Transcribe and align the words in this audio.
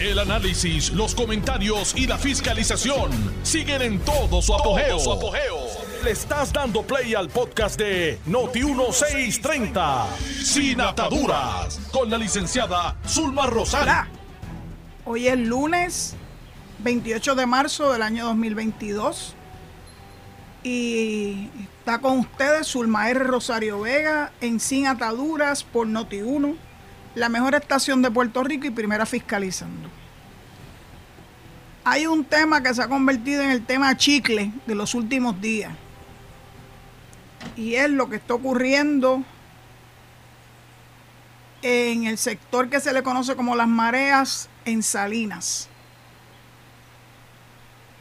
El 0.00 0.20
análisis, 0.20 0.92
los 0.92 1.12
comentarios 1.12 1.92
y 1.96 2.06
la 2.06 2.16
fiscalización 2.18 3.10
siguen 3.42 3.82
en 3.82 3.98
todo 3.98 4.40
su 4.40 4.54
apogeo. 4.54 4.96
Le 6.04 6.12
estás 6.12 6.52
dando 6.52 6.82
play 6.82 7.16
al 7.16 7.28
podcast 7.28 7.76
de 7.80 8.20
Noti1630, 8.28 10.06
Sin 10.44 10.80
Ataduras, 10.80 11.80
con 11.90 12.08
la 12.10 12.16
licenciada 12.16 12.96
Zulma 13.08 13.46
Rosario. 13.46 14.08
Hoy 15.04 15.26
es 15.26 15.36
lunes 15.36 16.14
28 16.78 17.34
de 17.34 17.46
marzo 17.46 17.92
del 17.92 18.02
año 18.02 18.26
2022 18.26 19.34
y 20.62 21.50
está 21.80 21.98
con 21.98 22.20
ustedes 22.20 22.68
Zulma 22.68 23.10
R. 23.10 23.24
Rosario 23.24 23.80
Vega 23.80 24.30
en 24.40 24.60
Sin 24.60 24.86
Ataduras 24.86 25.64
por 25.64 25.88
Noti1, 25.88 26.56
la 27.18 27.28
mejor 27.28 27.54
estación 27.54 28.00
de 28.00 28.10
Puerto 28.10 28.42
Rico 28.44 28.66
y 28.66 28.70
primera 28.70 29.04
fiscalizando. 29.04 29.88
Hay 31.84 32.06
un 32.06 32.24
tema 32.24 32.62
que 32.62 32.72
se 32.72 32.82
ha 32.82 32.88
convertido 32.88 33.42
en 33.42 33.50
el 33.50 33.64
tema 33.64 33.96
chicle 33.96 34.52
de 34.66 34.74
los 34.74 34.94
últimos 34.94 35.40
días 35.40 35.72
y 37.56 37.74
es 37.74 37.90
lo 37.90 38.08
que 38.08 38.16
está 38.16 38.34
ocurriendo 38.34 39.24
en 41.62 42.04
el 42.04 42.18
sector 42.18 42.68
que 42.68 42.78
se 42.78 42.92
le 42.92 43.02
conoce 43.02 43.34
como 43.34 43.56
las 43.56 43.68
mareas 43.68 44.48
en 44.64 44.82
Salinas. 44.82 45.68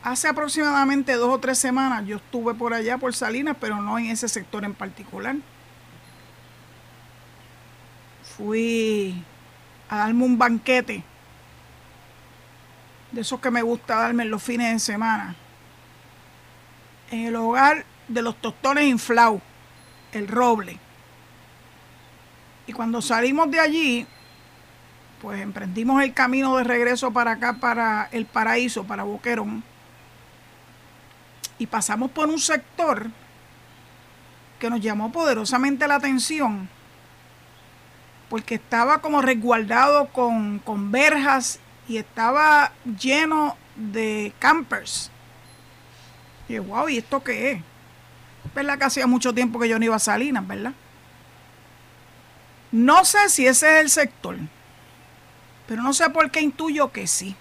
Hace 0.04 0.28
aproximadamente 0.28 1.14
dos 1.14 1.30
o 1.34 1.40
tres 1.40 1.58
semanas 1.58 2.06
yo 2.06 2.18
estuve 2.18 2.54
por 2.54 2.74
allá, 2.74 2.98
por 2.98 3.16
Salinas, 3.16 3.58
pero 3.60 3.82
no 3.82 3.98
en 3.98 4.08
ese 4.08 4.28
sector 4.30 4.64
en 4.64 4.74
particular. 4.74 5.38
Fui 8.38 9.24
a 9.90 9.98
darme 9.98 10.24
un 10.24 10.38
banquete, 10.38 11.04
de 13.12 13.22
esos 13.22 13.40
que 13.40 13.50
me 13.50 13.62
gusta 13.62 13.96
darme 13.96 14.24
en 14.24 14.30
los 14.30 14.44
fines 14.44 14.72
de 14.74 14.80
semana, 14.80 15.36
en 17.10 17.26
el 17.26 17.36
hogar 17.36 17.86
de 18.08 18.22
los 18.22 18.36
tostones 18.40 18.86
inflados, 18.86 19.42
el 20.12 20.28
roble. 20.28 20.78
Y 22.68 22.74
cuando 22.74 23.02
salimos 23.02 23.50
de 23.50 23.60
allí, 23.60 24.08
pues 25.22 25.42
emprendimos 25.42 26.04
el 26.04 26.14
camino 26.14 26.58
de 26.58 26.64
regreso 26.64 27.12
para 27.12 27.32
acá, 27.32 27.54
para 27.54 28.10
el 28.12 28.26
paraíso, 28.26 28.84
para 28.84 29.04
Boquerón. 29.04 29.64
Y 31.58 31.66
pasamos 31.66 32.12
por 32.12 32.28
un 32.28 32.40
sector 32.40 33.10
que 34.60 34.70
nos 34.70 34.82
llamó 34.82 35.12
poderosamente 35.12 35.88
la 35.88 35.96
atención, 35.96 36.70
porque 38.30 38.56
estaba 38.56 39.00
como 39.00 39.22
resguardado 39.22 40.08
con, 40.08 40.60
con 40.60 40.92
verjas 40.92 41.60
y 41.88 41.98
estaba 41.98 42.72
lleno 43.00 43.56
de 43.76 44.34
campers. 44.40 45.12
Y 46.50 46.54
yo, 46.54 46.64
wow, 46.64 46.90
¿y 46.90 46.98
esto 46.98 47.24
qué 47.24 47.52
es? 47.52 47.62
¿Verdad 48.54 48.78
que 48.78 48.86
hacía 48.86 49.08
mucho 49.08 49.34
tiempo 49.34 49.60
que 49.60 49.70
yo 49.70 49.78
no 49.80 49.86
iba 49.86 49.96
a 49.96 50.00
Salinas, 50.00 50.46
verdad? 50.48 50.74
No 52.72 53.06
sé 53.06 53.30
si 53.30 53.48
ese 53.48 53.78
es 53.78 53.82
el 53.82 53.90
sector, 53.90 54.38
pero 55.68 55.82
no 55.82 55.94
sé 55.94 56.10
por 56.10 56.32
qué 56.32 56.42
intuyo 56.42 56.92
que 56.92 57.08
sí. 57.08 57.36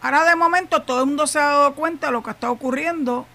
Ahora 0.00 0.24
de 0.24 0.34
momento 0.34 0.82
todo 0.82 1.00
el 1.00 1.06
mundo 1.06 1.26
se 1.26 1.38
ha 1.38 1.46
dado 1.46 1.74
cuenta 1.74 2.06
de 2.06 2.12
lo 2.12 2.22
que 2.22 2.30
está 2.30 2.50
ocurriendo 2.50 3.26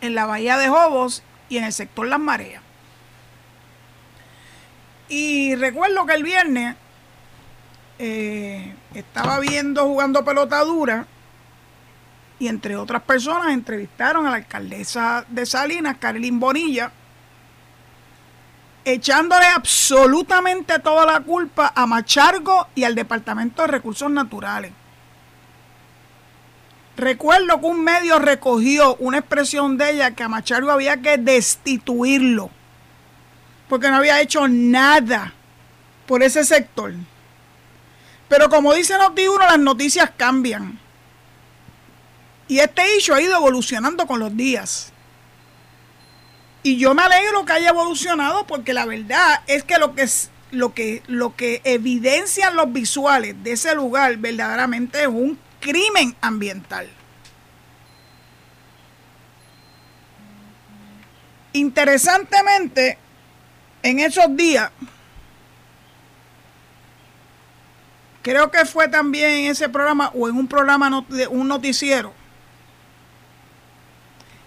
en 0.00 0.14
la 0.14 0.26
bahía 0.26 0.56
de 0.56 0.68
Jobos 0.68 1.22
y 1.48 1.58
en 1.58 1.64
el 1.64 1.72
sector 1.72 2.06
Las 2.06 2.18
Mareas. 2.18 2.62
Y 5.12 5.56
recuerdo 5.56 6.06
que 6.06 6.14
el 6.14 6.22
viernes 6.22 6.74
eh, 7.98 8.74
estaba 8.94 9.40
viendo 9.40 9.84
jugando 9.84 10.24
pelota 10.24 10.58
dura 10.60 11.06
y 12.38 12.48
entre 12.48 12.76
otras 12.76 13.02
personas 13.02 13.52
entrevistaron 13.52 14.26
a 14.26 14.30
la 14.30 14.36
alcaldesa 14.36 15.26
de 15.28 15.44
Salinas, 15.44 15.98
Carolyn 15.98 16.40
Bonilla, 16.40 16.92
echándole 18.86 19.44
absolutamente 19.48 20.78
toda 20.78 21.04
la 21.04 21.20
culpa 21.20 21.74
a 21.76 21.84
Machargo 21.84 22.68
y 22.74 22.84
al 22.84 22.94
Departamento 22.94 23.60
de 23.60 23.68
Recursos 23.68 24.10
Naturales. 24.10 24.72
Recuerdo 26.96 27.60
que 27.60 27.66
un 27.66 27.84
medio 27.84 28.18
recogió 28.18 28.96
una 28.96 29.18
expresión 29.18 29.76
de 29.76 29.90
ella 29.90 30.12
que 30.12 30.22
a 30.22 30.30
Machargo 30.30 30.70
había 30.70 31.02
que 31.02 31.18
destituirlo 31.18 32.48
porque 33.72 33.88
no 33.88 33.96
había 33.96 34.20
hecho 34.20 34.48
nada 34.48 35.32
por 36.06 36.22
ese 36.22 36.44
sector. 36.44 36.92
Pero 38.28 38.50
como 38.50 38.74
dice 38.74 38.98
Noti1, 38.98 39.38
las 39.38 39.58
noticias 39.58 40.10
cambian. 40.14 40.78
Y 42.48 42.58
este 42.58 42.82
hecho 42.94 43.14
ha 43.14 43.22
ido 43.22 43.34
evolucionando 43.34 44.06
con 44.06 44.20
los 44.20 44.36
días. 44.36 44.92
Y 46.62 46.76
yo 46.76 46.92
me 46.92 47.02
alegro 47.02 47.46
que 47.46 47.54
haya 47.54 47.70
evolucionado 47.70 48.46
porque 48.46 48.74
la 48.74 48.84
verdad 48.84 49.40
es 49.46 49.64
que 49.64 49.78
lo 49.78 49.94
que, 49.94 50.06
lo 50.50 50.74
que, 50.74 51.02
lo 51.06 51.34
que 51.34 51.62
evidencian 51.64 52.54
los 52.56 52.70
visuales 52.74 53.42
de 53.42 53.52
ese 53.52 53.74
lugar 53.74 54.18
verdaderamente 54.18 55.00
es 55.00 55.08
un 55.08 55.38
crimen 55.60 56.14
ambiental. 56.20 56.90
Interesantemente, 61.54 62.98
en 63.82 63.98
esos 64.00 64.36
días, 64.36 64.70
creo 68.22 68.50
que 68.50 68.64
fue 68.64 68.88
también 68.88 69.30
en 69.30 69.50
ese 69.50 69.68
programa 69.68 70.10
o 70.14 70.28
en 70.28 70.36
un 70.36 70.46
programa 70.46 71.04
de 71.08 71.26
un 71.26 71.48
noticiero, 71.48 72.12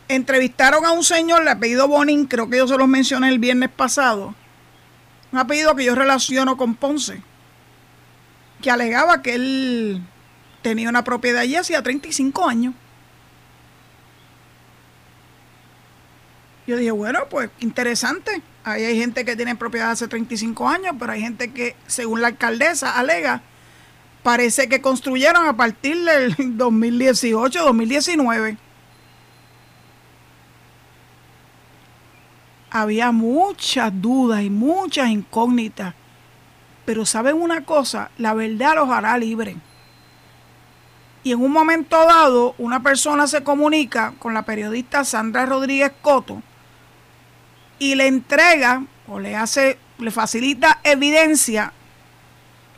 entrevistaron 0.08 0.86
a 0.86 0.92
un 0.92 1.04
señor 1.04 1.44
de 1.44 1.52
apellido 1.52 1.88
Bonin, 1.88 2.26
creo 2.26 2.50
que 2.50 2.58
yo 2.58 2.68
se 2.68 2.78
los 2.78 2.88
mencioné 2.88 3.30
el 3.30 3.40
viernes 3.40 3.70
pasado, 3.70 4.34
un 5.32 5.40
apellido 5.40 5.76
que 5.76 5.86
yo 5.86 5.96
relaciono 5.96 6.58
con 6.58 6.76
Ponce, 6.76 7.22
que 8.62 8.72
alegaba 8.72 9.22
que 9.22 9.36
él 9.36 10.02
tenía 10.62 10.90
una 10.90 11.04
propiedad 11.04 11.42
allí 11.42 11.56
hacía 11.56 11.84
35 11.84 12.48
años. 12.48 12.74
Yo 16.66 16.78
dije, 16.78 16.92
bueno, 16.92 17.20
pues 17.30 17.50
interesante. 17.60 18.42
Ahí 18.66 18.84
hay 18.84 18.98
gente 18.98 19.24
que 19.24 19.36
tiene 19.36 19.56
propiedad 19.56 19.92
hace 19.92 20.08
35 20.08 20.68
años, 20.68 20.96
pero 20.98 21.12
hay 21.12 21.22
gente 21.22 21.54
que, 21.54 21.76
según 21.86 22.22
la 22.22 22.30
alcaldesa, 22.30 22.98
alega, 22.98 23.44
parece 24.24 24.68
que 24.68 24.82
construyeron 24.82 25.48
a 25.48 25.56
partir 25.56 26.04
del 26.04 26.36
2018, 26.58 27.64
2019. 27.64 28.58
Había 32.72 33.12
muchas 33.12 33.92
dudas 34.02 34.42
y 34.42 34.50
muchas 34.50 35.10
incógnitas. 35.10 35.94
Pero 36.86 37.06
saben 37.06 37.36
una 37.36 37.66
cosa, 37.66 38.10
la 38.18 38.34
verdad 38.34 38.74
los 38.78 38.90
hará 38.90 39.16
libres. 39.20 39.58
Y 41.24 41.34
en 41.34 41.42
un 41.42 41.52
momento 41.52 42.04
dado, 42.04 42.56
una 42.58 42.82
persona 42.82 43.28
se 43.28 43.44
comunica 43.44 44.16
con 44.18 44.34
la 44.34 44.42
periodista 44.42 45.06
Sandra 45.06 45.46
Rodríguez 45.46 45.92
Coto, 46.02 46.42
y 47.80 47.96
le 47.96 48.08
entrega 48.08 48.84
o 49.08 49.20
le 49.20 49.36
hace, 49.36 49.78
le 50.00 50.12
facilita 50.12 50.80
evidencia 50.84 51.74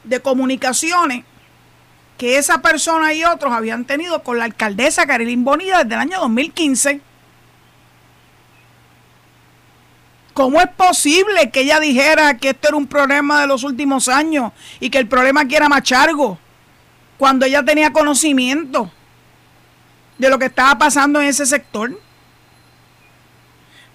de 0.03 0.21
comunicaciones 0.21 1.25
que 2.17 2.37
esa 2.37 2.61
persona 2.61 3.13
y 3.13 3.23
otros 3.23 3.53
habían 3.53 3.85
tenido 3.85 4.23
con 4.23 4.39
la 4.39 4.45
alcaldesa 4.45 5.05
Carilín 5.05 5.43
Bonilla 5.43 5.83
desde 5.83 5.95
el 5.95 6.01
año 6.01 6.19
2015. 6.19 7.01
¿Cómo 10.33 10.61
es 10.61 10.67
posible 10.69 11.49
que 11.51 11.61
ella 11.61 11.79
dijera 11.79 12.37
que 12.37 12.49
esto 12.49 12.69
era 12.69 12.77
un 12.77 12.87
problema 12.87 13.41
de 13.41 13.47
los 13.47 13.63
últimos 13.63 14.07
años 14.07 14.51
y 14.79 14.89
que 14.89 14.99
el 14.99 15.07
problema 15.07 15.41
aquí 15.41 15.55
era 15.55 15.69
Machargo 15.69 16.37
cuando 17.17 17.45
ella 17.45 17.63
tenía 17.63 17.91
conocimiento 17.91 18.91
de 20.17 20.29
lo 20.29 20.39
que 20.39 20.45
estaba 20.45 20.77
pasando 20.77 21.21
en 21.21 21.27
ese 21.27 21.45
sector? 21.45 21.99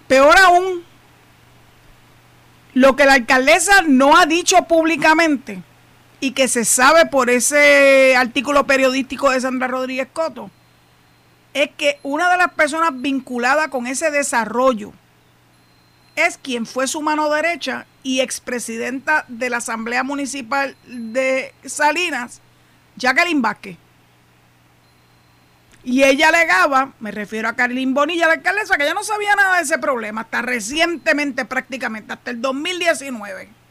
Peor 0.07 0.37
aún, 0.37 0.83
lo 2.73 2.95
que 2.95 3.05
la 3.05 3.13
alcaldesa 3.13 3.81
no 3.83 4.17
ha 4.17 4.25
dicho 4.25 4.63
públicamente 4.63 5.61
y 6.19 6.31
que 6.31 6.47
se 6.47 6.65
sabe 6.65 7.05
por 7.05 7.29
ese 7.29 8.15
artículo 8.15 8.65
periodístico 8.65 9.29
de 9.29 9.41
Sandra 9.41 9.67
Rodríguez 9.67 10.07
Coto 10.11 10.49
es 11.53 11.69
que 11.77 11.99
una 12.03 12.31
de 12.31 12.37
las 12.37 12.53
personas 12.53 12.91
vinculadas 12.95 13.67
con 13.67 13.87
ese 13.87 14.09
desarrollo 14.09 14.91
es 16.15 16.37
quien 16.37 16.65
fue 16.65 16.87
su 16.87 17.01
mano 17.01 17.29
derecha 17.29 17.85
y 18.03 18.21
expresidenta 18.21 19.25
de 19.27 19.49
la 19.49 19.57
Asamblea 19.57 20.03
Municipal 20.03 20.75
de 20.85 21.53
Salinas, 21.65 22.41
Jacqueline 22.95 23.41
Vázquez. 23.41 23.77
Y 25.83 26.03
ella 26.03 26.29
alegaba, 26.29 26.93
me 26.99 27.11
refiero 27.11 27.49
a 27.49 27.53
Carlín 27.53 27.93
Bonilla, 27.93 28.27
la 28.27 28.33
alcaldesa, 28.33 28.77
que 28.77 28.83
ella 28.83 28.93
no 28.93 29.03
sabía 29.03 29.35
nada 29.35 29.57
de 29.57 29.63
ese 29.63 29.77
problema, 29.77 30.21
hasta 30.21 30.41
recientemente 30.41 31.43
prácticamente, 31.43 32.13
hasta 32.13 32.31
el 32.31 32.41
2019. 32.41 33.63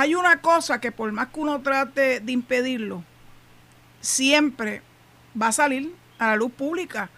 hay 0.00 0.14
una 0.14 0.40
cosa 0.40 0.80
que 0.80 0.92
por 0.92 1.10
más 1.10 1.28
que 1.28 1.40
uno 1.40 1.60
trate 1.60 2.20
de 2.20 2.32
impedirlo, 2.32 3.02
siempre 4.00 4.80
va 5.40 5.48
a 5.48 5.52
salir 5.52 5.92
a 6.20 6.28
la 6.28 6.36
luz 6.36 6.52
pública. 6.52 7.10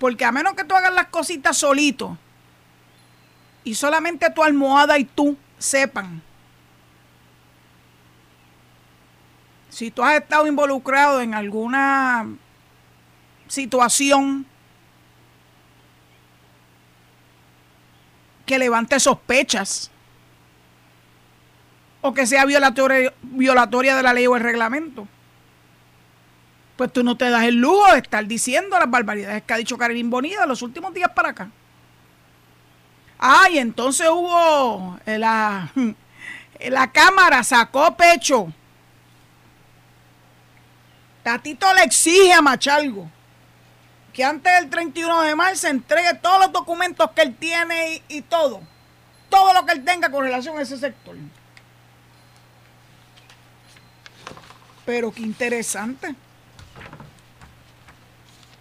Porque 0.00 0.24
a 0.24 0.32
menos 0.32 0.54
que 0.54 0.64
tú 0.64 0.74
hagas 0.74 0.92
las 0.92 1.06
cositas 1.06 1.56
solito 1.56 2.18
y 3.62 3.76
solamente 3.76 4.30
tu 4.30 4.42
almohada 4.42 4.98
y 4.98 5.04
tú 5.04 5.36
sepan 5.58 6.20
si 9.82 9.90
tú 9.90 10.04
has 10.04 10.14
estado 10.14 10.46
involucrado 10.46 11.20
en 11.20 11.34
alguna 11.34 12.24
situación 13.48 14.46
que 18.46 18.60
levante 18.60 19.00
sospechas 19.00 19.90
o 22.00 22.14
que 22.14 22.28
sea 22.28 22.44
violatoria, 22.44 23.96
de 23.96 24.02
la 24.04 24.12
ley 24.12 24.28
o 24.28 24.36
el 24.36 24.42
reglamento. 24.44 25.08
Pues 26.76 26.92
tú 26.92 27.02
no 27.02 27.16
te 27.16 27.28
das 27.28 27.42
el 27.42 27.56
lujo 27.56 27.92
de 27.92 27.98
estar 27.98 28.24
diciendo 28.24 28.78
las 28.78 28.88
barbaridades 28.88 29.42
que 29.42 29.52
ha 29.52 29.56
dicho 29.56 29.76
Karin 29.76 30.10
Bonita 30.10 30.46
los 30.46 30.62
últimos 30.62 30.94
días 30.94 31.10
para 31.10 31.30
acá. 31.30 31.50
Ah, 33.18 33.50
y 33.50 33.58
entonces 33.58 34.08
hubo 34.08 35.00
eh, 35.06 35.18
la, 35.18 35.72
la 36.70 36.92
cámara 36.92 37.42
sacó 37.42 37.96
pecho. 37.96 38.52
Tatito 41.22 41.72
le 41.74 41.84
exige 41.84 42.32
a 42.32 42.42
Machalgo 42.42 43.08
que 44.12 44.24
antes 44.24 44.52
del 44.52 44.68
31 44.68 45.22
de 45.22 45.34
marzo 45.34 45.68
entregue 45.68 46.14
todos 46.14 46.40
los 46.40 46.52
documentos 46.52 47.10
que 47.12 47.22
él 47.22 47.34
tiene 47.36 48.02
y, 48.08 48.18
y 48.18 48.22
todo. 48.22 48.60
Todo 49.30 49.54
lo 49.54 49.64
que 49.64 49.72
él 49.72 49.84
tenga 49.84 50.10
con 50.10 50.24
relación 50.24 50.58
a 50.58 50.62
ese 50.62 50.76
sector. 50.76 51.16
Pero 54.84 55.12
qué 55.12 55.22
interesante. 55.22 56.14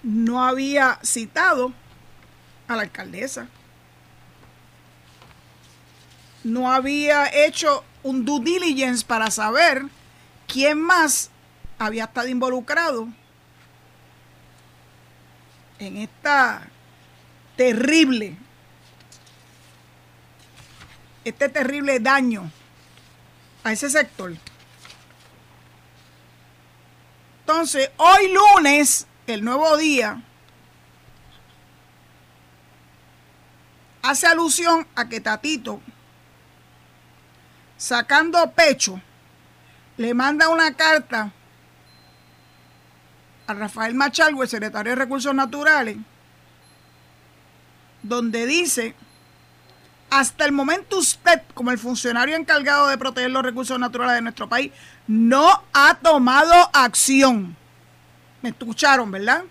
No 0.03 0.43
había 0.43 0.99
citado 1.03 1.73
a 2.67 2.75
la 2.75 2.83
alcaldesa. 2.83 3.47
No 6.43 6.71
había 6.71 7.27
hecho 7.45 7.83
un 8.03 8.23
due 8.23 8.39
diligence 8.39 9.05
para 9.05 9.29
saber 9.29 9.83
quién 10.47 10.79
más 10.79 11.30
había 11.85 12.03
estado 12.03 12.27
involucrado 12.27 13.07
en 15.79 15.97
esta 15.97 16.67
terrible, 17.55 18.37
este 21.25 21.49
terrible 21.49 21.99
daño 21.99 22.51
a 23.63 23.71
ese 23.71 23.89
sector. 23.89 24.35
Entonces, 27.39 27.89
hoy 27.97 28.31
lunes, 28.31 29.07
el 29.25 29.43
nuevo 29.43 29.75
día, 29.75 30.21
hace 34.03 34.27
alusión 34.27 34.87
a 34.93 35.09
que 35.09 35.19
Tatito, 35.19 35.81
sacando 37.75 38.51
pecho, 38.51 39.01
le 39.97 40.13
manda 40.13 40.49
una 40.49 40.75
carta 40.75 41.33
a 43.47 43.53
Rafael 43.53 43.93
Machalgo, 43.93 44.43
el 44.43 44.49
secretario 44.49 44.91
de 44.91 44.95
Recursos 44.95 45.33
Naturales, 45.33 45.97
donde 48.03 48.45
dice, 48.45 48.95
hasta 50.09 50.45
el 50.45 50.51
momento 50.51 50.97
usted, 50.97 51.41
como 51.53 51.71
el 51.71 51.77
funcionario 51.77 52.35
encargado 52.35 52.87
de 52.87 52.97
proteger 52.97 53.31
los 53.31 53.43
recursos 53.43 53.79
naturales 53.79 54.15
de 54.15 54.21
nuestro 54.21 54.49
país, 54.49 54.71
no 55.07 55.63
ha 55.73 55.95
tomado 55.95 56.53
acción. 56.73 57.55
¿Me 58.41 58.49
escucharon, 58.49 59.11
verdad? 59.11 59.43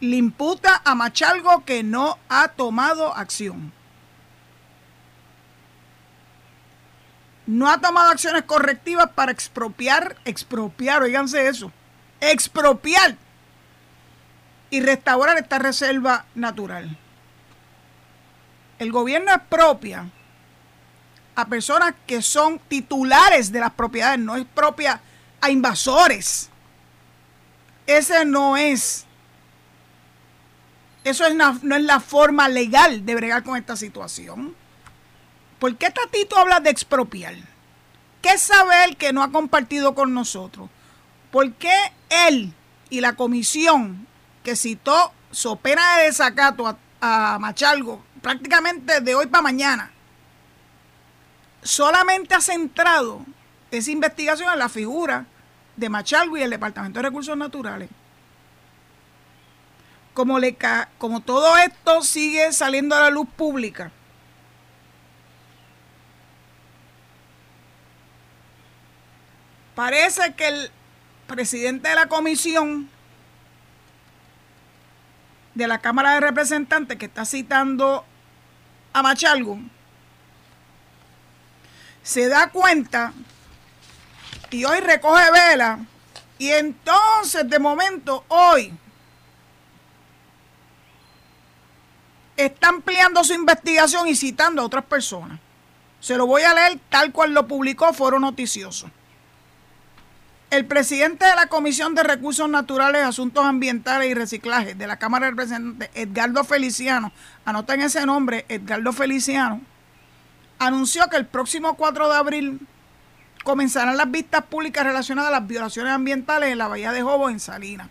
Le 0.00 0.16
imputa 0.16 0.80
a 0.84 0.94
Machalgo 0.94 1.64
que 1.64 1.82
no 1.82 2.18
ha 2.28 2.48
tomado 2.48 3.14
acción. 3.16 3.72
No 7.46 7.68
ha 7.70 7.80
tomado 7.80 8.10
acciones 8.10 8.42
correctivas 8.42 9.10
para 9.14 9.32
expropiar, 9.32 10.16
expropiar, 10.26 11.02
oíganse 11.02 11.48
eso, 11.48 11.72
expropiar 12.20 13.16
y 14.70 14.80
restaurar 14.80 15.38
esta 15.38 15.58
reserva 15.58 16.26
natural. 16.34 16.96
El 18.78 18.92
gobierno 18.92 19.32
expropia 19.32 20.08
a 21.34 21.46
personas 21.46 21.94
que 22.06 22.20
son 22.22 22.58
titulares 22.58 23.52
de 23.52 23.60
las 23.60 23.72
propiedades, 23.72 24.18
no 24.18 24.36
es 24.36 24.44
propia 24.44 25.00
a 25.40 25.50
invasores. 25.50 26.50
Ese 27.86 28.24
no 28.24 28.56
es, 28.56 29.06
eso 31.04 31.24
es 31.24 31.34
no 31.34 31.76
es 31.76 31.82
la 31.82 32.00
forma 32.00 32.48
legal 32.48 33.06
de 33.06 33.14
bregar 33.14 33.42
con 33.42 33.56
esta 33.56 33.76
situación. 33.76 34.54
¿Por 35.58 35.76
qué 35.76 35.90
Tatito 35.90 36.36
habla 36.36 36.60
de 36.60 36.70
expropiar? 36.70 37.34
¿Qué 38.22 38.36
sabe 38.36 38.84
él 38.84 38.96
que 38.96 39.12
no 39.12 39.22
ha 39.22 39.30
compartido 39.30 39.94
con 39.94 40.14
nosotros? 40.14 40.68
¿Por 41.30 41.52
qué 41.54 41.74
él 42.08 42.52
y 42.90 43.00
la 43.00 43.14
comisión 43.14 44.06
que 44.42 44.56
citó 44.56 45.12
su 45.30 45.56
pena 45.58 45.98
de 45.98 46.04
desacato 46.04 46.78
a, 47.00 47.38
Machalgo 47.38 48.02
prácticamente 48.22 49.00
de 49.00 49.14
hoy 49.14 49.26
para 49.26 49.42
mañana 49.42 49.92
solamente 51.62 52.34
ha 52.34 52.40
centrado 52.40 53.24
esa 53.70 53.90
investigación 53.90 54.52
en 54.52 54.58
la 54.58 54.68
figura 54.68 55.26
de 55.76 55.88
Machalgo 55.88 56.36
y 56.36 56.42
el 56.42 56.50
Departamento 56.50 56.98
de 56.98 57.04
Recursos 57.04 57.36
Naturales? 57.36 57.88
Como, 60.14 60.38
le, 60.40 60.56
como 60.96 61.20
todo 61.20 61.56
esto 61.58 62.02
sigue 62.02 62.52
saliendo 62.52 62.96
a 62.96 63.00
la 63.00 63.10
luz 63.10 63.28
pública, 63.36 63.92
parece 69.76 70.34
que 70.34 70.48
el 70.48 70.72
presidente 71.28 71.88
de 71.88 71.94
la 71.94 72.08
comisión 72.08 72.90
de 75.54 75.68
la 75.68 75.78
Cámara 75.78 76.14
de 76.14 76.20
Representantes 76.20 76.98
que 76.98 77.06
está 77.06 77.24
citando 77.24 78.04
a 78.92 79.02
Machalgo 79.02 79.60
se 82.02 82.26
da 82.26 82.48
cuenta 82.48 83.12
y 84.50 84.64
hoy 84.64 84.80
recoge 84.80 85.30
vela 85.30 85.78
y 86.38 86.48
entonces 86.48 87.48
de 87.48 87.58
momento 87.58 88.24
hoy 88.28 88.72
está 92.34 92.68
ampliando 92.68 93.22
su 93.24 93.34
investigación 93.34 94.08
y 94.08 94.14
citando 94.14 94.62
a 94.62 94.64
otras 94.64 94.84
personas. 94.84 95.38
Se 96.00 96.16
lo 96.16 96.26
voy 96.26 96.42
a 96.42 96.54
leer 96.54 96.78
tal 96.88 97.12
cual 97.12 97.34
lo 97.34 97.46
publicó 97.46 97.92
Foro 97.92 98.18
Noticioso. 98.18 98.90
El 100.50 100.64
presidente 100.64 101.26
de 101.26 101.34
la 101.34 101.48
Comisión 101.48 101.94
de 101.94 102.02
Recursos 102.02 102.48
Naturales, 102.48 103.04
Asuntos 103.04 103.44
Ambientales 103.44 104.10
y 104.10 104.14
Reciclaje 104.14 104.74
de 104.74 104.86
la 104.86 104.98
Cámara 104.98 105.26
de 105.26 105.32
Representantes, 105.32 105.90
Edgardo 105.92 106.42
Feliciano, 106.42 107.12
anoten 107.44 107.82
ese 107.82 108.06
nombre, 108.06 108.46
Edgardo 108.48 108.94
Feliciano, 108.94 109.60
anunció 110.58 111.06
que 111.10 111.18
el 111.18 111.26
próximo 111.26 111.74
4 111.74 112.08
de 112.08 112.16
abril 112.16 112.60
comenzarán 113.44 113.98
las 113.98 114.10
vistas 114.10 114.42
públicas 114.44 114.84
relacionadas 114.84 115.28
a 115.28 115.40
las 115.40 115.46
violaciones 115.46 115.92
ambientales 115.92 116.50
en 116.50 116.56
la 116.56 116.68
Bahía 116.68 116.92
de 116.92 117.02
Jobo, 117.02 117.28
en 117.28 117.40
Salinas. 117.40 117.88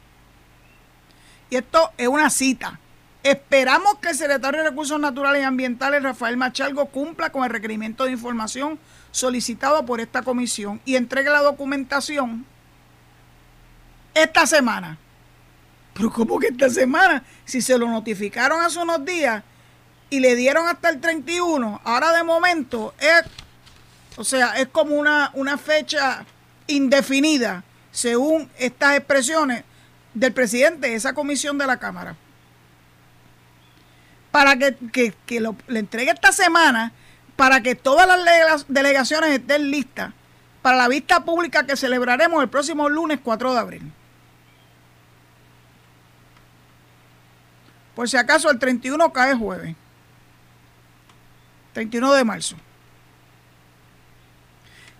Y 1.52 1.58
esto 1.58 1.92
es 1.96 2.08
una 2.08 2.32
cita. 2.32 2.80
Esperamos 3.22 4.00
que 4.00 4.10
el 4.10 4.16
secretario 4.16 4.64
de 4.64 4.70
Recursos 4.70 5.00
Naturales 5.00 5.44
y 5.44 5.46
Ambientales, 5.46 6.02
Rafael 6.02 6.38
Machalgo, 6.38 6.88
cumpla 6.88 7.32
con 7.32 7.44
el 7.44 7.52
requerimiento 7.52 8.06
de 8.06 8.14
información 8.14 8.80
solicitado 9.18 9.84
por 9.84 10.00
esta 10.00 10.22
comisión 10.22 10.80
y 10.86 10.96
entregue 10.96 11.32
la 11.32 11.42
documentación 11.42 12.46
esta 14.14 14.46
semana. 14.46 15.00
Pero 15.96 16.14
¿cómo 16.14 16.38
que 16.38 16.50
esta 16.50 16.70
semana? 16.70 17.24
Si 17.44 17.64
se 17.64 17.80
lo 17.80 17.90
notificaron 17.90 18.62
hace 18.62 18.78
unos 18.78 19.04
días 19.04 19.44
y 20.12 20.20
le 20.20 20.36
dieron 20.36 20.68
hasta 20.68 20.90
el 20.90 21.02
31, 21.02 21.82
ahora 21.84 22.14
de 22.14 22.24
momento 22.24 22.94
es, 23.00 23.24
o 24.18 24.24
sea, 24.24 24.52
es 24.60 24.68
como 24.68 24.96
una, 24.96 25.32
una 25.34 25.58
fecha 25.58 26.24
indefinida 26.68 27.64
según 27.90 28.48
estas 28.60 28.98
expresiones 28.98 29.64
del 30.14 30.32
presidente 30.32 30.90
de 30.90 30.96
esa 30.96 31.14
comisión 31.14 31.58
de 31.58 31.66
la 31.66 31.78
Cámara. 31.78 32.16
Para 34.30 34.56
que, 34.58 35.16
que, 35.26 35.40
lo, 35.40 35.56
le 35.68 35.80
entregue 35.80 36.12
esta 36.12 36.32
semana 36.32 36.92
para 37.38 37.62
que 37.62 37.76
todas 37.76 38.08
las 38.08 38.66
delegaciones 38.68 39.30
estén 39.30 39.72
listas 39.72 40.12
para 40.62 40.76
la 40.76 40.90
vista 40.90 41.24
pública 41.24 41.66
que 41.66 41.78
celebraremos 41.78 42.44
el 42.44 42.50
próximo 42.50 42.90
lunes 42.90 43.20
4 43.24 43.54
de 43.54 43.60
abril. 43.60 43.92
Por 47.96 48.10
si 48.10 48.18
acaso 48.18 48.50
el 48.50 48.60
31 48.60 49.14
cae 49.14 49.34
jueves. 49.34 49.76
31 51.74 52.14
de 52.14 52.24
marzo. 52.26 52.58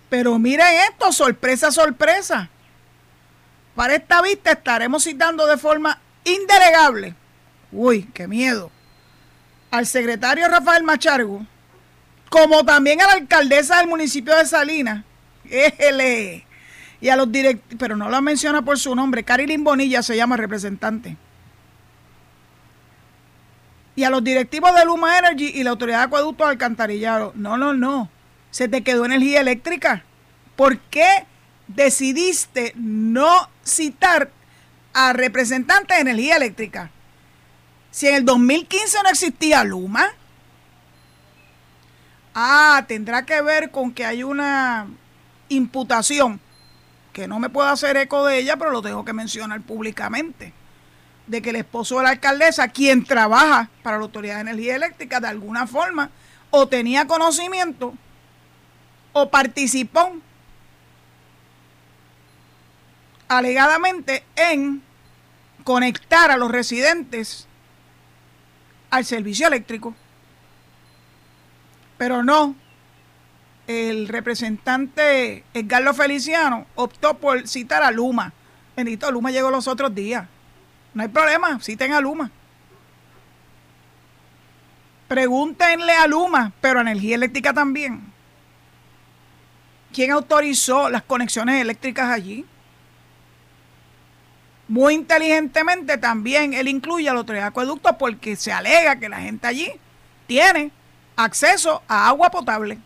Pero 0.08 0.38
miren 0.38 0.74
esto, 0.90 1.12
sorpresa, 1.12 1.70
sorpresa. 1.70 2.48
Para 3.74 3.96
esta 3.96 4.22
vista 4.22 4.52
estaremos 4.52 5.04
citando 5.04 5.46
de 5.46 5.58
forma 5.58 6.00
indelegable, 6.24 7.14
uy, 7.72 8.04
qué 8.14 8.26
miedo, 8.26 8.70
al 9.70 9.86
secretario 9.86 10.48
Rafael 10.48 10.82
Machargo, 10.82 11.44
como 12.28 12.64
también 12.64 13.00
a 13.00 13.06
la 13.06 13.12
alcaldesa 13.14 13.78
del 13.78 13.88
municipio 13.88 14.36
de 14.36 14.46
Salinas, 14.46 15.04
éjele, 15.48 16.44
y 17.00 17.08
a 17.08 17.16
los 17.16 17.30
directivos, 17.30 17.76
pero 17.78 17.96
no 17.96 18.08
lo 18.08 18.20
menciona 18.22 18.62
por 18.62 18.78
su 18.78 18.94
nombre, 18.94 19.24
Carilín 19.24 19.64
Bonilla 19.64 20.02
se 20.02 20.16
llama 20.16 20.36
representante. 20.36 21.16
Y 23.94 24.04
a 24.04 24.10
los 24.10 24.22
directivos 24.22 24.74
de 24.74 24.84
Luma 24.84 25.18
Energy 25.18 25.46
y 25.54 25.64
la 25.64 25.70
Autoridad 25.70 25.98
de 25.98 26.04
Acueductos 26.04 26.48
Alcantarillado. 26.48 27.32
No, 27.34 27.56
no, 27.56 27.74
no. 27.74 28.08
Se 28.52 28.68
te 28.68 28.84
quedó 28.84 29.04
energía 29.04 29.40
eléctrica. 29.40 30.04
¿Por 30.54 30.78
qué 30.78 31.26
decidiste 31.66 32.72
no 32.76 33.48
citar 33.64 34.30
a 34.92 35.12
representantes 35.12 35.96
de 35.96 36.02
energía 36.02 36.36
eléctrica? 36.36 36.92
Si 37.90 38.06
en 38.06 38.14
el 38.14 38.24
2015 38.24 38.98
no 39.02 39.08
existía 39.08 39.64
Luma. 39.64 40.12
Ah, 42.34 42.84
tendrá 42.86 43.24
que 43.24 43.40
ver 43.42 43.70
con 43.70 43.92
que 43.92 44.04
hay 44.04 44.22
una 44.22 44.86
imputación 45.48 46.40
que 47.12 47.26
no 47.26 47.38
me 47.38 47.48
puedo 47.48 47.68
hacer 47.68 47.96
eco 47.96 48.24
de 48.26 48.38
ella, 48.38 48.56
pero 48.56 48.70
lo 48.70 48.82
tengo 48.82 49.04
que 49.04 49.12
mencionar 49.12 49.60
públicamente, 49.62 50.52
de 51.26 51.42
que 51.42 51.50
el 51.50 51.56
esposo 51.56 51.96
de 51.96 52.04
la 52.04 52.10
alcaldesa, 52.10 52.68
quien 52.68 53.04
trabaja 53.04 53.68
para 53.82 53.98
la 53.98 54.04
Autoridad 54.04 54.36
de 54.36 54.42
Energía 54.42 54.76
Eléctrica, 54.76 55.18
de 55.18 55.26
alguna 55.28 55.66
forma, 55.66 56.10
o 56.50 56.68
tenía 56.68 57.06
conocimiento 57.06 57.94
o 59.12 59.30
participó 59.30 60.16
alegadamente 63.28 64.24
en 64.36 64.82
conectar 65.64 66.30
a 66.30 66.36
los 66.36 66.50
residentes 66.50 67.46
al 68.90 69.04
servicio 69.04 69.46
eléctrico. 69.46 69.94
Pero 71.98 72.22
no, 72.22 72.54
el 73.66 74.08
representante 74.08 75.44
Edgardo 75.52 75.92
Feliciano 75.92 76.66
optó 76.74 77.18
por 77.18 77.46
citar 77.46 77.82
a 77.82 77.90
Luma. 77.90 78.32
Bendito, 78.76 79.10
Luma 79.10 79.30
llegó 79.30 79.50
los 79.50 79.68
otros 79.68 79.94
días. 79.94 80.26
No 80.94 81.02
hay 81.02 81.08
problema, 81.08 81.60
citen 81.60 81.92
a 81.92 82.00
Luma. 82.00 82.30
Pregúntenle 85.08 85.92
a 85.92 86.06
Luma, 86.06 86.52
pero 86.60 86.78
a 86.78 86.82
Energía 86.82 87.16
Eléctrica 87.16 87.52
también. 87.52 88.00
¿Quién 89.92 90.12
autorizó 90.12 90.88
las 90.88 91.02
conexiones 91.02 91.60
eléctricas 91.60 92.10
allí? 92.10 92.46
Muy 94.68 94.94
inteligentemente 94.94 95.96
también 95.96 96.52
él 96.52 96.68
incluye 96.68 97.08
a 97.08 97.12
autoridad 97.12 97.44
de 97.44 97.48
acueductos 97.48 97.96
porque 97.98 98.36
se 98.36 98.52
alega 98.52 98.98
que 98.98 99.08
la 99.08 99.20
gente 99.20 99.46
allí 99.46 99.72
tiene 100.26 100.70
acceso 101.18 101.82
a 101.88 102.08
agua 102.08 102.30
potable. 102.30 102.78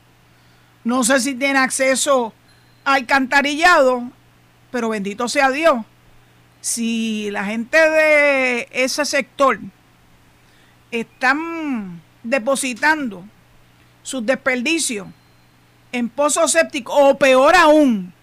No 0.85 1.05
sé 1.05 1.21
si 1.21 1.35
tiene 1.35 1.59
acceso 1.59 2.33
al 2.85 3.03
alcantarillado, 3.03 4.11
pero 4.71 4.89
bendito 4.89 5.29
sea 5.29 5.51
Dios. 5.51 5.85
Si 6.61 7.31
la 7.31 7.45
gente 7.45 7.77
de 7.77 8.69
ese 8.73 9.05
sector 9.05 9.61
están 10.91 12.01
depositando 12.23 13.25
sus 14.03 14.25
desperdicios 14.25 15.07
en 15.93 16.09
pozos 16.09 16.53
sépticos, 16.53 16.95
o 16.99 17.19
peor 17.19 17.55
aún, 17.55 18.15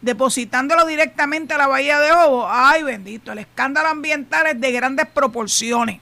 depositándolo 0.00 0.86
directamente 0.86 1.54
a 1.54 1.58
la 1.58 1.66
bahía 1.66 1.98
de 1.98 2.12
Obo, 2.12 2.46
ay 2.48 2.84
bendito, 2.84 3.32
el 3.32 3.38
escándalo 3.38 3.88
ambiental 3.88 4.46
es 4.46 4.60
de 4.60 4.70
grandes 4.70 5.06
proporciones. 5.08 6.00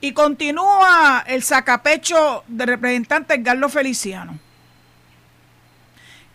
Y 0.00 0.12
continúa 0.12 1.24
el 1.26 1.42
sacapecho 1.42 2.44
de 2.46 2.66
representante 2.66 3.42
Carlos 3.42 3.72
Feliciano. 3.72 4.38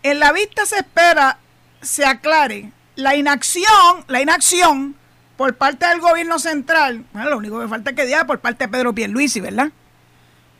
En 0.01 0.19
la 0.19 0.33
vista 0.33 0.65
se 0.65 0.77
espera 0.77 1.37
se 1.83 2.05
aclare 2.05 2.71
la 2.95 3.15
inacción, 3.15 4.05
la 4.07 4.21
inacción 4.21 4.95
por 5.37 5.55
parte 5.55 5.87
del 5.87 5.99
gobierno 5.99 6.39
central, 6.39 7.05
bueno, 7.11 7.29
lo 7.31 7.37
único 7.37 7.59
que 7.59 7.67
falta 7.67 7.89
es 7.91 7.95
que 7.95 8.05
diga 8.05 8.25
por 8.25 8.39
parte 8.39 8.65
de 8.65 8.69
Pedro 8.69 8.93
Pierluisi, 8.93 9.39
¿verdad? 9.41 9.71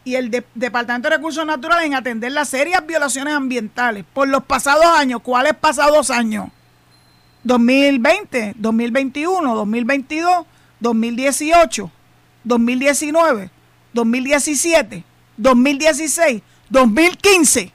Y 0.03 0.15
el 0.15 0.29
Departamento 0.53 1.09
de 1.09 1.15
Recursos 1.15 1.45
Naturales 1.45 1.85
en 1.85 1.95
atender 1.95 2.33
las 2.33 2.49
serias 2.49 2.85
violaciones 2.85 3.33
ambientales 3.33 4.03
por 4.13 4.27
los 4.27 4.43
pasados 4.43 4.85
años. 4.85 5.21
¿Cuáles 5.21 5.53
pasados 5.53 6.11
años? 6.11 6.49
2020, 7.43 8.55
2021, 8.57 9.55
2022, 9.55 10.45
2018. 10.81 11.91
2019, 12.43 13.49
2017, 13.93 15.03
2016, 15.37 16.41
2015. 16.69 17.71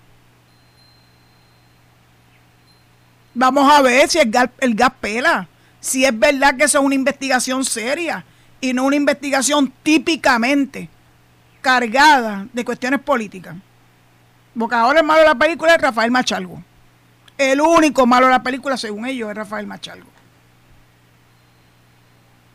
Vamos 3.34 3.72
a 3.72 3.82
ver 3.82 4.08
si 4.08 4.18
el 4.18 4.30
gas, 4.30 4.50
el 4.58 4.74
gas 4.74 4.92
pela, 5.00 5.48
si 5.80 6.04
es 6.04 6.18
verdad 6.18 6.56
que 6.56 6.64
eso 6.64 6.78
es 6.78 6.84
una 6.84 6.94
investigación 6.94 7.64
seria 7.64 8.24
y 8.60 8.72
no 8.72 8.84
una 8.84 8.96
investigación 8.96 9.72
típicamente 9.82 10.88
cargada 11.60 12.46
de 12.52 12.64
cuestiones 12.64 13.00
políticas. 13.00 13.54
Porque 14.58 14.74
ahora 14.74 15.00
el 15.00 15.06
malo 15.06 15.20
de 15.20 15.28
la 15.28 15.34
película 15.36 15.74
es 15.74 15.80
Rafael 15.80 16.10
Machalgo. 16.10 16.62
El 17.36 17.60
único 17.60 18.06
malo 18.06 18.26
de 18.26 18.32
la 18.32 18.42
película, 18.42 18.76
según 18.76 19.06
ellos, 19.06 19.30
es 19.30 19.36
Rafael 19.36 19.66
Machalgo. 19.66 20.17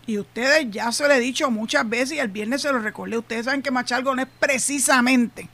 Y 0.05 0.17
ustedes 0.17 0.69
ya 0.69 0.91
se 0.91 1.07
lo 1.07 1.13
he 1.13 1.19
dicho 1.19 1.49
muchas 1.49 1.87
veces 1.87 2.17
y 2.17 2.19
el 2.19 2.27
viernes 2.27 2.61
se 2.61 2.71
lo 2.71 2.79
recordé. 2.79 3.17
Ustedes 3.17 3.45
saben 3.45 3.61
que 3.61 3.71
Machalgo 3.71 4.13
no 4.15 4.21
es 4.21 4.27
precisamente 4.39 5.47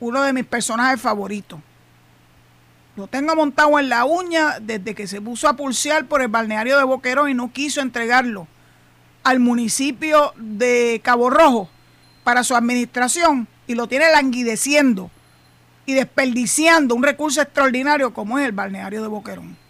uno 0.00 0.22
de 0.22 0.32
mis 0.32 0.46
personajes 0.46 1.00
favoritos. 1.00 1.60
Lo 2.96 3.06
tengo 3.06 3.36
montado 3.36 3.78
en 3.78 3.88
la 3.88 4.04
uña 4.04 4.58
desde 4.60 4.94
que 4.94 5.06
se 5.06 5.20
puso 5.20 5.48
a 5.48 5.54
pulsear 5.56 6.06
por 6.06 6.22
el 6.22 6.28
balneario 6.28 6.78
de 6.78 6.84
Boquerón 6.84 7.30
y 7.30 7.34
no 7.34 7.52
quiso 7.52 7.80
entregarlo 7.80 8.48
al 9.22 9.40
municipio 9.40 10.32
de 10.36 11.00
Cabo 11.04 11.30
Rojo 11.30 11.68
para 12.24 12.42
su 12.42 12.56
administración 12.56 13.46
y 13.66 13.74
lo 13.74 13.86
tiene 13.88 14.10
languideciendo 14.10 15.10
y 15.86 15.94
desperdiciando 15.94 16.94
un 16.94 17.02
recurso 17.02 17.40
extraordinario 17.40 18.12
como 18.12 18.38
es 18.38 18.46
el 18.46 18.52
balneario 18.52 19.02
de 19.02 19.08
Boquerón 19.08 19.67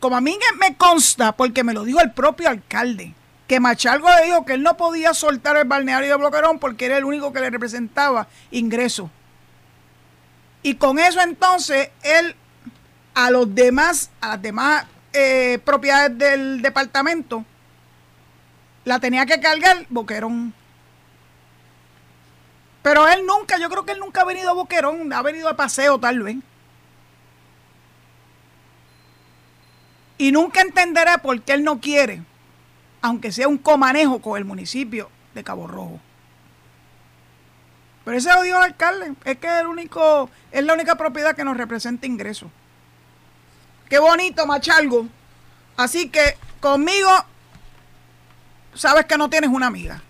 como 0.00 0.16
a 0.16 0.20
mí 0.20 0.36
me 0.58 0.76
consta, 0.76 1.32
porque 1.32 1.62
me 1.62 1.74
lo 1.74 1.84
dijo 1.84 2.00
el 2.00 2.10
propio 2.10 2.48
alcalde, 2.48 3.14
que 3.46 3.60
Machalgo 3.60 4.08
le 4.08 4.26
dijo 4.26 4.44
que 4.44 4.54
él 4.54 4.62
no 4.62 4.76
podía 4.76 5.12
soltar 5.14 5.56
el 5.58 5.68
balneario 5.68 6.08
de 6.08 6.16
Bloquerón 6.16 6.58
porque 6.58 6.86
era 6.86 6.96
el 6.96 7.04
único 7.04 7.32
que 7.32 7.40
le 7.40 7.50
representaba 7.50 8.26
ingreso. 8.50 9.10
Y 10.62 10.74
con 10.74 10.98
eso 10.98 11.20
entonces 11.20 11.90
él 12.02 12.34
a 13.14 13.30
los 13.30 13.54
demás, 13.54 14.10
a 14.20 14.28
las 14.28 14.42
demás 14.42 14.86
eh, 15.12 15.58
propiedades 15.64 16.16
del 16.16 16.62
departamento, 16.62 17.44
la 18.84 18.98
tenía 18.98 19.26
que 19.26 19.40
cargar 19.40 19.84
Boquerón. 19.88 20.54
Pero 22.82 23.06
él 23.08 23.26
nunca, 23.26 23.58
yo 23.58 23.68
creo 23.68 23.84
que 23.84 23.92
él 23.92 23.98
nunca 23.98 24.22
ha 24.22 24.24
venido 24.24 24.50
a 24.50 24.54
Boquerón, 24.54 25.12
ha 25.12 25.20
venido 25.22 25.48
a 25.48 25.56
paseo 25.56 25.98
tal 25.98 26.22
vez. 26.22 26.36
Y 30.20 30.32
nunca 30.32 30.60
entenderé 30.60 31.16
por 31.22 31.40
qué 31.40 31.54
él 31.54 31.64
no 31.64 31.80
quiere, 31.80 32.22
aunque 33.00 33.32
sea 33.32 33.48
un 33.48 33.56
comanejo 33.56 34.20
con 34.20 34.36
el 34.36 34.44
municipio 34.44 35.08
de 35.32 35.42
Cabo 35.42 35.66
Rojo. 35.66 35.98
Pero 38.04 38.18
eso 38.18 38.30
lo 38.34 38.42
dijo 38.42 38.58
el 38.58 38.64
alcalde, 38.64 39.14
es 39.24 39.38
que 39.38 39.46
es, 39.46 39.60
el 39.62 39.66
único, 39.66 40.28
es 40.52 40.62
la 40.62 40.74
única 40.74 40.96
propiedad 40.96 41.34
que 41.34 41.42
nos 41.42 41.56
representa 41.56 42.06
ingresos. 42.06 42.50
Qué 43.88 43.98
bonito, 43.98 44.46
Machalgo. 44.46 45.06
Así 45.78 46.10
que 46.10 46.36
conmigo 46.60 47.08
sabes 48.74 49.06
que 49.06 49.16
no 49.16 49.30
tienes 49.30 49.48
una 49.48 49.68
amiga. 49.68 50.02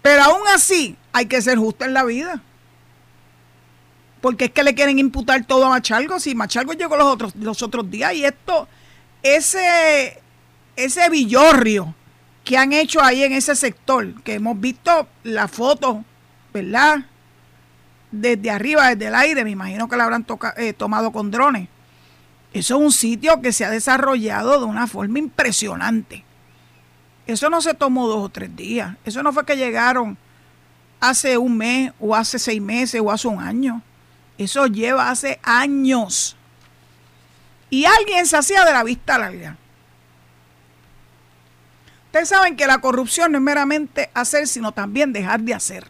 Pero 0.00 0.22
aún 0.22 0.46
así 0.54 0.96
hay 1.12 1.26
que 1.26 1.42
ser 1.42 1.58
justo 1.58 1.84
en 1.84 1.92
la 1.92 2.04
vida 2.04 2.40
porque 4.26 4.46
es 4.46 4.50
que 4.50 4.64
le 4.64 4.74
quieren 4.74 4.98
imputar 4.98 5.44
todo 5.44 5.66
a 5.66 5.68
Machalgo. 5.68 6.18
Si 6.18 6.34
Machalgo 6.34 6.72
llegó 6.72 6.96
los 6.96 7.06
otros, 7.06 7.36
los 7.36 7.62
otros 7.62 7.88
días 7.88 8.12
y 8.12 8.24
esto, 8.24 8.66
ese, 9.22 10.20
ese 10.74 11.08
villorrio 11.10 11.94
que 12.42 12.58
han 12.58 12.72
hecho 12.72 13.00
ahí 13.00 13.22
en 13.22 13.32
ese 13.32 13.54
sector, 13.54 14.20
que 14.24 14.34
hemos 14.34 14.60
visto 14.60 15.06
la 15.22 15.46
foto, 15.46 16.04
¿verdad? 16.52 17.06
Desde 18.10 18.50
arriba, 18.50 18.88
desde 18.88 19.06
el 19.06 19.14
aire, 19.14 19.44
me 19.44 19.50
imagino 19.50 19.88
que 19.88 19.96
la 19.96 20.02
habrán 20.02 20.26
eh, 20.56 20.72
tomado 20.72 21.12
con 21.12 21.30
drones. 21.30 21.68
Eso 22.52 22.78
es 22.78 22.82
un 22.82 22.90
sitio 22.90 23.40
que 23.40 23.52
se 23.52 23.64
ha 23.64 23.70
desarrollado 23.70 24.58
de 24.58 24.66
una 24.66 24.88
forma 24.88 25.20
impresionante. 25.20 26.24
Eso 27.28 27.48
no 27.48 27.60
se 27.60 27.74
tomó 27.74 28.08
dos 28.08 28.24
o 28.24 28.28
tres 28.28 28.56
días. 28.56 28.96
Eso 29.04 29.22
no 29.22 29.32
fue 29.32 29.46
que 29.46 29.56
llegaron 29.56 30.18
hace 30.98 31.38
un 31.38 31.56
mes 31.56 31.92
o 32.00 32.16
hace 32.16 32.40
seis 32.40 32.60
meses 32.60 33.00
o 33.00 33.12
hace 33.12 33.28
un 33.28 33.38
año. 33.38 33.82
Eso 34.38 34.66
lleva 34.66 35.10
hace 35.10 35.40
años. 35.42 36.36
Y 37.70 37.84
alguien 37.84 38.26
se 38.26 38.36
hacía 38.36 38.64
de 38.64 38.72
la 38.72 38.84
vista 38.84 39.18
larga. 39.18 39.56
Ustedes 42.06 42.28
saben 42.28 42.56
que 42.56 42.66
la 42.66 42.78
corrupción 42.78 43.32
no 43.32 43.38
es 43.38 43.44
meramente 43.44 44.10
hacer, 44.14 44.46
sino 44.46 44.72
también 44.72 45.12
dejar 45.12 45.40
de 45.40 45.54
hacer. 45.54 45.86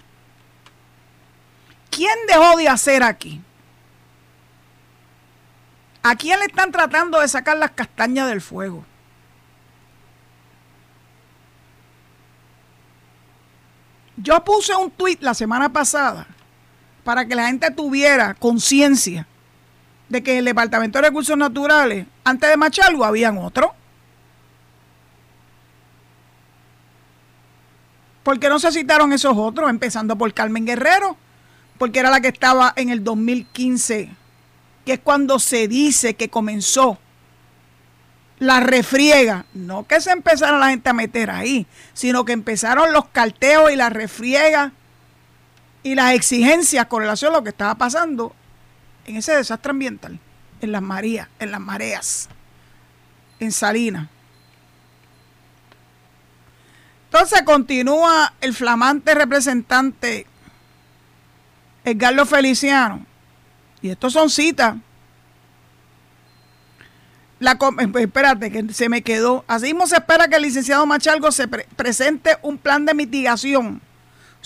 ¿Quién 1.91 2.17
dejó 2.29 2.57
de 2.57 2.69
hacer 2.69 3.03
aquí? 3.03 3.41
¿A 6.03 6.15
quién 6.15 6.39
le 6.39 6.47
están 6.47 6.71
tratando 6.71 7.21
de 7.21 7.29
sacar 7.29 7.57
las 7.57 7.73
castañas 7.73 8.29
del 8.29 8.41
fuego? 8.41 8.85
Yo 14.17 14.43
puse 14.45 14.75
un 14.75 14.91
tweet 14.91 15.19
la 15.21 15.35
semana 15.35 15.73
pasada 15.73 16.27
para 17.07 17.25
que 17.25 17.37
la 17.37 17.47
gente 17.47 17.71
tuviera 17.71 18.35
conciencia 18.35 19.29
de 20.09 20.25
que 20.25 20.33
en 20.33 20.39
el 20.39 20.45
Departamento 20.47 20.99
de 20.99 21.07
Recursos 21.07 21.39
Naturales, 21.39 22.05
antes 22.25 22.51
de 22.51 22.57
Machalgo, 22.57 23.05
habían 23.05 23.39
otro. 23.39 23.73
¿Por 28.25 28.41
qué 28.41 28.49
no 28.49 28.59
se 28.59 28.73
citaron 28.73 29.13
esos 29.13 29.35
otros? 29.37 29.71
Empezando 29.71 30.19
por 30.19 30.35
Carmen 30.35 30.67
Guerrero, 30.67 31.17
porque 31.79 32.01
era 32.01 32.11
la 32.11 32.21
que 32.21 32.27
estaba 32.27 32.73
en 32.75 32.91
el 32.91 33.05
2015, 33.05 34.11
que 34.85 34.93
es 34.95 34.99
cuando 34.99 35.39
se 35.39 35.69
dice 35.69 36.15
que 36.15 36.29
comenzó 36.29 36.99
la 38.41 38.59
refriega. 38.59 39.47
No 39.55 39.87
que 39.87 40.01
se 40.01 40.11
empezara 40.11 40.59
la 40.59 40.71
gente 40.71 40.91
a 40.91 40.93
meter 40.93 41.31
ahí, 41.31 41.69
sino 41.95 42.25
que 42.25 42.33
empezaron 42.33 42.93
los 42.93 43.07
carteos 43.11 43.71
y 43.71 43.77
la 43.77 43.91
refriega 43.91 44.73
y 45.87 45.95
las 45.95 46.15
exigencias 46.15 46.85
con 46.87 47.03
relación 47.03 47.33
a 47.33 47.37
lo 47.37 47.45
que 47.45 47.51
estaba 47.51 47.77
pasando 47.77 48.35
en 49.05 49.15
ese 49.15 49.37
desastre 49.37 49.71
ambiental, 49.71 50.19
en 50.61 50.73
las 50.73 50.83
marías, 50.83 51.29
en 51.39 51.53
las 51.53 51.61
mareas, 51.61 52.29
en 53.39 53.53
Salinas. 53.53 54.09
Entonces 57.05 57.41
continúa 57.43 58.35
el 58.41 58.53
flamante 58.53 59.15
representante 59.15 60.27
Edgardo 61.85 62.27
Feliciano. 62.27 63.07
Y 63.81 63.91
estos 63.91 64.13
son 64.13 64.29
citas. 64.29 64.75
La, 67.39 67.53
eh, 67.53 67.89
pues, 67.93 68.07
espérate, 68.07 68.51
que 68.51 68.75
se 68.75 68.89
me 68.89 69.03
quedó. 69.03 69.45
Así 69.47 69.67
mismo 69.67 69.87
se 69.87 69.95
espera 69.95 70.27
que 70.27 70.35
el 70.35 70.43
licenciado 70.43 70.85
Machalgo 70.85 71.31
se 71.31 71.47
presente 71.47 72.39
un 72.43 72.59
plan 72.59 72.85
de 72.85 72.93
mitigación 72.93 73.86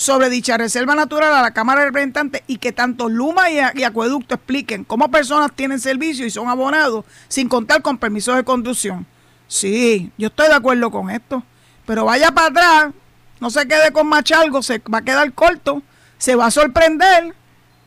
sobre 0.01 0.31
dicha 0.31 0.57
reserva 0.57 0.95
natural 0.95 1.35
a 1.35 1.43
la 1.43 1.51
Cámara 1.51 1.81
de 1.81 1.89
Representantes 1.89 2.43
y 2.47 2.57
que 2.57 2.73
tanto 2.73 3.11
Luma 3.11 3.51
y, 3.51 3.59
Acueducto 3.85 4.37
expliquen 4.37 4.83
cómo 4.83 5.11
personas 5.11 5.53
tienen 5.55 5.79
servicio 5.79 6.25
y 6.25 6.31
son 6.31 6.49
abonados 6.49 7.05
sin 7.29 7.51
contar 7.51 7.83
con 7.83 7.99
permisos 7.99 8.35
de 8.35 8.43
conducción. 8.43 9.07
Sí, 9.47 10.11
yo 10.17 10.29
estoy 10.29 10.49
de 10.49 10.55
acuerdo 10.55 10.91
con 10.91 11.11
esto, 11.11 11.43
pero 11.85 12.07
vaya 12.07 12.33
para 12.33 12.47
atrás, 12.47 12.95
no 13.41 13.51
se 13.51 13.69
quede 13.69 13.93
con 13.93 14.07
Machalgo, 14.07 14.63
se 14.63 14.79
va 14.91 14.99
a 14.99 15.03
quedar 15.03 15.31
corto, 15.35 15.83
se 16.17 16.35
va 16.35 16.47
a 16.47 16.51
sorprender 16.51 17.35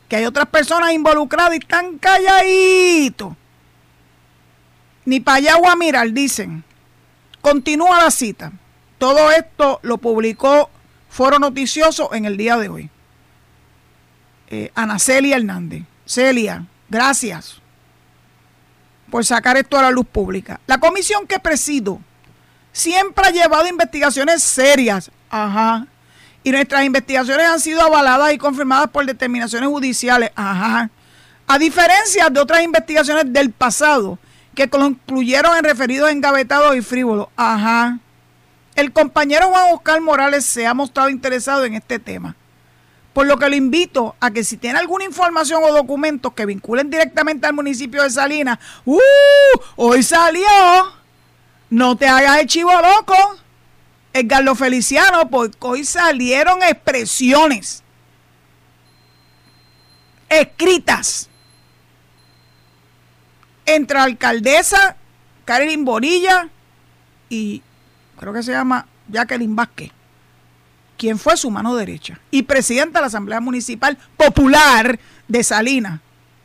que 0.08 0.14
hay 0.14 0.24
otras 0.24 0.46
personas 0.46 0.92
involucradas 0.92 1.54
y 1.54 1.58
están 1.58 1.98
calladitos. 1.98 3.34
Ni 5.04 5.18
para 5.18 5.38
allá 5.38 5.54
a 5.68 5.74
mirar, 5.74 6.12
dicen. 6.12 6.62
Continúa 7.40 8.04
la 8.04 8.12
cita. 8.12 8.52
Todo 8.98 9.32
esto 9.32 9.80
lo 9.82 9.98
publicó 9.98 10.70
foro 11.14 11.38
noticioso 11.38 12.12
en 12.12 12.24
el 12.24 12.36
día 12.36 12.56
de 12.56 12.68
hoy. 12.68 12.90
Eh, 14.48 14.72
Ana 14.74 14.98
Celia 14.98 15.36
Hernández. 15.36 15.84
Celia, 16.04 16.66
gracias 16.88 17.60
por 19.10 19.24
sacar 19.24 19.56
esto 19.56 19.78
a 19.78 19.82
la 19.82 19.92
luz 19.92 20.06
pública. 20.06 20.60
La 20.66 20.78
comisión 20.78 21.28
que 21.28 21.38
presido 21.38 22.00
siempre 22.72 23.28
ha 23.28 23.30
llevado 23.30 23.68
investigaciones 23.68 24.42
serias. 24.42 25.12
Ajá. 25.30 25.86
Y 26.42 26.50
nuestras 26.50 26.84
investigaciones 26.84 27.46
han 27.46 27.60
sido 27.60 27.80
avaladas 27.80 28.32
y 28.32 28.38
confirmadas 28.38 28.90
por 28.90 29.06
determinaciones 29.06 29.68
judiciales. 29.68 30.32
Ajá. 30.34 30.90
A 31.46 31.58
diferencia 31.58 32.28
de 32.28 32.40
otras 32.40 32.64
investigaciones 32.64 33.32
del 33.32 33.52
pasado 33.52 34.18
que 34.56 34.68
concluyeron 34.68 35.56
en 35.58 35.62
referidos 35.62 36.10
engavetados 36.10 36.74
y 36.74 36.82
frívolos. 36.82 37.28
Ajá. 37.36 38.00
El 38.74 38.92
compañero 38.92 39.48
Juan 39.48 39.72
Oscar 39.72 40.00
Morales 40.00 40.44
se 40.44 40.66
ha 40.66 40.74
mostrado 40.74 41.08
interesado 41.08 41.64
en 41.64 41.74
este 41.74 41.98
tema. 41.98 42.34
Por 43.12 43.26
lo 43.26 43.38
que 43.38 43.48
le 43.48 43.56
invito 43.56 44.16
a 44.18 44.32
que 44.32 44.42
si 44.42 44.56
tiene 44.56 44.80
alguna 44.80 45.04
información 45.04 45.62
o 45.62 45.72
documentos 45.72 46.32
que 46.32 46.46
vinculen 46.46 46.90
directamente 46.90 47.46
al 47.46 47.54
municipio 47.54 48.02
de 48.02 48.10
Salinas, 48.10 48.58
¡uh! 48.84 48.98
Hoy 49.76 50.02
salió. 50.02 50.48
No 51.70 51.96
te 51.96 52.08
hagas 52.08 52.40
el 52.40 52.46
chivo 52.48 52.72
loco. 52.72 53.14
Edgardo 54.12 54.54
Feliciano, 54.54 55.28
porque 55.28 55.56
hoy 55.60 55.84
salieron 55.84 56.62
expresiones 56.62 57.82
escritas 60.28 61.28
entre 63.66 63.98
la 63.98 64.04
alcaldesa 64.04 64.96
Karin 65.44 65.84
Borilla 65.84 66.48
y 67.28 67.62
creo 68.24 68.34
que 68.34 68.42
se 68.42 68.52
llama 68.52 68.86
Jacqueline 69.08 69.54
Vázquez, 69.54 69.90
quien 70.96 71.18
fue 71.18 71.36
su 71.36 71.50
mano 71.50 71.76
derecha 71.76 72.18
y 72.30 72.42
presidenta 72.42 72.98
de 72.98 73.02
la 73.02 73.06
Asamblea 73.08 73.40
Municipal 73.40 73.98
Popular 74.16 74.98
de 75.28 75.44
Salinas, 75.44 76.00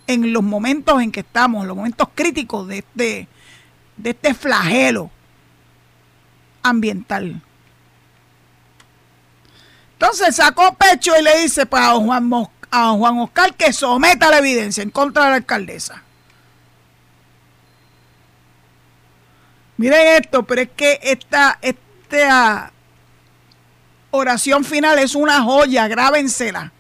en 0.08 0.34
los 0.34 0.44
momentos 0.44 1.02
en 1.02 1.12
que 1.12 1.22
estamos, 1.22 1.66
los 1.66 1.78
momentos 1.78 2.10
críticos 2.14 2.68
de 2.68 2.80
este, 2.80 3.28
de 3.96 4.10
este 4.10 4.34
flagelo 4.34 5.10
ambiental. 6.64 7.42
Entonces 9.94 10.36
sacó 10.36 10.76
pecho 10.76 11.14
y 11.18 11.24
le 11.24 11.42
dice 11.42 11.66
pues, 11.66 11.82
a, 11.82 11.94
Juan, 11.96 12.30
a 12.72 12.92
Juan 12.92 13.20
Oscar 13.20 13.54
que 13.54 13.72
someta 13.72 14.30
la 14.30 14.40
evidencia 14.40 14.84
en 14.84 14.90
contra 14.90 15.26
de 15.26 15.30
la 15.30 15.36
alcaldesa. 15.38 16.04
Miren 19.80 20.22
esto, 20.22 20.44
pero 20.44 20.64
es 20.64 20.70
que 20.76 21.00
esta, 21.02 22.74
oración 24.12 24.66
final 24.66 25.00
es 25.00 25.16
una 25.16 25.42
joya, 25.42 25.88
grábensela. 25.88 26.74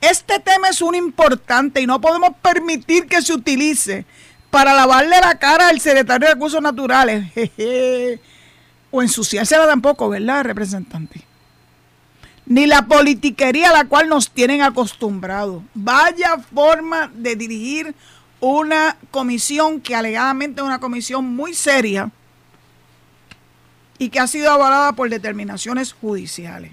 Este 0.00 0.40
tema 0.40 0.68
es 0.68 0.82
un 0.82 0.96
importante 0.96 1.80
y 1.80 1.86
no 1.86 2.00
podemos 2.00 2.30
permitir 2.42 3.06
que 3.06 3.22
se 3.22 3.34
utilice 3.34 4.04
para 4.50 4.74
lavarle 4.74 5.20
la 5.20 5.38
cara 5.38 5.68
al 5.68 5.78
secretario 5.78 6.26
de 6.26 6.34
Recursos 6.34 6.60
Naturales. 6.60 7.24
O 8.90 9.02
ensuciársela 9.02 9.66
tampoco, 9.66 10.08
¿verdad, 10.08 10.44
representante? 10.44 11.20
Ni 12.46 12.66
la 12.66 12.86
politiquería 12.86 13.70
a 13.70 13.72
la 13.72 13.84
cual 13.86 14.08
nos 14.08 14.30
tienen 14.30 14.62
acostumbrados. 14.62 15.62
Vaya 15.74 16.38
forma 16.38 17.10
de 17.14 17.34
dirigir 17.34 17.94
una 18.40 18.96
comisión 19.12 19.80
que 19.80 19.94
alegadamente 19.96 20.60
es 20.60 20.66
una 20.66 20.78
comisión 20.78 21.24
muy 21.24 21.54
seria 21.54 22.10
y 23.98 24.08
que 24.08 24.20
ha 24.20 24.26
sido 24.26 24.50
avalada 24.50 24.92
por 24.92 25.08
determinaciones 25.08 25.92
judiciales. 25.92 26.72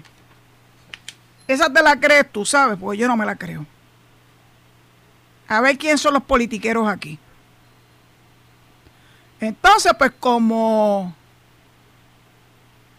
Esa 1.46 1.72
te 1.72 1.82
la 1.82 1.98
crees 1.98 2.30
tú, 2.30 2.44
¿sabes? 2.44 2.78
Porque 2.78 2.98
yo 2.98 3.08
no 3.08 3.16
me 3.16 3.26
la 3.26 3.36
creo. 3.36 3.66
A 5.48 5.60
ver 5.60 5.76
quién 5.78 5.98
son 5.98 6.14
los 6.14 6.22
politiqueros 6.22 6.88
aquí. 6.88 7.18
Entonces, 9.40 9.92
pues 9.98 10.12
como 10.18 11.14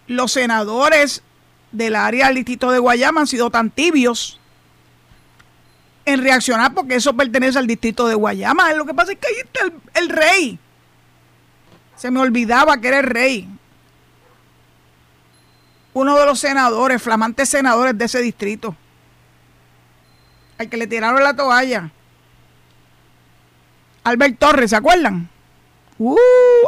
los 0.07 0.31
senadores 0.31 1.23
del 1.71 1.95
área 1.95 2.27
del 2.27 2.35
distrito 2.35 2.69
de 2.69 2.79
Guayama 2.79 3.21
han 3.21 3.27
sido 3.27 3.49
tan 3.49 3.71
tibios 3.71 4.39
en 6.05 6.21
reaccionar 6.21 6.73
porque 6.73 6.95
eso 6.95 7.15
pertenece 7.15 7.57
al 7.57 7.65
distrito 7.65 8.07
de 8.07 8.15
Guayama. 8.15 8.73
Lo 8.73 8.85
que 8.85 8.93
pasa 8.93 9.13
es 9.13 9.17
que 9.17 9.27
ahí 9.27 9.35
está 9.37 9.63
el, 9.63 9.73
el 9.95 10.09
rey. 10.09 10.59
Se 11.95 12.11
me 12.11 12.19
olvidaba 12.19 12.77
que 12.79 12.89
era 12.89 12.99
el 12.99 13.05
rey 13.05 13.49
uno 15.93 16.17
de 16.17 16.25
los 16.25 16.39
senadores, 16.39 17.01
flamantes 17.01 17.49
senadores 17.49 17.97
de 17.97 18.05
ese 18.05 18.21
distrito, 18.21 18.75
al 20.57 20.69
que 20.69 20.77
le 20.77 20.87
tiraron 20.87 21.23
la 21.23 21.35
toalla. 21.35 21.91
Albert 24.03 24.39
Torres, 24.39 24.69
¿se 24.71 24.75
acuerdan? 24.75 25.29
Uh, 25.97 26.17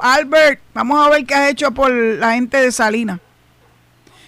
Albert, 0.01 0.61
vamos 0.73 1.05
a 1.05 1.09
ver 1.09 1.25
qué 1.25 1.33
has 1.33 1.49
hecho 1.49 1.71
por 1.71 1.91
la 1.91 2.33
gente 2.33 2.61
de 2.61 2.71
Salinas. 2.71 3.19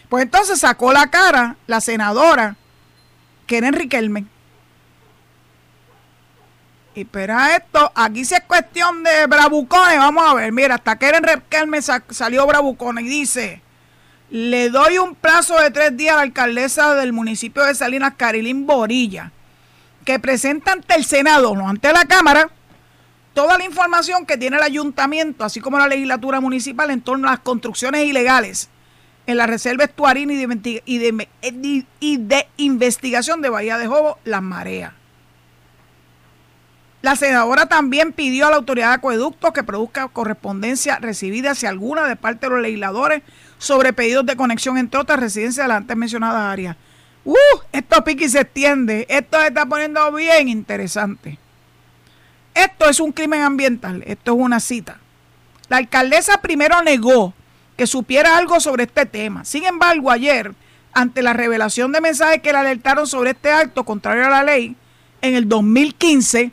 Pues 0.10 0.24
entonces 0.24 0.60
sacó 0.60 0.92
la 0.92 1.08
cara 1.08 1.56
la 1.68 1.82
senadora 1.82 2.56
Keren 3.46 3.74
Riquelme. 3.74 4.26
Y 6.96 7.02
espera 7.02 7.56
esto, 7.56 7.92
aquí 7.94 8.26
si 8.26 8.34
es 8.34 8.42
cuestión 8.42 9.04
de 9.04 9.28
bravucones, 9.28 10.00
vamos 10.00 10.24
a 10.28 10.34
ver, 10.34 10.52
mira, 10.52 10.76
hasta 10.76 10.98
Keren 10.98 11.24
Riquelme 11.24 11.80
salió 11.82 12.48
bravucones 12.48 13.06
y 13.06 13.08
dice, 13.08 13.62
Le 14.30 14.70
doy 14.70 14.98
un 14.98 15.16
plazo 15.16 15.58
de 15.58 15.72
tres 15.72 15.96
días 15.96 16.14
a 16.14 16.18
la 16.18 16.24
alcaldesa 16.24 16.96
del 16.96 17.14
municipio 17.14 17.64
de 17.64 17.74
Salinas, 17.74 18.16
Carilín 18.18 18.68
Borilla, 18.68 19.32
que 20.04 20.20
presenta 20.20 20.74
ante 20.74 20.96
el 20.96 21.06
Senado, 21.06 21.56
no 21.56 21.70
ante 21.70 21.94
la 21.94 22.06
Cámara, 22.06 22.50
toda 23.34 23.58
la 23.58 23.64
información 23.64 24.26
que 24.26 24.36
tiene 24.36 24.58
el 24.58 24.64
ayuntamiento, 24.64 25.46
así 25.46 25.62
como 25.62 25.78
la 25.78 25.88
legislatura 25.88 26.42
municipal 26.42 26.92
en 26.92 27.02
torno 27.02 27.28
a 27.30 27.32
las 27.32 27.40
construcciones 27.40 28.06
ilegales 28.06 28.70
en 29.28 29.38
la 29.38 29.48
reserva 29.48 29.86
estuarina 29.86 30.34
y 30.34 30.98
de, 30.98 31.86
de 32.02 32.48
investigación 32.58 33.42
de 33.42 33.50
Bahía 33.50 33.78
de 33.78 33.88
Jobo, 33.88 34.18
Las 34.24 34.42
Mareas. 34.42 34.94
La 37.02 37.16
senadora 37.16 37.68
también 37.68 38.12
pidió 38.12 38.48
a 38.48 38.50
la 38.50 38.56
autoridad 38.56 38.90
de 38.90 38.96
acueducto 38.96 39.54
que 39.54 39.64
produzca 39.64 40.08
correspondencia 40.08 40.98
recibida 41.00 41.52
hacia 41.52 41.70
alguna 41.70 42.08
de 42.08 42.16
parte 42.16 42.48
de 42.48 42.54
los 42.54 42.62
legisladores 42.62 43.22
sobre 43.58 43.94
pedidos 43.94 44.26
de 44.26 44.36
conexión 44.36 44.78
entre 44.78 45.00
otras 45.00 45.20
residencias 45.20 45.64
de 45.64 45.68
las 45.68 45.78
antes 45.78 45.98
mencionadas 45.98 46.42
áreas. 46.42 46.76
¡Uh! 47.26 47.36
Esto 47.72 48.04
pique 48.04 48.26
y 48.26 48.30
se 48.30 48.42
extiende. 48.42 49.06
Esto 49.10 49.40
se 49.40 49.48
está 49.48 49.66
poniendo 49.66 50.12
bien 50.12 50.48
interesante. 50.48 51.38
Esto 52.54 52.90
es 52.90 53.00
un 53.00 53.12
crimen 53.12 53.42
ambiental. 53.42 54.04
Esto 54.08 54.34
es 54.34 54.40
una 54.40 54.60
cita. 54.60 55.00
La 55.70 55.78
alcaldesa 55.78 56.42
primero 56.42 56.82
negó 56.82 57.34
que 57.76 57.86
supiera 57.86 58.38
algo 58.38 58.60
sobre 58.60 58.84
este 58.84 59.06
tema. 59.06 59.46
Sin 59.46 59.66
embargo, 59.66 60.10
ayer, 60.10 60.54
ante 60.94 61.22
la 61.22 61.34
revelación 61.34 61.92
de 61.92 62.02
mensajes 62.02 62.42
que 62.42 62.52
le 62.52 62.58
alertaron 62.58 63.06
sobre 63.06 63.32
este 63.32 63.52
acto 63.52 63.84
contrario 63.84 64.26
a 64.26 64.30
la 64.30 64.44
ley, 64.44 64.76
en 65.22 65.36
el 65.36 65.48
2015, 65.48 66.52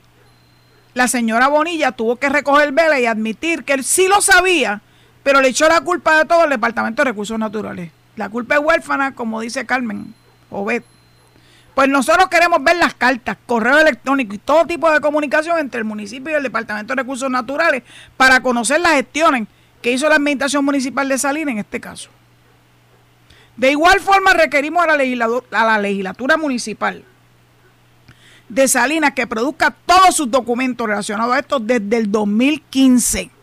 la 0.95 1.09
señora 1.09 1.49
Bonilla 1.49 1.93
tuvo 1.93 2.17
que 2.17 2.29
recoger 2.29 2.73
vela 2.73 3.01
y 3.01 3.07
admitir 3.07 3.65
que 3.65 3.75
él 3.75 3.85
sí 3.85 4.09
lo 4.09 4.21
sabía, 4.21 4.83
pero 5.25 5.41
le 5.41 5.49
echó 5.49 5.69
la 5.69 5.81
culpa 5.81 6.19
de 6.19 6.27
todo 6.27 6.43
al 6.43 6.51
Departamento 6.51 7.03
de 7.03 7.11
Recursos 7.11 7.37
Naturales. 7.37 7.91
La 8.15 8.29
culpa 8.29 8.55
es 8.55 8.61
huérfana, 8.61 9.15
como 9.17 9.41
dice 9.41 9.67
Carmen 9.67 10.15
Obed. 10.51 10.85
Pues 11.75 11.89
nosotros 11.89 12.29
queremos 12.29 12.63
ver 12.63 12.77
las 12.77 12.95
cartas, 12.95 13.37
correo 13.47 13.81
electrónico 13.81 14.35
y 14.35 14.39
todo 14.39 14.65
tipo 14.67 14.89
de 14.93 15.01
comunicación 15.01 15.59
entre 15.59 15.79
el 15.79 15.85
municipio 15.85 16.31
y 16.31 16.37
el 16.37 16.43
Departamento 16.45 16.95
de 16.95 17.03
Recursos 17.03 17.29
Naturales 17.29 17.83
para 18.17 18.41
conocer 18.41 18.81
las 18.81 18.93
gestiones 18.93 19.49
que 19.83 19.91
hizo 19.91 20.09
la 20.09 20.17
Administración 20.17 20.65
Municipal 20.65 21.09
de 21.09 21.19
Salinas 21.19 21.53
en 21.53 21.59
este 21.59 21.81
caso. 21.81 22.11
De 23.57 23.73
igual 23.73 23.99
forma 24.01 24.35
requerimos 24.35 24.85
a 24.85 24.97
la, 24.97 25.29
a 25.51 25.65
la 25.65 25.79
legislatura 25.79 26.37
municipal 26.37 27.03
de 28.49 28.69
Salinas 28.69 29.15
que 29.15 29.27
produzca 29.27 29.75
todos 29.87 30.15
sus 30.15 30.31
documentos 30.31 30.87
relacionados 30.87 31.35
a 31.35 31.41
esto 31.41 31.59
desde 31.59 31.97
el 31.97 32.13
2015. 32.13 33.34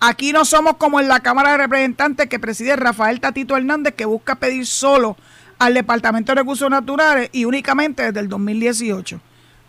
Aquí 0.00 0.32
no 0.32 0.46
somos 0.46 0.76
como 0.78 0.98
en 0.98 1.08
la 1.08 1.20
Cámara 1.20 1.52
de 1.52 1.58
Representantes 1.58 2.26
que 2.26 2.38
preside 2.38 2.74
Rafael 2.74 3.20
Tatito 3.20 3.54
Hernández, 3.54 3.94
que 3.94 4.06
busca 4.06 4.36
pedir 4.36 4.66
solo 4.66 5.18
al 5.58 5.74
Departamento 5.74 6.32
de 6.32 6.40
Recursos 6.40 6.70
Naturales 6.70 7.28
y 7.32 7.44
únicamente 7.44 8.04
desde 8.04 8.20
el 8.20 8.28
2018. 8.30 9.20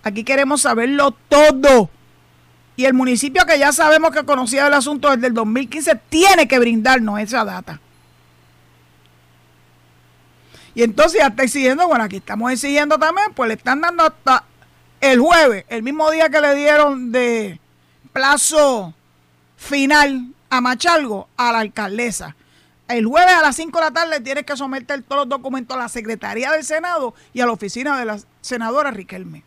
Aquí 0.04 0.24
queremos 0.24 0.62
saberlo 0.62 1.12
todo. 1.28 1.90
Y 2.78 2.86
el 2.86 2.94
municipio 2.94 3.46
que 3.46 3.60
ya 3.60 3.74
sabemos 3.74 4.12
que 4.12 4.24
conocía 4.24 4.68
el 4.68 4.74
asunto 4.74 5.12
desde 5.12 5.28
el 5.28 5.34
2015 5.34 6.00
tiene 6.10 6.48
que 6.48 6.60
brindarnos 6.60 7.20
esa 7.20 7.44
data. 7.44 7.82
Y 10.74 10.84
entonces 10.84 11.20
ya 11.20 11.28
está 11.28 11.44
exigiendo, 11.44 11.86
bueno, 11.90 12.06
aquí 12.06 12.16
estamos 12.16 12.50
exigiendo 12.54 12.98
también, 12.98 13.34
pues 13.36 13.50
le 13.50 13.56
están 13.56 13.82
dando 13.82 14.04
hasta 14.04 14.46
el 15.02 15.20
jueves, 15.20 15.66
el 15.68 15.84
mismo 15.84 16.10
día 16.10 16.30
que 16.30 16.40
le 16.40 16.56
dieron 16.56 17.12
de 17.12 17.60
plazo 18.14 18.94
final 19.62 20.34
a 20.50 20.60
Machalgo, 20.60 21.30
a 21.38 21.52
la 21.52 21.60
alcaldesa. 21.60 22.36
El 22.88 23.06
jueves 23.06 23.34
a 23.34 23.42
las 23.42 23.56
5 23.56 23.78
de 23.78 23.86
la 23.86 23.92
tarde 23.92 24.20
tiene 24.20 24.44
que 24.44 24.58
someter 24.58 25.02
todos 25.04 25.22
los 25.22 25.30
documentos 25.30 25.78
a 25.78 25.80
la 25.80 25.88
Secretaría 25.88 26.52
del 26.52 26.66
Senado 26.66 27.14
y 27.32 27.40
a 27.40 27.46
la 27.46 27.54
oficina 27.54 27.98
de 27.98 28.06
la 28.06 28.20
senadora 28.42 28.92
Riquelme. 28.92 29.44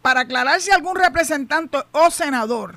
Para 0.00 0.20
aclarar 0.20 0.60
si 0.60 0.70
algún 0.70 0.96
representante 0.96 1.78
o 1.92 2.10
senador 2.10 2.76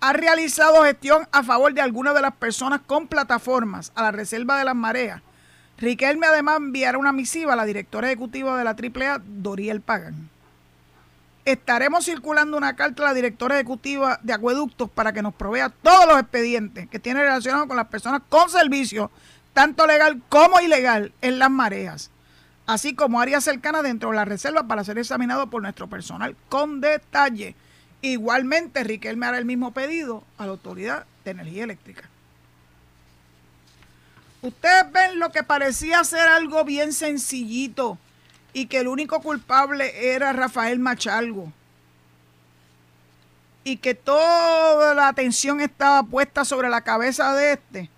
ha 0.00 0.12
realizado 0.12 0.82
gestión 0.82 1.28
a 1.30 1.44
favor 1.44 1.72
de 1.72 1.80
alguna 1.80 2.12
de 2.12 2.22
las 2.22 2.34
personas 2.34 2.80
con 2.84 3.06
plataformas 3.06 3.92
a 3.94 4.02
la 4.02 4.10
Reserva 4.10 4.58
de 4.58 4.64
las 4.64 4.74
Mareas. 4.74 5.22
Riquelme 5.78 6.26
además 6.26 6.56
enviará 6.56 6.98
una 6.98 7.12
misiva 7.12 7.52
a 7.52 7.56
la 7.56 7.64
directora 7.64 8.08
ejecutiva 8.08 8.58
de 8.58 8.64
la 8.64 8.70
AAA, 8.72 9.22
Doriel 9.24 9.80
Pagan. 9.80 10.31
Estaremos 11.44 12.04
circulando 12.04 12.56
una 12.56 12.76
carta 12.76 13.02
a 13.02 13.06
la 13.06 13.14
directora 13.14 13.56
ejecutiva 13.56 14.20
de 14.22 14.32
Acueductos 14.32 14.88
para 14.88 15.12
que 15.12 15.22
nos 15.22 15.34
provea 15.34 15.70
todos 15.70 16.06
los 16.06 16.20
expedientes 16.20 16.88
que 16.88 17.00
tiene 17.00 17.20
relacionados 17.20 17.66
con 17.66 17.76
las 17.76 17.88
personas 17.88 18.22
con 18.28 18.48
servicio, 18.48 19.10
tanto 19.52 19.86
legal 19.86 20.22
como 20.28 20.60
ilegal, 20.60 21.12
en 21.20 21.40
las 21.40 21.50
mareas, 21.50 22.10
así 22.66 22.94
como 22.94 23.20
áreas 23.20 23.42
cercanas 23.42 23.82
dentro 23.82 24.10
de 24.10 24.16
la 24.16 24.24
reserva 24.24 24.68
para 24.68 24.84
ser 24.84 24.98
examinado 24.98 25.50
por 25.50 25.62
nuestro 25.62 25.88
personal 25.88 26.36
con 26.48 26.80
detalle. 26.80 27.56
Igualmente, 28.02 28.84
Riquelme 28.84 29.26
hará 29.26 29.38
el 29.38 29.44
mismo 29.44 29.72
pedido 29.72 30.22
a 30.38 30.46
la 30.46 30.52
Autoridad 30.52 31.06
de 31.24 31.32
Energía 31.32 31.64
Eléctrica. 31.64 32.08
Ustedes 34.42 34.92
ven 34.92 35.18
lo 35.18 35.30
que 35.32 35.42
parecía 35.42 36.02
ser 36.04 36.28
algo 36.28 36.64
bien 36.64 36.92
sencillito 36.92 37.98
y 38.52 38.66
que 38.66 38.80
el 38.80 38.88
único 38.88 39.20
culpable 39.20 40.14
era 40.14 40.32
Rafael 40.32 40.78
Machalgo. 40.78 41.52
Y 43.64 43.76
que 43.76 43.94
toda 43.94 44.94
la 44.94 45.08
atención 45.08 45.60
estaba 45.60 46.02
puesta 46.02 46.44
sobre 46.44 46.68
la 46.68 46.80
cabeza 46.80 47.34
de 47.34 47.52
este. 47.52 47.90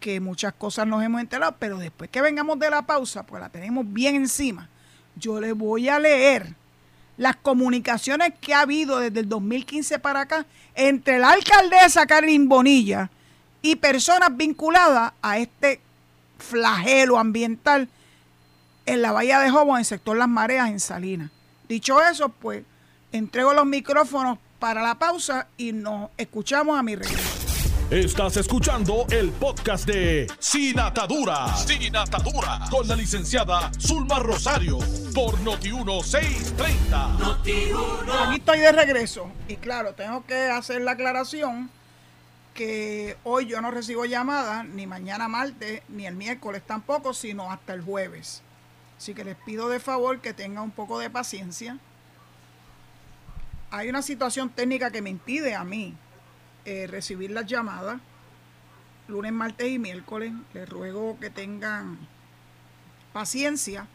Que 0.00 0.20
muchas 0.20 0.54
cosas 0.54 0.86
nos 0.86 1.02
hemos 1.02 1.20
enterado, 1.20 1.56
pero 1.58 1.78
después 1.78 2.08
que 2.10 2.22
vengamos 2.22 2.58
de 2.58 2.70
la 2.70 2.82
pausa, 2.82 3.22
pues 3.22 3.42
la 3.42 3.48
tenemos 3.48 3.84
bien 3.92 4.16
encima. 4.16 4.68
Yo 5.16 5.40
le 5.40 5.52
voy 5.52 5.88
a 5.88 5.98
leer 5.98 6.54
las 7.16 7.36
comunicaciones 7.36 8.32
que 8.40 8.54
ha 8.54 8.60
habido 8.60 9.00
desde 9.00 9.20
el 9.20 9.28
2015 9.28 9.98
para 9.98 10.20
acá 10.20 10.46
entre 10.74 11.18
la 11.18 11.32
alcaldesa 11.32 12.06
Karin 12.06 12.48
Bonilla 12.48 13.10
y 13.60 13.76
personas 13.76 14.36
vinculadas 14.36 15.12
a 15.20 15.38
este 15.38 15.80
flagelo 16.38 17.18
ambiental 17.18 17.88
en 18.88 19.02
la 19.02 19.12
bahía 19.12 19.38
de 19.40 19.50
Jobo, 19.50 19.74
en 19.74 19.80
el 19.80 19.84
sector 19.84 20.16
Las 20.16 20.28
Mareas, 20.28 20.70
en 20.70 20.80
Salinas. 20.80 21.30
Dicho 21.68 22.02
eso, 22.02 22.30
pues 22.30 22.64
entrego 23.12 23.52
los 23.52 23.66
micrófonos 23.66 24.38
para 24.58 24.82
la 24.82 24.98
pausa 24.98 25.48
y 25.58 25.72
nos 25.72 26.08
escuchamos 26.16 26.78
a 26.78 26.82
mi 26.82 26.96
regreso. 26.96 27.46
Estás 27.90 28.38
escuchando 28.38 29.06
el 29.10 29.30
podcast 29.30 29.86
de 29.86 30.26
Sin 30.38 30.78
Atadura. 30.78 31.54
Sin 31.56 31.96
Atadura. 31.96 32.60
Con 32.70 32.88
la 32.88 32.96
licenciada 32.96 33.70
Zulma 33.78 34.18
Rosario. 34.18 34.78
Por 35.14 35.38
Noti1630. 35.38 38.26
Aquí 38.26 38.36
estoy 38.36 38.60
de 38.60 38.72
regreso. 38.72 39.30
Y 39.48 39.56
claro, 39.56 39.94
tengo 39.94 40.24
que 40.26 40.50
hacer 40.50 40.82
la 40.82 40.92
aclaración 40.92 41.70
que 42.54 43.16
hoy 43.24 43.46
yo 43.46 43.60
no 43.60 43.70
recibo 43.70 44.04
llamadas, 44.04 44.66
ni 44.66 44.86
mañana 44.86 45.28
martes, 45.28 45.82
ni 45.88 46.06
el 46.06 46.16
miércoles 46.16 46.62
tampoco, 46.66 47.14
sino 47.14 47.52
hasta 47.52 47.72
el 47.72 47.82
jueves. 47.82 48.42
Así 48.98 49.14
que 49.14 49.24
les 49.24 49.36
pido 49.36 49.68
de 49.68 49.80
favor 49.80 50.20
que 50.20 50.34
tengan 50.34 50.64
un 50.64 50.70
poco 50.72 50.98
de 50.98 51.08
paciencia. 51.08 51.78
Hay 53.70 53.88
una 53.88 54.02
situación 54.02 54.50
técnica 54.50 54.90
que 54.90 55.00
me 55.00 55.10
impide 55.10 55.54
a 55.54 55.64
mí 55.64 55.94
eh, 56.64 56.86
recibir 56.88 57.30
las 57.30 57.46
llamadas 57.46 58.00
lunes, 59.08 59.32
martes 59.32 59.68
y 59.68 59.78
miércoles. 59.78 60.32
Les 60.52 60.68
ruego 60.68 61.18
que 61.18 61.30
tengan 61.30 61.98
paciencia. 63.12 63.86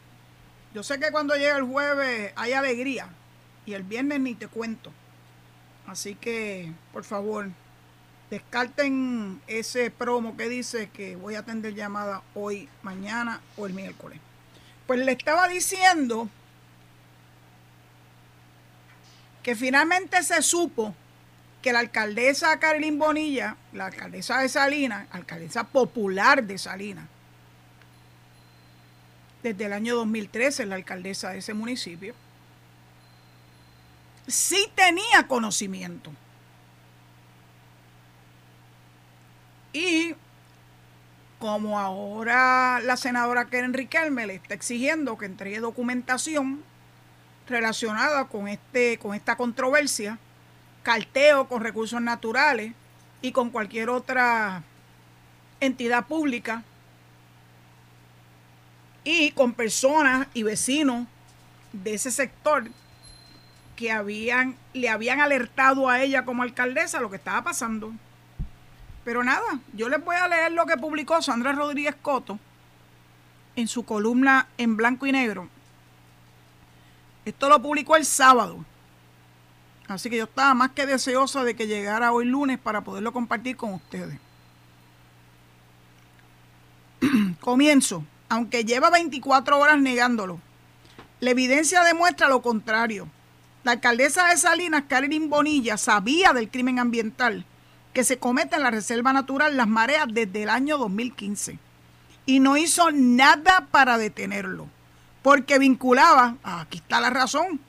Yo 0.74 0.84
sé 0.84 1.00
que 1.00 1.12
cuando 1.12 1.36
llega 1.36 1.58
el 1.58 1.64
jueves 1.64 2.34
hay 2.36 2.54
alegría 2.54 3.08
y 3.66 3.74
el 3.74 3.84
viernes 3.84 4.20
ni 4.20 4.36
te 4.36 4.48
cuento. 4.48 4.92
Así 5.86 6.16
que, 6.16 6.72
por 6.92 7.04
favor, 7.04 7.50
descarten 8.30 9.42
ese 9.48 9.92
promo 9.92 10.36
que 10.36 10.50
dice 10.50 10.90
que 10.90 11.16
voy 11.16 11.36
a 11.36 11.40
atender 11.40 11.76
llamada 11.76 12.24
hoy, 12.34 12.68
mañana 12.82 13.42
o 13.58 13.68
el 13.68 13.74
miércoles. 13.74 14.20
Pues 14.88 15.00
le 15.00 15.14
estaba 15.14 15.48
diciendo 15.48 16.30
que 19.42 19.56
finalmente 19.56 20.22
se 20.24 20.42
supo 20.42 20.96
que 21.62 21.74
la 21.74 21.80
alcaldesa 21.80 22.60
Carolín 22.60 23.00
Bonilla, 23.00 23.56
la 23.72 23.86
alcaldesa 23.86 24.40
de 24.40 24.50
Salinas, 24.50 25.08
alcaldesa 25.12 25.64
popular 25.64 26.44
de 26.44 26.58
Salinas, 26.58 27.08
desde 29.44 29.66
el 29.66 29.74
año 29.74 29.96
2013 29.96 30.66
la 30.66 30.76
alcaldesa 30.76 31.32
de 31.32 31.40
ese 31.40 31.54
municipio, 31.54 32.16
sí 34.28 34.70
tenía 34.76 35.28
conocimiento. 35.28 36.12
Y 39.74 40.16
como 41.44 41.78
ahora 41.78 42.80
la 42.80 42.96
senadora 42.96 43.50
Keren 43.50 43.74
Riquelme 43.74 44.26
le 44.26 44.36
está 44.36 44.54
exigiendo 44.54 45.18
que 45.18 45.26
entregue 45.26 45.60
documentación 45.60 46.64
relacionada 47.50 48.30
con, 48.30 48.48
este, 48.48 48.98
con 48.98 49.14
esta 49.14 49.36
controversia, 49.36 50.20
carteo 50.84 51.50
con 51.50 51.62
recursos 51.62 52.02
naturales 52.02 52.72
y 53.22 53.34
con 53.34 53.50
cualquier 53.50 53.90
otra 53.90 54.64
entidad 55.60 56.06
pública 56.06 56.64
y 59.04 59.32
con 59.32 59.52
personas 59.52 60.28
y 60.34 60.44
vecinos 60.44 61.08
de 61.74 61.96
ese 61.96 62.12
sector 62.12 62.70
que 63.76 63.92
habían, 63.92 64.56
le 64.72 64.88
habían 64.88 65.20
alertado 65.20 65.90
a 65.90 66.02
ella 66.02 66.24
como 66.24 66.42
alcaldesa 66.42 67.02
lo 67.02 67.10
que 67.10 67.18
estaba 67.18 67.44
pasando. 67.44 67.92
Pero 69.04 69.24
nada, 69.24 69.60
yo 69.74 69.90
les 69.90 70.04
voy 70.04 70.16
a 70.16 70.28
leer 70.28 70.52
lo 70.54 70.66
que 70.66 70.78
publicó 70.78 71.22
Sandra 71.22 71.52
Rodríguez 71.52 71.96
Coto 72.02 72.40
en 73.56 73.68
su 73.68 73.84
columna 73.84 74.48
en 74.58 74.78
blanco 74.78 75.06
y 75.06 75.12
negro. 75.12 75.50
Esto 77.26 77.50
lo 77.50 77.62
publicó 77.62 77.96
el 77.96 78.06
sábado. 78.06 78.64
Así 79.88 80.10
que 80.10 80.18
yo 80.18 80.24
estaba 80.24 80.54
más 80.54 80.72
que 80.72 80.86
deseosa 80.86 81.44
de 81.44 81.56
que 81.56 81.68
llegara 81.68 82.14
hoy 82.14 82.26
lunes 82.26 82.58
para 82.60 82.82
poderlo 82.82 83.12
compartir 83.12 83.58
con 83.58 83.74
ustedes. 83.74 84.18
Comienzo, 87.42 88.06
aunque 88.30 88.64
lleva 88.64 88.90
24 88.90 89.60
horas 89.60 89.80
negándolo. 89.80 90.40
La 91.20 91.32
evidencia 91.32 91.84
demuestra 91.84 92.30
lo 92.30 92.42
contrario. 92.42 93.08
La 93.64 93.74
alcaldesa 93.74 94.28
de 94.28 94.38
Salinas, 94.38 94.84
Karen 94.88 95.30
Bonilla, 95.30 95.78
sabía 95.78 96.34
del 96.34 96.50
crimen 96.50 96.80
ambiental 96.80 97.46
que 97.94 98.04
se 98.04 98.18
comete 98.18 98.56
en 98.56 98.64
la 98.64 98.72
Reserva 98.72 99.14
Natural 99.14 99.56
Las 99.56 99.68
Mareas 99.68 100.08
desde 100.12 100.44
el 100.44 100.50
año 100.50 100.78
2015 100.78 101.60
y 102.26 102.40
no 102.40 102.58
hizo 102.58 102.92
nada 102.92 103.68
para 103.72 103.98
detenerlo, 103.98 104.68
porque 105.22 105.60
vinculaba, 105.60 106.36
aquí 106.44 106.80
está 106.80 107.00
la 107.00 107.10
razón, 107.10 107.60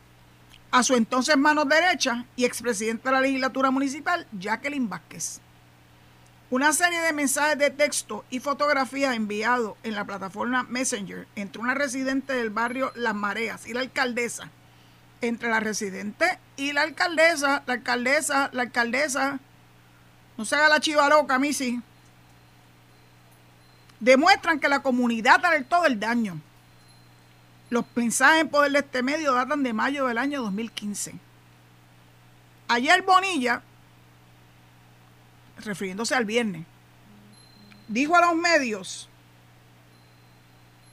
a 0.70 0.82
su 0.82 0.94
entonces 0.94 1.36
mano 1.36 1.64
derecha 1.64 2.24
y 2.36 2.44
expresidente 2.44 3.08
de 3.08 3.14
la 3.14 3.20
legislatura 3.20 3.70
municipal, 3.70 4.26
Jacqueline 4.32 4.88
Vázquez. 4.88 5.40
Una 6.50 6.72
serie 6.72 7.00
de 7.00 7.12
mensajes 7.12 7.58
de 7.58 7.70
texto 7.70 8.24
y 8.30 8.38
fotografías 8.40 9.16
enviados 9.16 9.76
en 9.82 9.94
la 9.94 10.04
plataforma 10.04 10.64
Messenger 10.64 11.26
entre 11.36 11.60
una 11.60 11.74
residente 11.74 12.32
del 12.32 12.50
barrio 12.50 12.92
Las 12.94 13.14
Mareas 13.14 13.66
y 13.66 13.72
la 13.72 13.80
alcaldesa, 13.80 14.50
entre 15.20 15.48
la 15.48 15.60
residente 15.60 16.38
y 16.56 16.72
la 16.72 16.82
alcaldesa, 16.82 17.62
la 17.66 17.74
alcaldesa, 17.74 18.50
la 18.52 18.62
alcaldesa, 18.62 19.40
no 20.36 20.44
se 20.44 20.56
haga 20.56 20.68
la 20.68 20.80
chiva 20.80 21.08
loca, 21.08 21.38
sí, 21.52 21.80
demuestran 24.00 24.60
que 24.60 24.68
la 24.68 24.82
comunidad 24.82 25.40
todo 25.68 25.86
el 25.86 25.98
daño. 25.98 26.40
Los 27.70 27.84
mensajes 27.94 28.42
en 28.42 28.48
poder 28.48 28.72
de 28.72 28.80
este 28.80 29.02
medio 29.02 29.32
datan 29.32 29.62
de 29.62 29.72
mayo 29.72 30.06
del 30.06 30.18
año 30.18 30.42
2015. 30.42 31.14
Ayer 32.68 33.02
Bonilla, 33.02 33.62
refiriéndose 35.58 36.14
al 36.14 36.24
viernes, 36.24 36.66
dijo 37.88 38.16
a 38.16 38.20
los 38.20 38.36
medios 38.36 39.08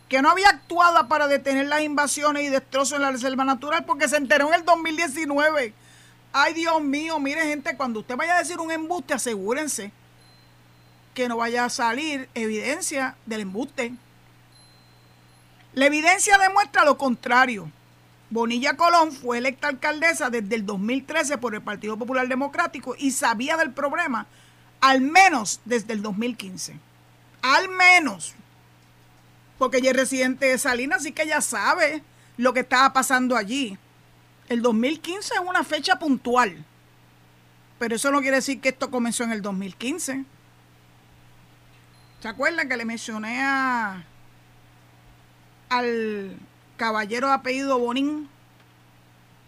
que 0.07 0.21
no 0.21 0.29
había 0.29 0.49
actuado 0.49 1.07
para 1.07 1.27
detener 1.27 1.67
las 1.67 1.81
invasiones 1.81 2.43
y 2.43 2.49
destrozos 2.49 2.97
en 2.97 3.01
la 3.03 3.11
reserva 3.11 3.45
natural 3.45 3.85
porque 3.85 4.09
se 4.09 4.17
enteró 4.17 4.49
en 4.49 4.55
el 4.55 4.65
2019. 4.65 5.73
Ay, 6.33 6.53
Dios 6.53 6.81
mío, 6.81 7.19
mire 7.19 7.41
gente, 7.41 7.75
cuando 7.75 7.99
usted 7.99 8.15
vaya 8.15 8.35
a 8.35 8.39
decir 8.39 8.59
un 8.59 8.71
embuste, 8.71 9.13
asegúrense 9.13 9.91
que 11.13 11.27
no 11.27 11.37
vaya 11.37 11.65
a 11.65 11.69
salir 11.69 12.29
evidencia 12.33 13.15
del 13.25 13.41
embuste. 13.41 13.93
La 15.73 15.85
evidencia 15.85 16.37
demuestra 16.37 16.85
lo 16.85 16.97
contrario. 16.97 17.69
Bonilla 18.29 18.77
Colón 18.77 19.11
fue 19.11 19.39
electa 19.39 19.67
alcaldesa 19.67 20.29
desde 20.29 20.55
el 20.55 20.65
2013 20.65 21.37
por 21.37 21.53
el 21.53 21.61
Partido 21.61 21.97
Popular 21.97 22.27
Democrático 22.29 22.95
y 22.97 23.11
sabía 23.11 23.57
del 23.57 23.71
problema 23.71 24.25
al 24.79 25.01
menos 25.01 25.61
desde 25.65 25.93
el 25.93 26.01
2015. 26.01 26.75
Al 27.41 27.69
menos. 27.69 28.33
Porque 29.57 29.77
ella 29.77 29.91
es 29.91 29.95
residente 29.95 30.47
de 30.47 30.57
Salinas, 30.57 31.01
así 31.01 31.11
que 31.11 31.23
ella 31.23 31.41
sabe 31.41 32.03
lo 32.37 32.53
que 32.53 32.61
estaba 32.61 32.91
pasando 32.93 33.37
allí. 33.37 33.77
El 34.49 34.61
2015 34.61 35.33
es 35.35 35.39
una 35.39 35.63
fecha 35.63 35.97
puntual. 35.97 36.65
Pero 37.79 37.95
eso 37.95 38.11
no 38.11 38.21
quiere 38.21 38.37
decir 38.37 38.61
que 38.61 38.69
esto 38.69 38.91
comenzó 38.91 39.23
en 39.23 39.31
el 39.31 39.41
2015. 39.41 40.25
¿Se 42.21 42.27
acuerdan 42.27 42.69
que 42.69 42.77
le 42.77 42.85
mencioné 42.85 43.41
a, 43.41 44.03
al 45.69 46.37
caballero 46.77 47.27
de 47.27 47.33
apellido 47.33 47.79
Bonín 47.79 48.29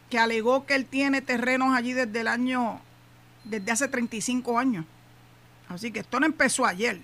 que 0.09 0.17
alegó 0.17 0.65
que 0.65 0.73
él 0.73 0.85
tiene 0.85 1.21
terrenos 1.21 1.75
allí 1.75 1.93
desde 1.93 2.21
el 2.21 2.27
año, 2.27 2.81
desde 3.43 3.71
hace 3.71 3.87
35 3.87 4.57
años? 4.57 4.85
Así 5.69 5.91
que 5.91 5.99
esto 5.99 6.19
no 6.19 6.25
empezó 6.25 6.65
ayer 6.65 6.99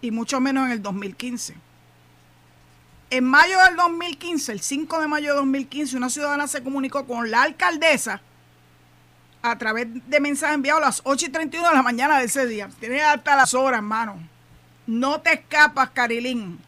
y 0.00 0.10
mucho 0.10 0.40
menos 0.40 0.66
en 0.66 0.72
el 0.72 0.82
2015. 0.82 1.54
En 3.10 3.24
mayo 3.24 3.58
del 3.64 3.76
2015, 3.76 4.52
el 4.52 4.60
5 4.60 5.00
de 5.00 5.08
mayo 5.08 5.30
de 5.30 5.36
2015, 5.36 5.96
una 5.96 6.10
ciudadana 6.10 6.46
se 6.46 6.62
comunicó 6.62 7.06
con 7.06 7.30
la 7.30 7.42
alcaldesa 7.42 8.20
a 9.40 9.56
través 9.56 9.86
de 10.06 10.20
mensajes 10.20 10.56
enviados 10.56 10.82
a 10.82 10.86
las 10.86 11.00
8 11.04 11.26
y 11.26 11.28
31 11.30 11.68
de 11.70 11.74
la 11.74 11.82
mañana 11.82 12.18
de 12.18 12.26
ese 12.26 12.46
día. 12.46 12.68
Tiene 12.80 13.00
hasta 13.00 13.34
las 13.34 13.54
horas, 13.54 13.78
hermano. 13.78 14.18
No 14.86 15.22
te 15.22 15.32
escapas, 15.32 15.90
Carilín. 15.90 16.58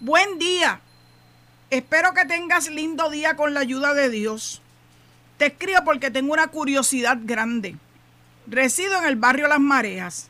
Buen 0.00 0.38
día. 0.38 0.80
Espero 1.70 2.12
que 2.12 2.26
tengas 2.26 2.68
lindo 2.68 3.08
día 3.08 3.34
con 3.34 3.54
la 3.54 3.60
ayuda 3.60 3.94
de 3.94 4.10
Dios. 4.10 4.60
Te 5.38 5.46
escribo 5.46 5.84
porque 5.86 6.10
tengo 6.10 6.34
una 6.34 6.48
curiosidad 6.48 7.16
grande. 7.22 7.76
Resido 8.46 8.98
en 8.98 9.06
el 9.06 9.16
barrio 9.16 9.48
Las 9.48 9.60
Mareas. 9.60 10.28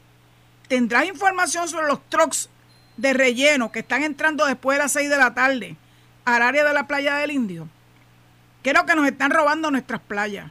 ¿Tendrás 0.69 1.07
información 1.07 1.69
sobre 1.69 1.89
los 1.89 2.09
trucks 2.09 2.49
de 2.97 3.13
relleno 3.13 3.73
que 3.73 3.81
están 3.81 4.03
entrando 4.03 4.47
después 4.47 4.77
de 4.77 4.85
las 4.85 4.93
6 4.93 5.11
de 5.11 5.17
la 5.17 5.35
tarde 5.35 5.77
al 6.25 6.43
área 6.43 6.65
de 6.65 6.73
la 6.73 6.87
playa 6.87 7.17
del 7.17 7.31
Indio? 7.31 7.69
Creo 8.63 8.85
que 8.85 8.97
nos 8.97 9.07
están 9.07 9.31
robando 9.31 9.71
nuestras 9.71 10.01
playas. 10.01 10.51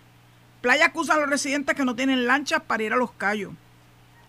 Playas 0.61 0.91
que 0.91 0.99
usan 0.99 1.19
los 1.19 1.29
residentes 1.29 1.75
que 1.75 1.85
no 1.85 1.95
tienen 1.95 2.25
lanchas 2.25 2.61
para 2.61 2.83
ir 2.83 2.93
a 2.93 2.97
los 2.97 3.11
callos. 3.11 3.53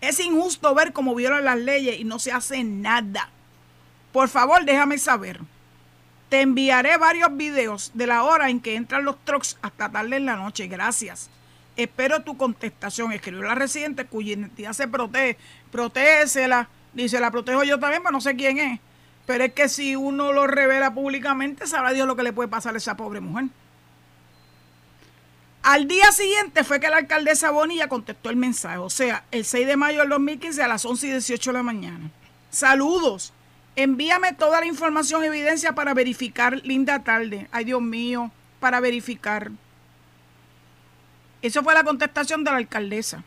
Es 0.01 0.19
injusto 0.19 0.75
ver 0.75 0.93
cómo 0.93 1.15
violan 1.15 1.45
las 1.45 1.57
leyes 1.57 1.99
y 1.99 2.03
no 2.03 2.19
se 2.19 2.31
hace 2.31 2.63
nada. 2.63 3.29
Por 4.11 4.29
favor, 4.29 4.63
déjame 4.65 4.97
saber. 4.97 5.39
Te 6.29 6.41
enviaré 6.41 6.97
varios 6.97 7.35
videos 7.35 7.91
de 7.93 8.07
la 8.07 8.23
hora 8.23 8.49
en 8.49 8.59
que 8.59 8.75
entran 8.75 9.05
los 9.05 9.23
trucks 9.23 9.57
hasta 9.61 9.89
tarde 9.89 10.17
en 10.17 10.25
la 10.25 10.35
noche. 10.35 10.67
Gracias. 10.67 11.29
Espero 11.77 12.21
tu 12.23 12.35
contestación. 12.35 13.13
Escribió 13.13 13.43
la 13.43 13.55
residente 13.55 14.05
cuya 14.05 14.33
identidad 14.33 14.73
se 14.73 14.87
protege. 14.87 15.37
Protégesela. 15.71 16.67
Dice, 16.97 17.19
la 17.19 17.29
protejo 17.29 17.63
yo 17.63 17.79
también, 17.79 18.01
pero 18.01 18.11
no 18.11 18.21
sé 18.21 18.35
quién 18.35 18.57
es. 18.57 18.79
Pero 19.27 19.43
es 19.43 19.53
que 19.53 19.69
si 19.69 19.95
uno 19.95 20.33
lo 20.33 20.47
revela 20.47 20.95
públicamente, 20.95 21.67
sabrá 21.67 21.93
Dios 21.93 22.07
lo 22.07 22.15
que 22.15 22.23
le 22.23 22.33
puede 22.33 22.49
pasar 22.49 22.73
a 22.73 22.79
esa 22.79 22.97
pobre 22.97 23.19
mujer. 23.19 23.45
Al 25.61 25.87
día 25.87 26.11
siguiente 26.11 26.63
fue 26.63 26.79
que 26.79 26.89
la 26.89 26.97
alcaldesa 26.97 27.51
Bonilla 27.51 27.87
contestó 27.87 28.31
el 28.31 28.35
mensaje, 28.35 28.79
o 28.79 28.89
sea, 28.89 29.25
el 29.29 29.45
6 29.45 29.67
de 29.67 29.77
mayo 29.77 29.99
del 29.99 30.09
2015 30.09 30.63
a 30.63 30.67
las 30.67 30.85
11 30.85 31.05
y 31.05 31.11
18 31.11 31.51
de 31.51 31.57
la 31.57 31.61
mañana. 31.61 32.09
Saludos. 32.49 33.31
Envíame 33.75 34.33
toda 34.33 34.59
la 34.59 34.65
información 34.65 35.23
y 35.23 35.27
evidencia 35.27 35.73
para 35.73 35.93
verificar. 35.93 36.61
Linda 36.63 37.03
tarde. 37.03 37.47
Ay, 37.51 37.65
Dios 37.65 37.81
mío, 37.81 38.31
para 38.59 38.79
verificar. 38.79 39.51
Eso 41.43 41.61
fue 41.61 41.75
la 41.75 41.83
contestación 41.83 42.43
de 42.43 42.49
la 42.49 42.57
alcaldesa. 42.57 43.23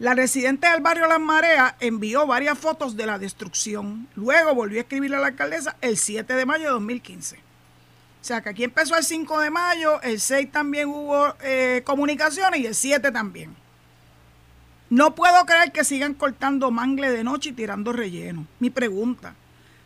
La 0.00 0.14
residente 0.14 0.68
del 0.68 0.80
barrio 0.82 1.06
Las 1.06 1.20
Mareas 1.20 1.74
envió 1.78 2.26
varias 2.26 2.58
fotos 2.58 2.96
de 2.96 3.06
la 3.06 3.18
destrucción. 3.18 4.08
Luego 4.16 4.52
volvió 4.52 4.78
a 4.78 4.82
escribirle 4.82 5.16
a 5.16 5.20
la 5.20 5.28
alcaldesa 5.28 5.76
el 5.80 5.96
7 5.96 6.34
de 6.34 6.44
mayo 6.44 6.64
de 6.64 6.70
2015. 6.70 7.36
O 7.36 7.40
sea, 8.26 8.40
que 8.40 8.48
aquí 8.48 8.64
empezó 8.64 8.96
el 8.96 9.04
5 9.04 9.38
de 9.38 9.50
mayo, 9.50 10.02
el 10.02 10.18
6 10.18 10.50
también 10.50 10.88
hubo 10.88 11.36
eh, 11.42 11.82
comunicaciones 11.84 12.58
y 12.58 12.66
el 12.66 12.74
7 12.74 13.12
también. 13.12 13.54
No 14.90 15.14
puedo 15.14 15.46
creer 15.46 15.70
que 15.70 15.84
sigan 15.84 16.14
cortando 16.14 16.72
mangle 16.72 17.10
de 17.10 17.22
noche 17.22 17.50
y 17.50 17.52
tirando 17.52 17.92
relleno. 17.92 18.46
Mi 18.58 18.70
pregunta, 18.70 19.34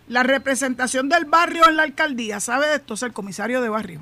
la 0.07 0.23
representación 0.23 1.11
del 1.11 1.27
barrio 1.27 1.69
en 1.69 1.77
la 1.77 1.83
alcaldía, 1.83 2.41
¿sabe 2.41 2.69
de 2.69 2.77
esto? 2.77 2.95
Es 2.95 3.03
el 3.03 3.13
comisario 3.13 3.61
de 3.61 3.69
barrio. 3.69 4.01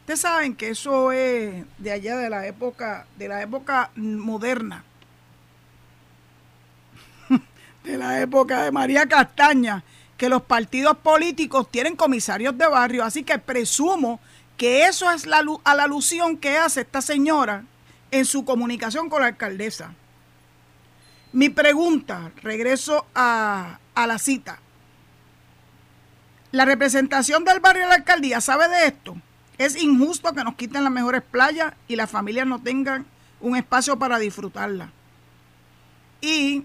Ustedes 0.00 0.20
saben 0.20 0.56
que 0.56 0.70
eso 0.70 1.12
es 1.12 1.64
de 1.78 1.92
allá 1.92 2.16
de 2.16 2.30
la 2.30 2.46
época, 2.46 3.06
de 3.18 3.28
la 3.28 3.42
época 3.42 3.90
moderna. 3.94 4.84
De 7.84 7.96
la 7.98 8.20
época 8.20 8.62
de 8.62 8.72
María 8.72 9.06
Castaña 9.06 9.82
que 10.16 10.28
los 10.28 10.42
partidos 10.42 10.96
políticos 10.98 11.68
tienen 11.70 11.96
comisarios 11.96 12.56
de 12.56 12.66
barrio, 12.68 13.04
así 13.04 13.24
que 13.24 13.38
presumo 13.38 14.20
que 14.56 14.86
eso 14.86 15.10
es 15.10 15.26
la, 15.26 15.42
alusión 15.64 16.36
que 16.36 16.58
hace 16.58 16.82
esta 16.82 17.02
señora 17.02 17.64
en 18.12 18.24
su 18.24 18.44
comunicación 18.44 19.08
con 19.08 19.22
la 19.22 19.28
alcaldesa. 19.28 19.94
Mi 21.32 21.48
pregunta, 21.48 22.30
regreso 22.42 23.04
a, 23.14 23.80
a 23.96 24.06
la 24.06 24.18
cita. 24.18 24.60
La 26.52 26.66
representación 26.66 27.44
del 27.44 27.58
barrio 27.58 27.82
de 27.82 27.88
la 27.88 27.94
alcaldía 27.96 28.40
sabe 28.40 28.68
de 28.68 28.86
esto. 28.86 29.16
Es 29.58 29.74
injusto 29.74 30.34
que 30.34 30.44
nos 30.44 30.54
quiten 30.54 30.84
las 30.84 30.92
mejores 30.92 31.22
playas 31.22 31.74
y 31.88 31.96
las 31.96 32.10
familias 32.10 32.46
no 32.46 32.62
tengan 32.62 33.06
un 33.40 33.56
espacio 33.56 33.98
para 33.98 34.18
disfrutarla. 34.18 34.92
Y 36.20 36.64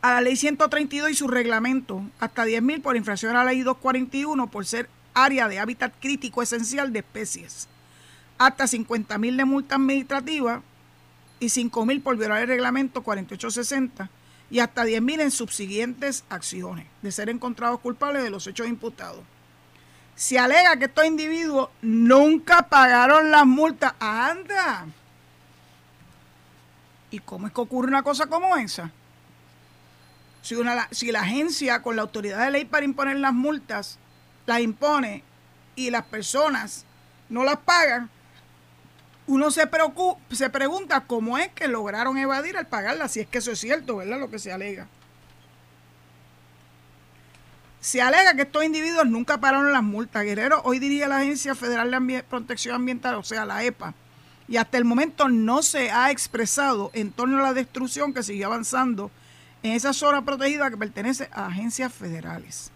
a 0.02 0.14
la 0.14 0.22
ley 0.22 0.36
132 0.36 1.12
y 1.12 1.16
su 1.16 1.28
reglamento, 1.30 2.04
hasta 2.20 2.46
10.000 2.46 2.82
por 2.82 2.98
infracción 2.98 3.38
a 3.38 3.46
la 3.46 3.52
ley 3.52 3.62
241 3.62 4.48
por 4.48 4.66
ser 4.66 4.90
área 5.14 5.48
de 5.48 5.60
hábitat 5.60 5.94
crítico 6.02 6.42
esencial 6.42 6.92
de 6.92 7.00
especies, 7.00 7.70
hasta 8.38 8.66
50.000 8.66 9.38
de 9.38 9.46
multa 9.46 9.76
administrativa 9.76 10.62
y 11.44 11.48
5.000 11.48 12.02
por 12.02 12.16
violar 12.16 12.42
el 12.42 12.48
reglamento 12.48 13.04
4860 13.04 14.10
y 14.50 14.60
hasta 14.60 14.86
10.000 14.86 15.22
en 15.22 15.32
subsiguientes 15.32 16.24
acciones 16.30 16.88
de 17.02 17.12
ser 17.12 17.30
encontrados 17.30 17.82
culpables 17.82 18.24
de 18.24 18.30
los 18.30 18.48
hechos 18.48 18.68
imputados. 18.68 19.22
Se 20.16 20.40
alega 20.40 20.78
que 20.78 20.86
estos 20.86 21.06
individuos 21.06 21.70
nunca 21.82 22.70
pagaron 22.70 23.30
las 23.30 23.46
multas. 23.46 23.94
¡Anda! 24.00 24.86
¿Y 27.12 27.20
cómo 27.20 27.48
es 27.48 27.54
que 27.54 27.62
ocurre 27.62 27.90
una 27.90 28.04
cosa 28.04 28.28
como 28.28 28.56
esa? 28.56 28.92
Si, 30.42 30.56
una, 30.56 30.88
si 30.92 31.12
la 31.12 31.22
agencia 31.22 31.82
con 31.82 31.96
la 31.96 32.04
autoridad 32.04 32.46
de 32.46 32.52
ley 32.52 32.66
para 32.66 32.86
imponer 32.86 33.18
las 33.18 33.34
multas 33.34 33.98
las 34.46 34.62
impone 34.62 35.24
y 35.76 35.90
las 35.90 36.06
personas 36.06 36.86
no 37.28 37.44
las 37.44 37.58
pagan, 37.58 38.10
uno 39.28 39.52
se, 39.52 39.68
preocupa, 39.68 40.20
se 40.32 40.50
pregunta 40.50 41.02
cómo 41.02 41.38
es 41.38 41.50
que 41.50 41.68
lograron 41.68 42.18
evadir 42.18 42.58
al 42.58 42.68
pagarlas, 42.68 43.12
si 43.12 43.22
es 43.22 43.28
que 43.28 43.38
eso 43.38 43.52
es 43.52 43.60
cierto, 43.60 43.98
¿verdad? 43.98 44.20
Lo 44.20 44.30
que 44.30 44.40
se 44.40 44.52
alega. 44.52 44.88
Se 47.80 48.02
alega 48.02 48.36
que 48.36 48.44
estos 48.44 48.64
individuos 48.64 49.06
nunca 49.08 49.40
pagaron 49.40 49.72
las 49.72 49.84
multas. 49.84 50.24
Guerrero 50.24 50.62
hoy 50.64 50.80
dirige 50.80 51.08
la 51.08 51.18
Agencia 51.18 51.56
Federal 51.56 51.92
de 51.92 52.24
Protección 52.24 52.76
Ambiental, 52.76 53.16
o 53.16 53.24
sea, 53.24 53.46
la 53.46 53.64
EPA, 53.64 53.94
y 54.48 54.58
hasta 54.58 54.78
el 54.78 54.86
momento 54.86 55.30
no 55.30 55.62
se 55.64 55.92
ha 55.92 56.12
expresado 56.12 56.92
en 56.94 57.12
torno 57.12 57.40
a 57.40 57.42
la 57.42 57.54
destrucción 57.54 58.14
que 58.14 58.24
sigue 58.24 58.46
avanzando 58.46 59.12
en 59.64 59.72
esa 59.72 59.94
zona 59.94 60.24
protegida 60.24 60.70
que 60.70 60.78
pertenece 60.78 61.30
a 61.32 61.48
agencias 61.48 61.94
federales. 61.94 62.72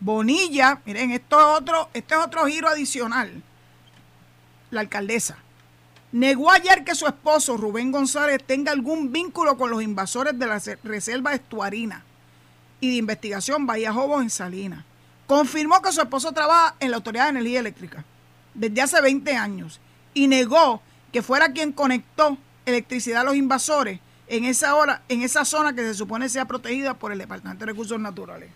Bonilla, 0.00 0.80
miren, 0.84 1.12
esto 1.12 1.38
es 1.38 1.60
otro, 1.60 1.90
este 1.92 2.14
es 2.14 2.20
otro 2.20 2.46
giro 2.46 2.68
adicional. 2.68 3.42
La 4.70 4.80
alcaldesa 4.80 5.36
negó 6.12 6.50
ayer 6.50 6.84
que 6.84 6.94
su 6.94 7.06
esposo 7.06 7.56
Rubén 7.56 7.92
González 7.92 8.42
tenga 8.44 8.72
algún 8.72 9.12
vínculo 9.12 9.56
con 9.56 9.70
los 9.70 9.82
invasores 9.82 10.38
de 10.38 10.46
la 10.46 10.60
reserva 10.82 11.34
estuarina 11.34 12.04
y 12.80 12.90
de 12.90 12.96
investigación 12.96 13.66
Bahía 13.66 13.92
Jobos 13.92 14.22
en 14.22 14.30
Salinas. 14.30 14.84
Confirmó 15.26 15.80
que 15.82 15.92
su 15.92 16.00
esposo 16.00 16.32
trabaja 16.32 16.74
en 16.80 16.90
la 16.90 16.96
Autoridad 16.96 17.24
de 17.24 17.30
Energía 17.30 17.60
Eléctrica 17.60 18.04
desde 18.54 18.82
hace 18.82 19.00
20 19.00 19.36
años 19.36 19.80
y 20.14 20.26
negó 20.26 20.82
que 21.12 21.22
fuera 21.22 21.52
quien 21.52 21.72
conectó 21.72 22.36
electricidad 22.66 23.22
a 23.22 23.24
los 23.24 23.36
invasores 23.36 24.00
en 24.26 24.44
esa 24.44 24.74
hora, 24.76 25.02
en 25.08 25.22
esa 25.22 25.44
zona 25.44 25.74
que 25.74 25.82
se 25.82 25.94
supone 25.94 26.28
sea 26.28 26.46
protegida 26.46 26.94
por 26.94 27.12
el 27.12 27.18
Departamento 27.18 27.64
de 27.64 27.72
Recursos 27.72 28.00
Naturales. 28.00 28.50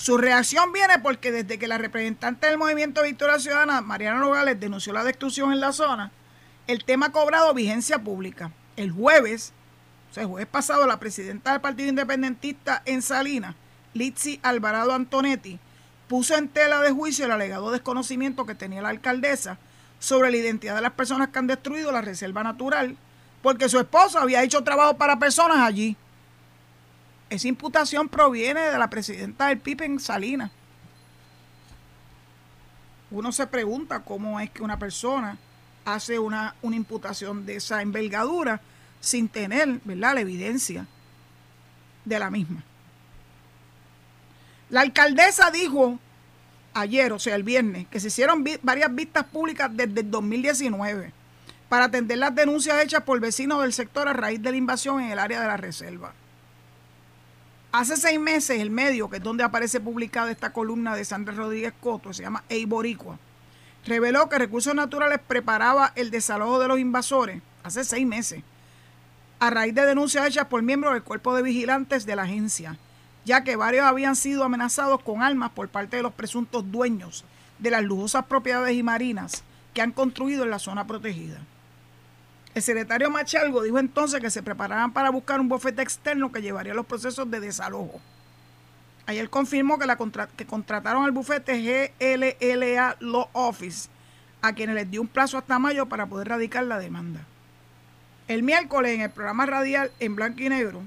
Su 0.00 0.16
reacción 0.16 0.72
viene 0.72 0.98
porque 0.98 1.30
desde 1.30 1.58
que 1.58 1.68
la 1.68 1.76
representante 1.76 2.46
del 2.46 2.56
Movimiento 2.56 3.02
Victoria 3.02 3.38
Ciudadana, 3.38 3.82
Mariana 3.82 4.20
Nogales, 4.20 4.58
denunció 4.58 4.94
la 4.94 5.04
destrucción 5.04 5.52
en 5.52 5.60
la 5.60 5.74
zona, 5.74 6.10
el 6.66 6.86
tema 6.86 7.08
ha 7.08 7.12
cobrado 7.12 7.52
vigencia 7.52 7.98
pública. 7.98 8.50
El 8.76 8.92
jueves, 8.92 9.52
o 10.10 10.14
sea, 10.14 10.22
el 10.22 10.30
jueves 10.30 10.48
pasado, 10.48 10.86
la 10.86 10.98
presidenta 10.98 11.52
del 11.52 11.60
Partido 11.60 11.90
Independentista 11.90 12.80
en 12.86 13.02
Salinas, 13.02 13.54
Litsi 13.92 14.40
Alvarado 14.42 14.94
Antonetti, 14.94 15.58
puso 16.08 16.34
en 16.34 16.48
tela 16.48 16.80
de 16.80 16.92
juicio 16.92 17.26
el 17.26 17.32
alegado 17.32 17.70
desconocimiento 17.70 18.46
que 18.46 18.54
tenía 18.54 18.80
la 18.80 18.88
alcaldesa 18.88 19.58
sobre 19.98 20.30
la 20.30 20.38
identidad 20.38 20.76
de 20.76 20.80
las 20.80 20.92
personas 20.92 21.28
que 21.28 21.40
han 21.40 21.46
destruido 21.46 21.92
la 21.92 22.00
reserva 22.00 22.42
natural 22.42 22.96
porque 23.42 23.68
su 23.68 23.78
esposo 23.78 24.18
había 24.18 24.42
hecho 24.42 24.64
trabajo 24.64 24.96
para 24.96 25.18
personas 25.18 25.58
allí. 25.58 25.94
Esa 27.30 27.46
imputación 27.46 28.08
proviene 28.08 28.60
de 28.60 28.78
la 28.78 28.90
presidenta 28.90 29.46
del 29.46 29.58
PIB 29.58 29.82
en 29.82 30.00
Salinas. 30.00 30.50
Uno 33.12 33.30
se 33.30 33.46
pregunta 33.46 34.00
cómo 34.00 34.40
es 34.40 34.50
que 34.50 34.62
una 34.62 34.78
persona 34.78 35.38
hace 35.84 36.18
una, 36.18 36.56
una 36.60 36.76
imputación 36.76 37.46
de 37.46 37.56
esa 37.56 37.82
envergadura 37.82 38.60
sin 39.00 39.28
tener 39.28 39.80
¿verdad? 39.84 40.14
la 40.14 40.20
evidencia 40.20 40.86
de 42.04 42.18
la 42.18 42.30
misma. 42.30 42.64
La 44.68 44.80
alcaldesa 44.80 45.50
dijo 45.50 45.98
ayer, 46.74 47.12
o 47.12 47.18
sea, 47.18 47.36
el 47.36 47.42
viernes, 47.42 47.86
que 47.88 48.00
se 48.00 48.08
hicieron 48.08 48.44
varias 48.62 48.94
vistas 48.94 49.24
públicas 49.24 49.70
desde 49.72 50.00
el 50.00 50.10
2019 50.10 51.12
para 51.68 51.86
atender 51.86 52.18
las 52.18 52.34
denuncias 52.34 52.82
hechas 52.82 53.02
por 53.04 53.20
vecinos 53.20 53.62
del 53.62 53.72
sector 53.72 54.08
a 54.08 54.12
raíz 54.12 54.42
de 54.42 54.50
la 54.50 54.56
invasión 54.56 55.00
en 55.00 55.12
el 55.12 55.18
área 55.18 55.40
de 55.40 55.46
la 55.46 55.56
reserva. 55.56 56.12
Hace 57.72 57.96
seis 57.96 58.18
meses, 58.18 58.60
el 58.60 58.70
medio, 58.70 59.08
que 59.08 59.18
es 59.18 59.22
donde 59.22 59.44
aparece 59.44 59.78
publicada 59.78 60.32
esta 60.32 60.52
columna 60.52 60.96
de 60.96 61.04
Sandra 61.04 61.34
Rodríguez 61.34 61.72
Coto, 61.80 62.12
se 62.12 62.24
llama 62.24 62.42
Eiboricua, 62.48 63.16
reveló 63.86 64.28
que 64.28 64.38
Recursos 64.38 64.74
Naturales 64.74 65.20
preparaba 65.24 65.92
el 65.94 66.10
desalojo 66.10 66.58
de 66.58 66.66
los 66.66 66.80
invasores 66.80 67.40
hace 67.62 67.84
seis 67.84 68.04
meses, 68.04 68.42
a 69.38 69.50
raíz 69.50 69.72
de 69.72 69.86
denuncias 69.86 70.26
hechas 70.26 70.46
por 70.46 70.62
miembros 70.62 70.94
del 70.94 71.04
cuerpo 71.04 71.32
de 71.32 71.42
vigilantes 71.42 72.06
de 72.06 72.16
la 72.16 72.22
agencia, 72.22 72.76
ya 73.24 73.44
que 73.44 73.54
varios 73.54 73.86
habían 73.86 74.16
sido 74.16 74.42
amenazados 74.42 75.00
con 75.04 75.22
armas 75.22 75.52
por 75.52 75.68
parte 75.68 75.96
de 75.96 76.02
los 76.02 76.12
presuntos 76.12 76.72
dueños 76.72 77.24
de 77.60 77.70
las 77.70 77.84
lujosas 77.84 78.24
propiedades 78.26 78.74
y 78.74 78.82
marinas 78.82 79.44
que 79.74 79.80
han 79.80 79.92
construido 79.92 80.42
en 80.42 80.50
la 80.50 80.58
zona 80.58 80.88
protegida. 80.88 81.38
El 82.54 82.62
secretario 82.62 83.10
Machalgo 83.10 83.62
dijo 83.62 83.78
entonces 83.78 84.20
que 84.20 84.30
se 84.30 84.42
preparaban 84.42 84.92
para 84.92 85.10
buscar 85.10 85.38
un 85.38 85.48
bufete 85.48 85.82
externo 85.82 86.32
que 86.32 86.42
llevaría 86.42 86.74
los 86.74 86.86
procesos 86.86 87.30
de 87.30 87.38
desalojo. 87.38 88.00
Ayer 89.06 89.30
confirmó 89.30 89.78
que, 89.78 89.86
la 89.86 89.96
que 90.36 90.46
contrataron 90.46 91.04
al 91.04 91.12
bufete 91.12 91.60
GLLA 92.00 92.96
Law 93.00 93.28
Office, 93.32 93.88
a 94.42 94.52
quienes 94.52 94.74
les 94.74 94.90
dio 94.90 95.00
un 95.00 95.08
plazo 95.08 95.38
hasta 95.38 95.58
mayo 95.58 95.86
para 95.86 96.06
poder 96.06 96.28
radicar 96.28 96.64
la 96.64 96.78
demanda. 96.78 97.20
El 98.26 98.42
miércoles, 98.42 98.94
en 98.94 99.02
el 99.02 99.10
programa 99.10 99.46
radial 99.46 99.92
en 100.00 100.16
blanco 100.16 100.40
y 100.42 100.48
negro, 100.48 100.82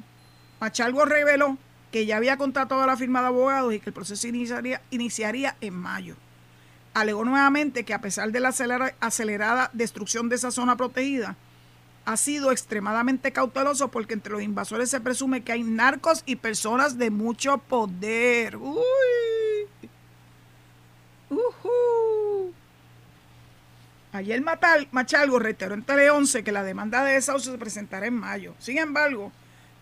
Machalgo 0.59 1.05
reveló 1.05 1.57
que 1.91 2.05
ya 2.05 2.17
había 2.17 2.37
contratado 2.37 2.81
a 2.81 2.87
la 2.87 2.97
firma 2.97 3.21
de 3.21 3.27
abogados 3.27 3.73
y 3.73 3.79
que 3.79 3.89
el 3.89 3.93
proceso 3.93 4.27
iniciaría, 4.27 4.81
iniciaría 4.89 5.55
en 5.61 5.75
mayo. 5.75 6.15
Alegó 6.93 7.23
nuevamente 7.23 7.85
que 7.85 7.93
a 7.93 8.01
pesar 8.01 8.31
de 8.31 8.39
la 8.39 8.53
acelerada 8.99 9.69
destrucción 9.73 10.29
de 10.29 10.35
esa 10.35 10.51
zona 10.51 10.75
protegida, 10.75 11.35
ha 12.05 12.17
sido 12.17 12.51
extremadamente 12.51 13.31
cauteloso 13.31 13.89
porque 13.89 14.13
entre 14.13 14.33
los 14.33 14.41
invasores 14.41 14.89
se 14.89 14.99
presume 14.99 15.43
que 15.43 15.53
hay 15.53 15.63
narcos 15.63 16.23
y 16.25 16.35
personas 16.35 16.97
de 16.97 17.09
mucho 17.09 17.57
poder. 17.57 18.57
Uy. 18.57 18.77
Ayer 24.11 24.43
Machalgo 24.91 25.39
reiteró 25.39 25.73
en 25.73 25.81
Tele 25.81 26.11
11 26.11 26.43
que 26.43 26.51
la 26.51 26.63
demanda 26.63 27.03
de 27.03 27.13
desahucio 27.13 27.51
se 27.51 27.57
presentará 27.57 28.05
en 28.05 28.13
mayo. 28.13 28.53
Sin 28.59 28.77
embargo, 28.77 29.31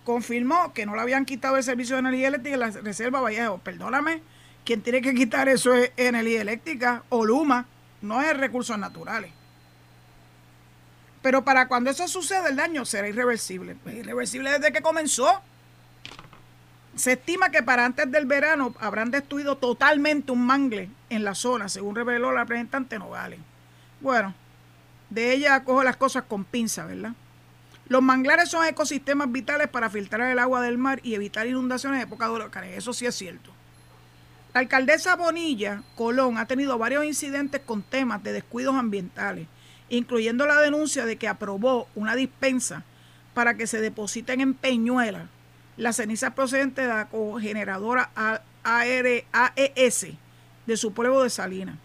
confirmó 0.05 0.73
que 0.73 0.85
no 0.85 0.95
le 0.95 1.01
habían 1.01 1.25
quitado 1.25 1.57
el 1.57 1.63
servicio 1.63 1.95
de 1.95 1.99
energía 1.99 2.29
eléctrica 2.29 2.53
en 2.53 2.59
la 2.61 2.69
Reserva 2.69 3.19
Vallejo. 3.19 3.57
Perdóname, 3.57 4.21
quien 4.63 4.81
tiene 4.81 5.01
que 5.01 5.13
quitar 5.13 5.49
eso 5.49 5.73
es 5.73 5.91
energía 5.97 6.41
eléctrica 6.41 7.03
o 7.09 7.25
Luma, 7.25 7.65
no 8.01 8.21
es 8.21 8.37
recursos 8.37 8.77
naturales. 8.77 9.31
Pero 11.21 11.43
para 11.43 11.67
cuando 11.67 11.89
eso 11.89 12.07
suceda, 12.07 12.49
el 12.49 12.55
daño 12.55 12.85
será 12.85 13.07
irreversible. 13.07 13.75
Pues 13.83 13.95
irreversible 13.95 14.51
desde 14.51 14.71
que 14.71 14.81
comenzó. 14.81 15.41
Se 16.95 17.13
estima 17.13 17.51
que 17.51 17.63
para 17.63 17.85
antes 17.85 18.11
del 18.11 18.25
verano 18.25 18.75
habrán 18.79 19.11
destruido 19.11 19.57
totalmente 19.57 20.31
un 20.31 20.45
mangle 20.45 20.89
en 21.09 21.23
la 21.23 21.35
zona, 21.35 21.69
según 21.69 21.95
reveló 21.95 22.31
la 22.31 22.41
representante 22.41 22.99
Nogales. 22.99 23.39
Bueno, 24.01 24.33
de 25.09 25.31
ella 25.33 25.63
cojo 25.63 25.83
las 25.83 25.95
cosas 25.95 26.23
con 26.23 26.43
pinza, 26.43 26.85
¿verdad? 26.85 27.13
Los 27.87 28.01
manglares 28.01 28.49
son 28.49 28.65
ecosistemas 28.65 29.31
vitales 29.31 29.67
para 29.67 29.89
filtrar 29.89 30.31
el 30.31 30.39
agua 30.39 30.61
del 30.61 30.77
mar 30.77 30.99
y 31.03 31.13
evitar 31.13 31.47
inundaciones 31.47 32.01
en 32.01 32.07
época 32.07 32.25
de 32.27 32.33
huracanes. 32.33 32.77
Eso 32.77 32.93
sí 32.93 33.05
es 33.05 33.15
cierto. 33.15 33.51
La 34.53 34.59
alcaldesa 34.59 35.15
Bonilla 35.15 35.83
Colón 35.95 36.37
ha 36.37 36.45
tenido 36.45 36.77
varios 36.77 37.05
incidentes 37.05 37.61
con 37.65 37.83
temas 37.83 38.21
de 38.23 38.33
descuidos 38.33 38.75
ambientales 38.75 39.47
incluyendo 39.91 40.47
la 40.47 40.59
denuncia 40.61 41.05
de 41.05 41.17
que 41.17 41.27
aprobó 41.27 41.87
una 41.95 42.15
dispensa 42.15 42.83
para 43.33 43.55
que 43.55 43.67
se 43.67 43.81
depositen 43.81 44.39
en 44.39 44.53
Peñuela 44.53 45.27
las 45.77 45.97
cenizas 45.97 46.33
procedentes 46.33 46.85
de 46.85 46.93
la 46.93 47.09
cogeneradora 47.09 48.09
AES 48.63 50.07
de 50.65 50.77
su 50.77 50.93
pueblo 50.93 51.23
de 51.23 51.29
Salinas. 51.29 51.77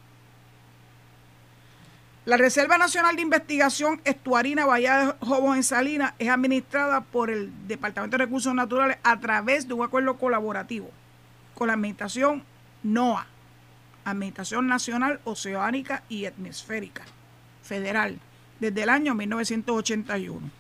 La 2.25 2.37
Reserva 2.37 2.79
Nacional 2.79 3.17
de 3.17 3.23
Investigación 3.23 4.01
Estuarina 4.05 4.67
Bahía 4.67 4.99
de 4.99 5.27
Jobos 5.27 5.57
en 5.57 5.63
Salinas 5.65 6.15
es 6.19 6.29
administrada 6.29 7.01
por 7.01 7.31
el 7.31 7.51
Departamento 7.67 8.17
de 8.17 8.25
Recursos 8.25 8.55
Naturales 8.55 8.99
a 9.03 9.19
través 9.19 9.67
de 9.67 9.75
un 9.75 9.85
acuerdo 9.85 10.17
colaborativo 10.17 10.91
con 11.55 11.69
la 11.69 11.75
Administración 11.75 12.45
NOAA, 12.85 13.27
Administración 14.05 14.69
Nacional 14.69 15.21
Oceánica 15.25 16.03
y 16.09 16.27
Atmosférica 16.27 17.05
federal 17.67 18.19
desde 18.61 18.83
el 18.83 18.89
año 18.89 19.15
1981. 19.15 20.51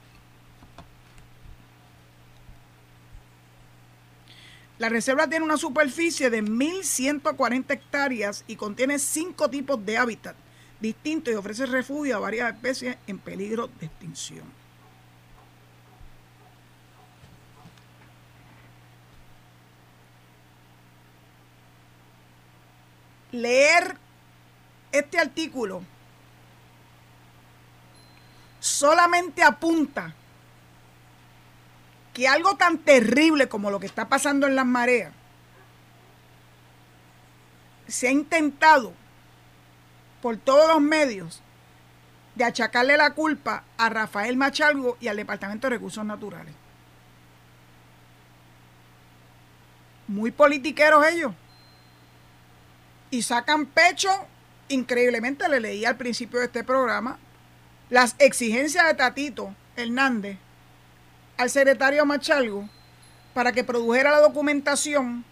La 4.79 4.91
reserva 4.91 5.27
tiene 5.27 5.45
una 5.45 5.57
superficie 5.57 6.29
de 6.29 6.43
1.140 6.43 7.71
hectáreas 7.71 8.45
y 8.47 8.57
contiene 8.57 8.99
cinco 8.99 9.49
tipos 9.49 9.85
de 9.87 9.97
hábitat 9.97 10.37
distintos 10.81 11.33
y 11.33 11.37
ofrece 11.37 11.67
refugio 11.67 12.17
a 12.17 12.21
varias 12.21 12.53
especies 12.53 12.97
en 13.07 13.19
peligro 13.19 13.69
de 13.81 13.87
extinción. 13.87 14.45
Leer 23.33 23.97
este 24.93 25.19
artículo 25.19 25.83
solamente 28.67 29.43
apunta 29.43 30.13
que 32.13 32.27
algo 32.27 32.57
tan 32.57 32.79
terrible 32.79 33.49
como 33.49 33.71
lo 33.71 33.79
que 33.79 33.87
está 33.87 34.09
pasando 34.09 34.47
en 34.47 34.57
las 34.57 34.67
mareas 34.67 35.13
se 37.87 38.09
ha 38.09 38.11
intentado 38.11 38.93
por 40.21 40.37
todos 40.37 40.69
los 40.69 40.81
medios 40.81 41.43
de 42.35 42.45
achacarle 42.45 42.97
la 42.97 43.15
culpa 43.15 43.63
a 43.79 43.89
Rafael 43.89 44.37
Machalgo 44.37 44.97
y 45.01 45.09
al 45.09 45.17
Departamento 45.17 45.69
de 45.69 45.77
Recursos 45.77 46.05
Naturales. 46.05 46.53
Muy 50.09 50.33
politiqueros 50.33 51.07
ellos. 51.07 51.33
Y 53.11 53.23
sacan 53.23 53.67
pecho, 53.67 54.11
increíblemente, 54.69 55.49
le 55.49 55.61
leí 55.61 55.85
al 55.85 55.97
principio 55.97 56.41
de 56.41 56.47
este 56.47 56.65
programa, 56.65 57.19
las 57.91 58.17
exigencias 58.19 58.87
de 58.87 58.95
Tatito 58.95 59.55
Hernández 59.77 60.39
al 61.37 61.51
secretario 61.51 62.05
Machalgo 62.05 62.69
para 63.35 63.53
que 63.53 63.65
produjera 63.65 64.11
la 64.11 64.21
documentación 64.21 65.25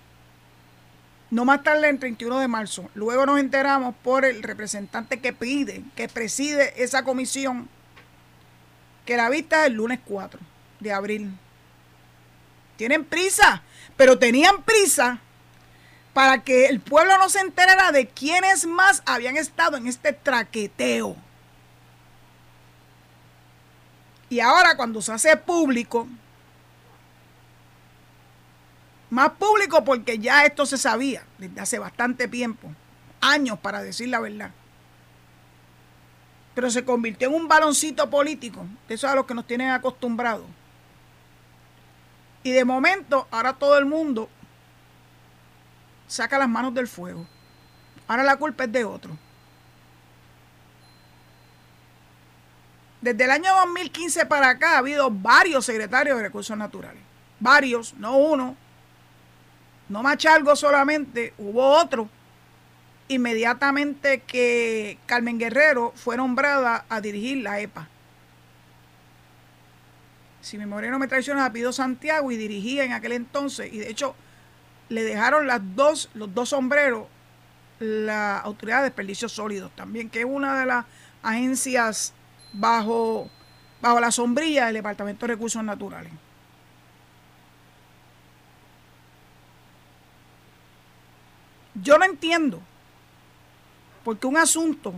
no 1.31 1.45
más 1.45 1.65
tarde 1.65 1.89
el 1.89 1.99
31 1.99 2.39
de 2.39 2.47
marzo. 2.47 2.89
Luego 2.95 3.27
nos 3.27 3.41
enteramos 3.41 3.95
por 4.05 4.25
el 4.25 4.43
representante 4.43 5.21
que 5.21 5.33
pide, 5.33 5.83
que 5.97 6.09
preside 6.09 6.81
esa 6.83 7.03
comisión, 7.03 7.69
que 9.05 9.17
la 9.17 9.29
vista 9.31 9.63
es 9.63 9.67
el 9.67 9.73
lunes 9.73 9.99
4 10.05 10.39
de 10.79 10.93
abril. 10.93 11.37
Tienen 12.77 13.05
prisa, 13.05 13.63
pero 13.97 14.19
tenían 14.19 14.63
prisa 14.63 15.19
para 16.13 16.45
que 16.45 16.67
el 16.67 16.81
pueblo 16.81 17.19
no 17.19 17.29
se 17.29 17.41
enterara 17.41 17.91
de 17.91 18.07
quiénes 18.07 18.67
más 18.67 19.03
habían 19.05 19.37
estado 19.37 19.77
en 19.77 19.89
este 19.89 20.13
traqueteo. 20.13 21.17
Y 24.29 24.41
ahora 24.41 24.77
cuando 24.77 25.03
se 25.03 25.13
hace 25.13 25.37
público, 25.37 26.09
más 29.11 29.31
público 29.31 29.85
porque 29.85 30.19
ya 30.19 30.45
esto 30.45 30.67
se 30.67 30.79
sabía 30.79 31.25
desde 31.39 31.61
hace 31.61 31.79
bastante 31.79 32.27
tiempo, 32.29 32.69
años 33.21 33.59
para 33.59 33.83
decir 33.83 34.09
la 34.09 34.21
verdad. 34.21 34.51
Pero 36.55 36.71
se 36.71 36.85
convirtió 36.85 37.29
en 37.29 37.35
un 37.35 37.49
baloncito 37.49 38.09
político, 38.11 38.67
eso 38.89 39.07
es 39.07 39.13
a 39.13 39.17
lo 39.17 39.27
que 39.27 39.35
nos 39.35 39.47
tienen 39.47 39.71
acostumbrados. 39.71 40.47
Y 42.43 42.53
de 42.53 42.65
momento, 42.65 43.27
ahora 43.31 43.55
todo 43.55 43.79
el 43.79 43.87
mundo 43.87 44.29
saca 46.07 46.39
las 46.39 46.49
manos 46.49 46.75
del 46.75 46.87
fuego. 46.87 47.27
Ahora 48.07 48.23
la 48.23 48.37
culpa 48.37 48.65
es 48.65 48.73
de 48.73 48.85
otro. 48.85 49.17
Desde 53.05 53.25
el 53.25 53.33
año 53.33 53.55
2015 53.67 54.25
para 54.25 54.49
acá 54.49 54.77
ha 54.77 54.79
habido 54.79 55.11
varios 55.11 55.67
secretarios 55.67 56.17
de 56.17 56.23
recursos 56.23 56.57
naturales. 56.57 57.03
Varios, 57.39 57.93
no 57.99 58.17
uno. 58.17 58.57
No 59.91 60.03
Machalgo 60.03 60.57
solamente, 60.57 61.35
hubo 61.37 61.69
otro. 61.69 62.09
Inmediatamente 63.09 64.23
que 64.23 64.97
Carmen 65.05 65.39
Guerrero 65.39 65.93
fue 65.95 66.17
nombrada 66.17 66.87
a 66.89 67.03
dirigir 67.03 67.43
la 67.43 67.61
EPA. 67.61 67.89
Si 70.41 70.57
mi 70.57 70.65
memoria 70.65 70.91
no 70.91 70.99
me 70.99 71.07
traiciona, 71.07 71.53
pido 71.53 71.75
Santiago 71.75 72.33
y 72.33 72.39
dirigía 72.39 72.85
en 72.85 72.95
aquel 72.95 73.13
entonces. 73.13 73.71
Y 73.71 73.81
de 73.81 73.91
hecho, 73.91 74.15
le 74.89 75.05
dejaron 75.05 75.47
las 75.47 75.61
dos, 75.77 76.09
los 76.15 76.33
dos 76.33 76.49
sombreros 76.49 77.07
la 77.81 78.39
Autoridad 78.39 78.79
de 78.79 78.85
Desperdicios 78.85 79.33
Sólidos 79.33 79.71
también, 79.77 80.09
que 80.09 80.21
es 80.21 80.25
una 80.25 80.59
de 80.59 80.65
las 80.65 80.87
agencias 81.23 82.15
bajo, 82.55 83.29
bajo 83.83 84.01
la 84.01 84.11
sombrilla 84.11 84.67
del 84.67 84.75
Departamento 84.75 85.27
de 85.27 85.35
Recursos 85.35 85.63
Naturales. 85.63 86.13
Yo 91.75 91.99
no 91.99 92.05
entiendo 92.05 92.63
porque 94.05 94.27
un 94.27 94.37
asunto 94.37 94.95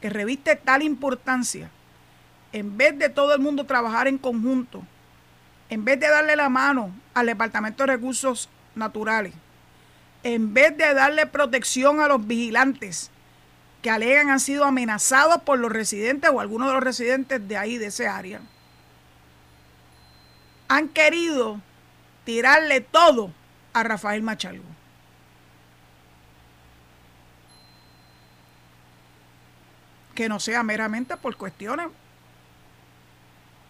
que 0.00 0.08
reviste 0.08 0.54
tal 0.54 0.82
importancia, 0.82 1.70
en 2.52 2.76
vez 2.76 2.96
de 2.98 3.08
todo 3.08 3.34
el 3.34 3.40
mundo 3.40 3.64
trabajar 3.64 4.06
en 4.06 4.16
conjunto, 4.16 4.82
en 5.68 5.84
vez 5.84 5.98
de 5.98 6.08
darle 6.08 6.36
la 6.36 6.48
mano 6.48 6.92
al 7.14 7.26
Departamento 7.26 7.82
de 7.82 7.94
Recursos 7.94 8.48
Naturales, 8.74 9.34
en 10.22 10.54
vez 10.54 10.76
de 10.76 10.94
darle 10.94 11.26
protección 11.26 12.00
a 12.00 12.08
los 12.08 12.26
vigilantes 12.26 13.10
que 13.88 13.92
alegan 13.92 14.28
han 14.28 14.38
sido 14.38 14.66
amenazados 14.66 15.40
por 15.44 15.58
los 15.58 15.72
residentes 15.72 16.28
o 16.30 16.40
algunos 16.40 16.68
de 16.68 16.74
los 16.74 16.82
residentes 16.82 17.48
de 17.48 17.56
ahí, 17.56 17.78
de 17.78 17.86
ese 17.86 18.06
área, 18.06 18.38
han 20.68 20.90
querido 20.90 21.58
tirarle 22.26 22.82
todo 22.82 23.32
a 23.72 23.82
Rafael 23.84 24.20
Machalgo. 24.20 24.66
Que 30.14 30.28
no 30.28 30.38
sea 30.38 30.62
meramente 30.62 31.16
por 31.16 31.38
cuestiones 31.38 31.86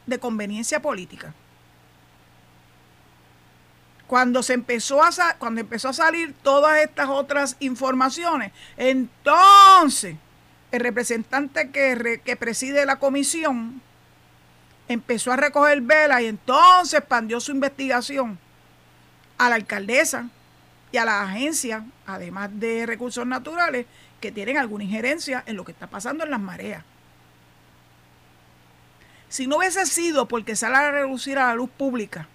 de 0.07 0.19
conveniencia 0.19 0.83
política. 0.83 1.33
Cuando 4.09 4.43
se 4.43 4.55
empezó 4.55 5.03
a 5.03 5.11
cuando 5.39 5.61
empezó 5.61 5.91
a 5.91 5.93
salir 5.93 6.35
todas 6.43 6.81
estas 6.81 7.11
otras 7.11 7.57
informaciones, 7.61 8.53
entonces 8.79 10.17
el 10.73 10.81
representante 10.81 11.71
que, 11.71 12.37
preside 12.37 12.87
la 12.87 12.97
comisión 12.97 13.83
empezó 14.89 15.31
a 15.31 15.37
recoger 15.37 15.83
velas 15.83 16.23
y 16.23 16.27
entonces 16.27 16.99
expandió 16.99 17.39
su 17.39 17.53
investigación 17.53 18.39
a 19.37 19.51
la 19.51 19.57
alcaldesa 19.57 20.31
y 20.91 20.97
a 20.97 21.05
la 21.05 21.25
agencia, 21.25 21.85
además 22.07 22.49
de 22.55 22.87
recursos 22.87 23.27
naturales, 23.27 23.85
que 24.23 24.33
tienen 24.33 24.57
alguna 24.57 24.85
injerencia 24.85 25.45
en 25.45 25.57
lo 25.57 25.67
que 25.67 25.73
está 25.73 25.87
pasando 25.87 26.25
en 26.25 26.31
las 26.31 26.41
mareas. 26.41 26.83
Si 29.29 29.47
no 29.47 29.59
hubiese 29.59 29.85
sido 29.85 30.27
porque 30.27 30.57
sale 30.57 30.77
a 30.77 30.91
reducir 30.91 31.39
a 31.39 31.49
la 31.49 31.55
luz 31.55 31.69
pública 31.69 32.27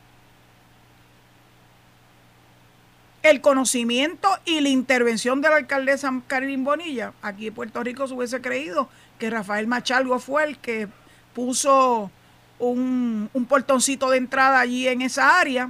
el 3.24 3.40
conocimiento 3.40 4.30
y 4.44 4.60
la 4.60 4.70
intervención 4.70 5.42
de 5.42 5.50
la 5.50 5.56
alcaldesa 5.56 6.12
Karin 6.28 6.66
Bonilla, 6.66 7.14
aquí 7.22 7.48
en 7.48 7.54
Puerto 7.54 7.82
Rico 7.82 8.06
se 8.08 8.14
hubiese 8.14 8.42
creído 8.42 8.90
que 9.18 9.30
Rafael 9.30 9.66
Machalgo 9.66 10.20
fue 10.20 10.44
el 10.44 10.58
que 10.58 10.90
puso 11.34 12.12
un, 12.60 13.30
un 13.34 13.46
portoncito 13.46 14.10
de 14.10 14.18
entrada 14.18 14.60
allí 14.60 14.88
en 14.90 15.02
esa 15.02 15.40
área 15.40 15.70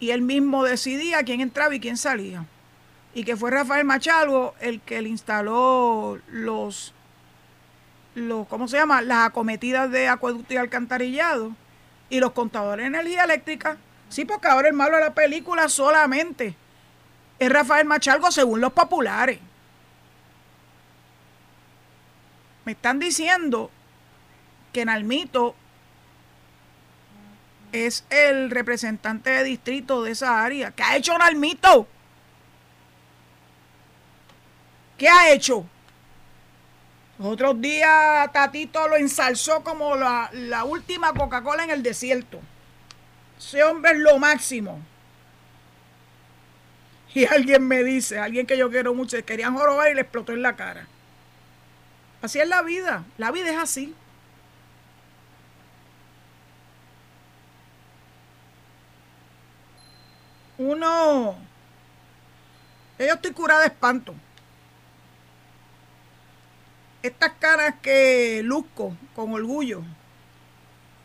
y 0.00 0.10
él 0.10 0.22
mismo 0.22 0.64
decidía 0.64 1.22
quién 1.22 1.42
entraba 1.42 1.74
y 1.74 1.80
quién 1.80 1.98
salía. 1.98 2.46
Y 3.14 3.24
que 3.24 3.36
fue 3.36 3.50
Rafael 3.50 3.84
Machalgo 3.84 4.54
el 4.60 4.80
que 4.80 5.02
le 5.02 5.10
instaló 5.10 6.18
los, 6.30 6.94
los 8.14 8.48
¿cómo 8.48 8.68
se 8.68 8.78
llama? 8.78 9.02
Las 9.02 9.28
acometidas 9.28 9.90
de 9.90 10.08
acueducto 10.08 10.54
y 10.54 10.56
alcantarillado 10.56 11.52
y 12.08 12.20
los 12.20 12.32
contadores 12.32 12.84
de 12.84 12.88
energía 12.88 13.24
eléctrica. 13.24 13.76
Sí, 14.14 14.24
porque 14.24 14.46
ahora 14.46 14.68
el 14.68 14.74
malo 14.74 14.96
de 14.96 15.02
la 15.02 15.12
película 15.12 15.68
solamente 15.68 16.54
es 17.36 17.50
Rafael 17.50 17.84
Machalgo 17.84 18.30
según 18.30 18.60
los 18.60 18.72
populares. 18.72 19.40
Me 22.64 22.70
están 22.70 23.00
diciendo 23.00 23.72
que 24.72 24.84
Nalmito 24.84 25.56
es 27.72 28.04
el 28.08 28.52
representante 28.52 29.30
de 29.30 29.42
distrito 29.42 30.04
de 30.04 30.12
esa 30.12 30.44
área. 30.44 30.70
¿Qué 30.70 30.84
ha 30.84 30.96
hecho 30.96 31.18
Nalmito? 31.18 31.88
¿Qué 34.96 35.08
ha 35.08 35.32
hecho? 35.32 35.66
Los 37.18 37.32
otros 37.32 37.60
días 37.60 38.32
Tatito 38.32 38.86
lo 38.86 38.94
ensalzó 38.94 39.64
como 39.64 39.96
la, 39.96 40.30
la 40.34 40.62
última 40.62 41.12
Coca-Cola 41.12 41.64
en 41.64 41.70
el 41.70 41.82
desierto. 41.82 42.40
Ese 43.38 43.62
hombre 43.62 43.92
es 43.92 43.98
lo 43.98 44.18
máximo. 44.18 44.80
Y 47.14 47.26
alguien 47.26 47.66
me 47.66 47.84
dice, 47.84 48.18
alguien 48.18 48.46
que 48.46 48.58
yo 48.58 48.70
quiero 48.70 48.94
mucho, 48.94 49.22
querían 49.24 49.54
jorobar 49.54 49.90
y 49.90 49.94
le 49.94 50.00
explotó 50.00 50.32
en 50.32 50.42
la 50.42 50.56
cara. 50.56 50.86
Así 52.22 52.40
es 52.40 52.48
la 52.48 52.62
vida. 52.62 53.04
La 53.18 53.30
vida 53.30 53.50
es 53.50 53.58
así. 53.58 53.94
uno, 60.58 61.36
yo 62.98 63.04
estoy 63.14 63.32
curada 63.32 63.60
de 63.60 63.66
espanto. 63.66 64.14
Estas 67.02 67.32
caras 67.32 67.74
que 67.82 68.40
luzco 68.42 68.96
con 69.14 69.32
orgullo 69.32 69.82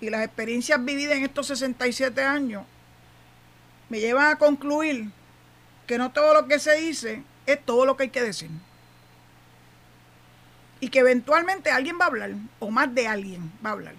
y 0.02 0.10
las 0.10 0.26
experiencias 0.26 0.84
vividas 0.84 1.18
en 1.18 1.26
estos 1.26 1.48
67 1.48 2.24
años 2.24 2.66
me 3.90 4.00
llevan 4.00 4.28
a 4.28 4.38
concluir 4.38 5.10
que 5.88 5.98
no 5.98 6.12
todo 6.12 6.34
lo 6.34 6.48
que 6.48 6.60
se 6.60 6.76
dice 6.76 7.24
es 7.46 7.66
todo 7.66 7.86
lo 7.86 7.98
que 7.98 8.04
hay 8.04 8.10
que 8.10 8.22
decir. 8.22 8.50
Y 10.80 10.90
que 10.90 11.00
eventualmente 11.00 11.72
alguien 11.72 11.98
va 12.00 12.06
a 12.06 12.08
hablar, 12.08 12.32
o 12.60 12.70
más 12.72 12.94
de 12.94 13.08
alguien 13.08 13.52
va 13.66 13.72
a 13.72 13.74
hablar. 13.74 13.96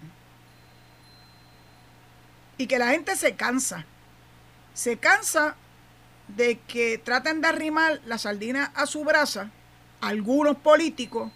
Y 2.57 2.67
que 2.67 2.79
la 2.79 2.91
gente 2.91 3.17
se 3.17 3.35
cansa 3.35 3.85
se 4.75 4.97
cansa 4.97 5.57
de 6.29 6.59
que 6.61 6.99
traten 6.99 7.41
de 7.41 7.49
arrimar 7.49 8.01
la 8.07 8.19
sardina 8.19 8.73
a 8.75 8.87
su 8.87 9.05
brasa 9.05 9.51
algunos 10.01 10.57
políticos, 10.57 11.31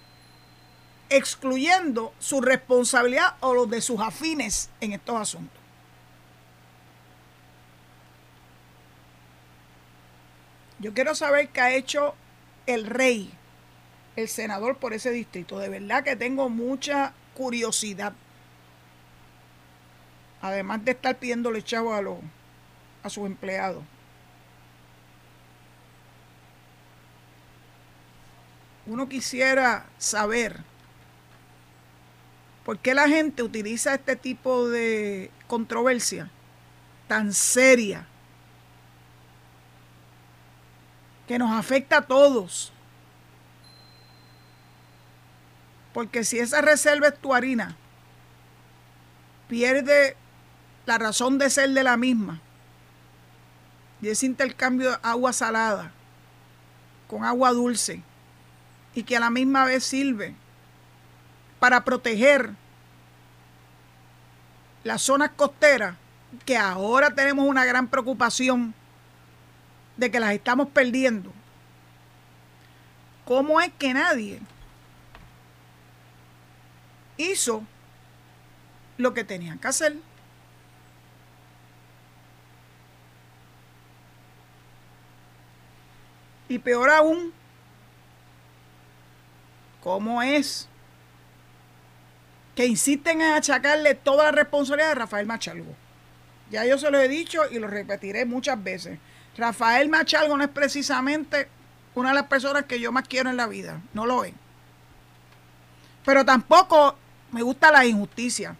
excluyendo 1.16 2.12
su 2.18 2.40
responsabilidad 2.40 3.36
o 3.40 3.54
los 3.54 3.70
de 3.70 3.80
sus 3.80 4.00
afines 4.00 4.70
en 4.80 4.92
estos 4.92 5.20
asuntos. 5.20 5.60
Yo 10.80 10.92
quiero 10.92 11.14
saber 11.14 11.48
qué 11.48 11.60
ha 11.60 11.74
hecho 11.74 12.14
el 12.66 12.86
rey, 12.86 13.32
el 14.16 14.28
senador 14.28 14.76
por 14.78 14.92
ese 14.92 15.10
distrito. 15.10 15.58
De 15.58 15.68
verdad 15.68 16.02
que 16.02 16.16
tengo 16.16 16.48
mucha 16.48 17.14
curiosidad. 17.34 18.12
Además 20.42 20.84
de 20.84 20.90
estar 20.90 21.16
pidiéndole 21.16 21.62
chavo 21.62 21.94
a 21.94 22.02
los 22.02 22.18
a 23.04 23.10
sus 23.10 23.26
empleados. 23.26 23.84
Uno 28.86 29.08
quisiera 29.08 29.86
saber 29.98 30.73
por 32.64 32.78
qué 32.78 32.94
la 32.94 33.08
gente 33.08 33.42
utiliza 33.42 33.94
este 33.94 34.16
tipo 34.16 34.68
de 34.68 35.30
controversia 35.46 36.30
tan 37.06 37.32
seria 37.32 38.06
que 41.28 41.38
nos 41.38 41.52
afecta 41.52 41.98
a 41.98 42.02
todos. 42.02 42.72
Porque 45.92 46.24
si 46.24 46.38
esa 46.38 46.60
reserva 46.60 47.08
es 47.08 47.18
tu 47.18 47.34
harina, 47.34 47.76
pierde 49.48 50.16
la 50.86 50.98
razón 50.98 51.38
de 51.38 51.50
ser 51.50 51.70
de 51.70 51.84
la 51.84 51.96
misma 51.96 52.40
y 54.02 54.08
ese 54.08 54.26
intercambio 54.26 54.90
de 54.90 54.98
agua 55.02 55.32
salada 55.32 55.92
con 57.08 57.24
agua 57.24 57.52
dulce 57.52 58.02
y 58.94 59.02
que 59.04 59.16
a 59.16 59.20
la 59.20 59.30
misma 59.30 59.64
vez 59.64 59.84
sirve 59.84 60.34
para 61.64 61.82
proteger 61.82 62.50
las 64.82 65.00
zonas 65.00 65.30
costeras 65.34 65.96
que 66.44 66.58
ahora 66.58 67.14
tenemos 67.14 67.48
una 67.48 67.64
gran 67.64 67.88
preocupación 67.88 68.74
de 69.96 70.10
que 70.10 70.20
las 70.20 70.34
estamos 70.34 70.68
perdiendo. 70.68 71.32
¿Cómo 73.24 73.62
es 73.62 73.72
que 73.78 73.94
nadie 73.94 74.42
hizo 77.16 77.64
lo 78.98 79.14
que 79.14 79.24
tenían 79.24 79.58
que 79.58 79.68
hacer? 79.68 79.96
Y 86.46 86.58
peor 86.58 86.90
aún, 86.90 87.32
¿cómo 89.82 90.22
es 90.22 90.68
que 92.54 92.66
insisten 92.66 93.20
en 93.20 93.32
achacarle 93.32 93.94
toda 93.94 94.24
la 94.24 94.32
responsabilidad 94.32 94.92
a 94.92 94.94
Rafael 94.94 95.26
Machalgo? 95.26 95.74
Ya 96.50 96.64
yo 96.64 96.78
se 96.78 96.90
lo 96.90 97.00
he 97.00 97.08
dicho 97.08 97.42
y 97.50 97.58
lo 97.58 97.66
repetiré 97.66 98.24
muchas 98.24 98.62
veces. 98.62 98.98
Rafael 99.36 99.88
Machalgo 99.88 100.36
no 100.36 100.44
es 100.44 100.50
precisamente 100.50 101.48
una 101.94 102.10
de 102.10 102.14
las 102.16 102.26
personas 102.26 102.64
que 102.64 102.80
yo 102.80 102.92
más 102.92 103.08
quiero 103.08 103.30
en 103.30 103.36
la 103.36 103.46
vida, 103.46 103.80
no 103.92 104.06
lo 104.06 104.24
es. 104.24 104.34
Pero 106.04 106.24
tampoco 106.24 106.96
me 107.32 107.42
gusta 107.42 107.72
la 107.72 107.84
injusticia. 107.84 108.56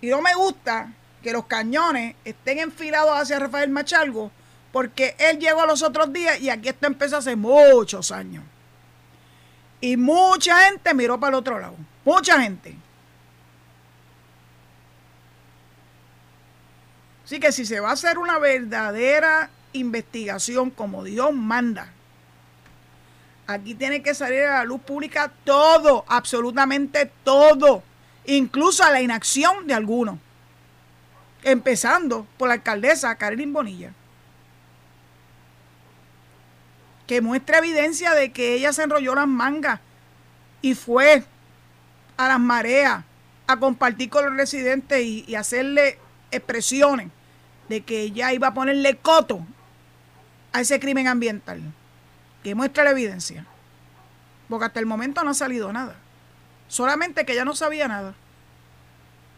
Y 0.00 0.08
no 0.08 0.20
me 0.20 0.34
gusta 0.34 0.92
que 1.22 1.32
los 1.32 1.46
cañones 1.46 2.16
estén 2.24 2.58
enfilados 2.58 3.12
hacia 3.12 3.38
Rafael 3.38 3.70
Machalgo 3.70 4.30
porque 4.72 5.14
él 5.18 5.38
llegó 5.38 5.66
los 5.66 5.82
otros 5.82 6.12
días 6.12 6.40
y 6.40 6.50
aquí 6.50 6.68
esto 6.68 6.86
empezó 6.86 7.18
hace 7.18 7.36
muchos 7.36 8.10
años. 8.10 8.44
Y 9.80 9.96
mucha 9.96 10.68
gente 10.68 10.94
miró 10.94 11.20
para 11.20 11.30
el 11.30 11.34
otro 11.34 11.58
lado. 11.58 11.76
Mucha 12.04 12.40
gente. 12.40 12.74
Así 17.32 17.40
que 17.40 17.50
si 17.50 17.64
se 17.64 17.80
va 17.80 17.88
a 17.88 17.92
hacer 17.92 18.18
una 18.18 18.38
verdadera 18.38 19.48
investigación 19.72 20.68
como 20.68 21.02
Dios 21.02 21.32
manda, 21.32 21.90
aquí 23.46 23.74
tiene 23.74 24.02
que 24.02 24.12
salir 24.12 24.42
a 24.42 24.58
la 24.58 24.64
luz 24.64 24.82
pública 24.82 25.32
todo, 25.42 26.04
absolutamente 26.08 27.10
todo, 27.24 27.82
incluso 28.26 28.84
a 28.84 28.90
la 28.90 29.00
inacción 29.00 29.66
de 29.66 29.72
algunos, 29.72 30.18
empezando 31.42 32.26
por 32.36 32.48
la 32.48 32.54
alcaldesa 32.54 33.14
Karin 33.14 33.50
Bonilla. 33.50 33.94
que 37.06 37.22
muestra 37.22 37.60
evidencia 37.60 38.12
de 38.12 38.30
que 38.30 38.56
ella 38.56 38.74
se 38.74 38.82
enrolló 38.82 39.14
las 39.14 39.26
mangas 39.26 39.80
y 40.60 40.74
fue 40.74 41.24
a 42.18 42.28
las 42.28 42.40
mareas 42.40 43.04
a 43.46 43.56
compartir 43.56 44.10
con 44.10 44.26
los 44.26 44.36
residentes 44.36 45.02
y, 45.02 45.34
hacerle 45.34 45.98
expresiones 46.30 47.08
de 47.68 47.82
que 47.82 48.02
ella 48.02 48.32
iba 48.32 48.48
a 48.48 48.54
ponerle 48.54 48.96
coto 48.96 49.44
a 50.52 50.60
ese 50.60 50.80
crimen 50.80 51.08
ambiental. 51.08 51.60
Que 52.42 52.54
muestra 52.54 52.84
la 52.84 52.90
evidencia. 52.90 53.46
Porque 54.48 54.66
hasta 54.66 54.80
el 54.80 54.86
momento 54.86 55.22
no 55.24 55.30
ha 55.30 55.34
salido 55.34 55.72
nada. 55.72 55.96
Solamente 56.68 57.24
que 57.24 57.32
ella 57.32 57.44
no 57.44 57.54
sabía 57.54 57.88
nada. 57.88 58.14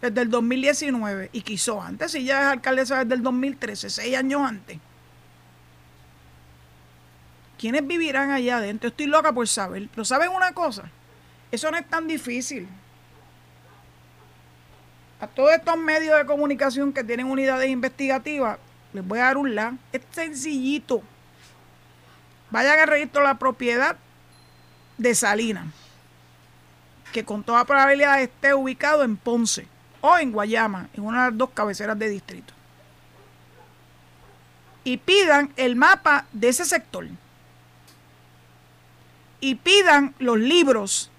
Desde 0.00 0.20
el 0.22 0.30
2019 0.30 1.30
y 1.32 1.42
quiso 1.42 1.80
antes, 1.80 2.14
y 2.14 2.24
ya 2.24 2.40
es 2.40 2.46
alcaldesa 2.48 3.04
desde 3.04 3.14
el 3.14 3.22
2013, 3.22 3.90
seis 3.90 4.16
años 4.16 4.42
antes. 4.42 4.78
¿Quiénes 7.58 7.86
vivirán 7.86 8.30
allá 8.30 8.58
adentro? 8.58 8.88
Estoy 8.88 9.06
loca 9.06 9.32
por 9.32 9.48
saber. 9.48 9.88
Pero 9.90 10.04
¿saben 10.04 10.30
una 10.30 10.52
cosa? 10.52 10.90
Eso 11.50 11.70
no 11.70 11.76
es 11.76 11.88
tan 11.88 12.06
difícil. 12.06 12.68
A 15.24 15.26
todos 15.26 15.52
estos 15.52 15.78
medios 15.78 16.18
de 16.18 16.26
comunicación 16.26 16.92
que 16.92 17.02
tienen 17.02 17.24
unidades 17.24 17.70
investigativas, 17.70 18.58
les 18.92 19.02
voy 19.02 19.20
a 19.20 19.22
dar 19.22 19.38
un 19.38 19.54
la. 19.54 19.74
Es 19.90 20.02
sencillito. 20.10 21.00
Vayan 22.50 22.78
al 22.78 22.88
registro 22.88 23.22
de 23.22 23.28
la 23.28 23.38
propiedad 23.38 23.96
de 24.98 25.14
Salinas, 25.14 25.64
que 27.10 27.24
con 27.24 27.42
toda 27.42 27.64
probabilidad 27.64 28.20
esté 28.20 28.52
ubicado 28.52 29.02
en 29.02 29.16
Ponce 29.16 29.66
o 30.02 30.18
en 30.18 30.30
Guayama, 30.30 30.90
en 30.92 31.04
una 31.04 31.24
de 31.24 31.30
las 31.30 31.38
dos 31.38 31.48
cabeceras 31.54 31.98
de 31.98 32.10
distrito. 32.10 32.52
Y 34.84 34.98
pidan 34.98 35.54
el 35.56 35.74
mapa 35.74 36.26
de 36.32 36.50
ese 36.50 36.66
sector. 36.66 37.06
Y 39.40 39.54
pidan 39.54 40.14
los 40.18 40.38
libros 40.38 41.10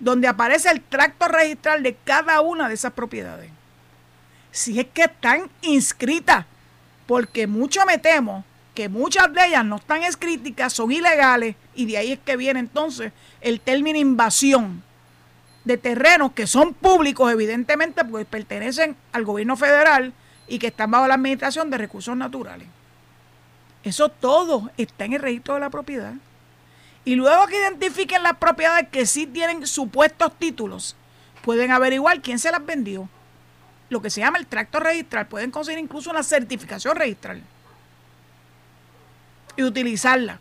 donde 0.00 0.26
aparece 0.26 0.70
el 0.70 0.80
tracto 0.80 1.28
registral 1.28 1.82
de 1.82 1.94
cada 1.94 2.40
una 2.40 2.68
de 2.68 2.74
esas 2.74 2.92
propiedades. 2.92 3.50
Si 4.50 4.80
es 4.80 4.86
que 4.86 5.02
están 5.04 5.48
inscritas, 5.62 6.46
porque 7.06 7.46
mucho 7.46 7.84
me 7.86 7.98
temo 7.98 8.44
que 8.74 8.88
muchas 8.88 9.32
de 9.32 9.46
ellas 9.46 9.64
no 9.64 9.76
están 9.76 10.02
escritas, 10.02 10.72
son 10.72 10.90
ilegales, 10.90 11.54
y 11.74 11.86
de 11.86 11.98
ahí 11.98 12.12
es 12.12 12.18
que 12.18 12.36
viene 12.36 12.60
entonces 12.60 13.12
el 13.40 13.60
término 13.60 13.98
invasión 13.98 14.82
de 15.64 15.76
terrenos 15.76 16.32
que 16.32 16.46
son 16.46 16.72
públicos, 16.72 17.30
evidentemente, 17.30 18.04
porque 18.04 18.24
pertenecen 18.24 18.96
al 19.12 19.24
gobierno 19.24 19.56
federal 19.56 20.12
y 20.48 20.58
que 20.58 20.68
están 20.68 20.90
bajo 20.90 21.06
la 21.06 21.14
administración 21.14 21.70
de 21.70 21.78
recursos 21.78 22.16
naturales. 22.16 22.66
Eso 23.82 24.08
todo 24.08 24.70
está 24.76 25.04
en 25.04 25.14
el 25.14 25.20
registro 25.20 25.54
de 25.54 25.60
la 25.60 25.70
propiedad. 25.70 26.14
Y 27.04 27.14
luego 27.14 27.46
que 27.46 27.58
identifiquen 27.58 28.22
las 28.22 28.36
propiedades 28.36 28.88
que 28.90 29.06
sí 29.06 29.26
tienen 29.26 29.66
supuestos 29.66 30.36
títulos, 30.38 30.96
pueden 31.42 31.70
averiguar 31.70 32.20
quién 32.20 32.38
se 32.38 32.50
las 32.50 32.64
vendió. 32.64 33.08
Lo 33.88 34.00
que 34.02 34.10
se 34.10 34.20
llama 34.20 34.38
el 34.38 34.46
tracto 34.46 34.78
registral. 34.78 35.26
Pueden 35.26 35.50
conseguir 35.50 35.80
incluso 35.80 36.10
una 36.10 36.22
certificación 36.22 36.96
registral. 36.96 37.42
Y 39.56 39.62
utilizarla. 39.62 40.38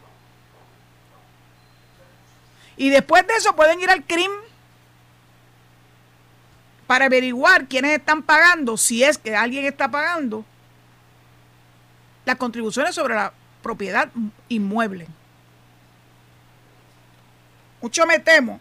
Y 2.78 2.90
después 2.90 3.26
de 3.28 3.34
eso 3.34 3.56
pueden 3.56 3.82
ir 3.82 3.90
al 3.90 4.04
CRIM 4.04 4.32
para 6.88 7.06
averiguar 7.06 7.68
quiénes 7.68 7.98
están 8.00 8.24
pagando, 8.24 8.76
si 8.76 9.04
es 9.04 9.18
que 9.18 9.36
alguien 9.36 9.66
está 9.66 9.92
pagando, 9.92 10.44
las 12.26 12.36
contribuciones 12.38 12.96
sobre 12.96 13.16
la 13.16 13.34
propiedad 13.62 14.10
inmueble. 14.48 15.08
Mucho 17.82 18.06
me 18.06 18.20
temo 18.20 18.60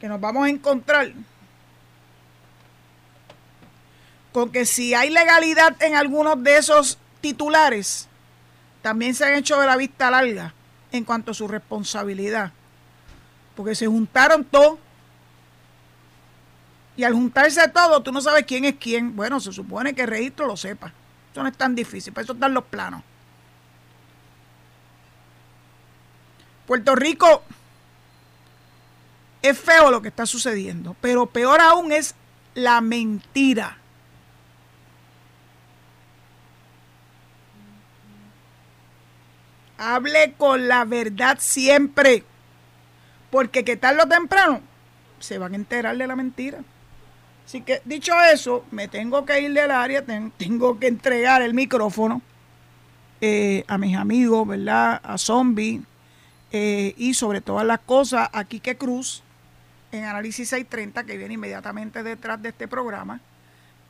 que 0.00 0.08
nos 0.08 0.20
vamos 0.20 0.46
a 0.46 0.48
encontrar 0.48 1.12
con 4.32 4.50
que 4.50 4.64
si 4.64 4.94
hay 4.94 5.10
legalidad 5.10 5.80
en 5.82 5.94
algunos 5.94 6.42
de 6.42 6.56
esos 6.56 6.98
titulares, 7.20 8.08
también 8.82 9.14
se 9.14 9.24
han 9.24 9.34
hecho 9.34 9.60
de 9.60 9.66
la 9.66 9.76
vista 9.76 10.10
larga 10.10 10.54
en 10.92 11.04
cuanto 11.04 11.32
a 11.32 11.34
su 11.34 11.46
responsabilidad. 11.46 12.52
Porque 13.54 13.74
se 13.74 13.86
juntaron 13.86 14.44
todos. 14.44 14.78
Y 16.96 17.04
al 17.04 17.12
juntarse 17.12 17.66
todo, 17.68 18.02
tú 18.02 18.12
no 18.12 18.20
sabes 18.20 18.44
quién 18.44 18.64
es 18.64 18.76
quién. 18.76 19.14
Bueno, 19.14 19.40
se 19.40 19.52
supone 19.52 19.94
que 19.94 20.02
el 20.02 20.08
registro 20.08 20.46
lo 20.46 20.56
sepa. 20.56 20.92
Eso 21.32 21.42
no 21.42 21.48
es 21.48 21.56
tan 21.56 21.74
difícil, 21.74 22.12
para 22.12 22.24
eso 22.24 22.32
están 22.32 22.54
los 22.54 22.64
planos. 22.64 23.02
Puerto 26.70 26.94
Rico 26.94 27.42
es 29.42 29.58
feo 29.58 29.90
lo 29.90 30.02
que 30.02 30.06
está 30.06 30.24
sucediendo, 30.24 30.94
pero 31.00 31.26
peor 31.26 31.60
aún 31.60 31.90
es 31.90 32.14
la 32.54 32.80
mentira. 32.80 33.76
Hable 39.78 40.34
con 40.38 40.68
la 40.68 40.84
verdad 40.84 41.38
siempre, 41.40 42.22
porque 43.32 43.64
que 43.64 43.76
tarde 43.76 44.04
o 44.04 44.06
temprano 44.06 44.60
se 45.18 45.38
van 45.38 45.54
a 45.54 45.56
enterar 45.56 45.96
de 45.96 46.06
la 46.06 46.14
mentira. 46.14 46.60
Así 47.46 47.62
que 47.62 47.82
dicho 47.84 48.12
eso, 48.32 48.64
me 48.70 48.86
tengo 48.86 49.26
que 49.26 49.40
ir 49.40 49.52
del 49.54 49.72
área, 49.72 50.04
tengo 50.04 50.78
que 50.78 50.86
entregar 50.86 51.42
el 51.42 51.52
micrófono 51.52 52.22
eh, 53.20 53.64
a 53.66 53.76
mis 53.76 53.96
amigos, 53.96 54.46
¿verdad? 54.46 55.00
A 55.02 55.18
Zombie, 55.18 55.82
eh, 56.52 56.94
y 56.96 57.14
sobre 57.14 57.40
todas 57.40 57.66
las 57.66 57.80
cosas 57.80 58.28
a 58.32 58.44
Quique 58.44 58.76
Cruz 58.76 59.22
en 59.92 60.04
Análisis 60.04 60.48
630, 60.48 61.04
que 61.04 61.16
viene 61.16 61.34
inmediatamente 61.34 62.02
detrás 62.02 62.40
de 62.42 62.50
este 62.50 62.68
programa, 62.68 63.20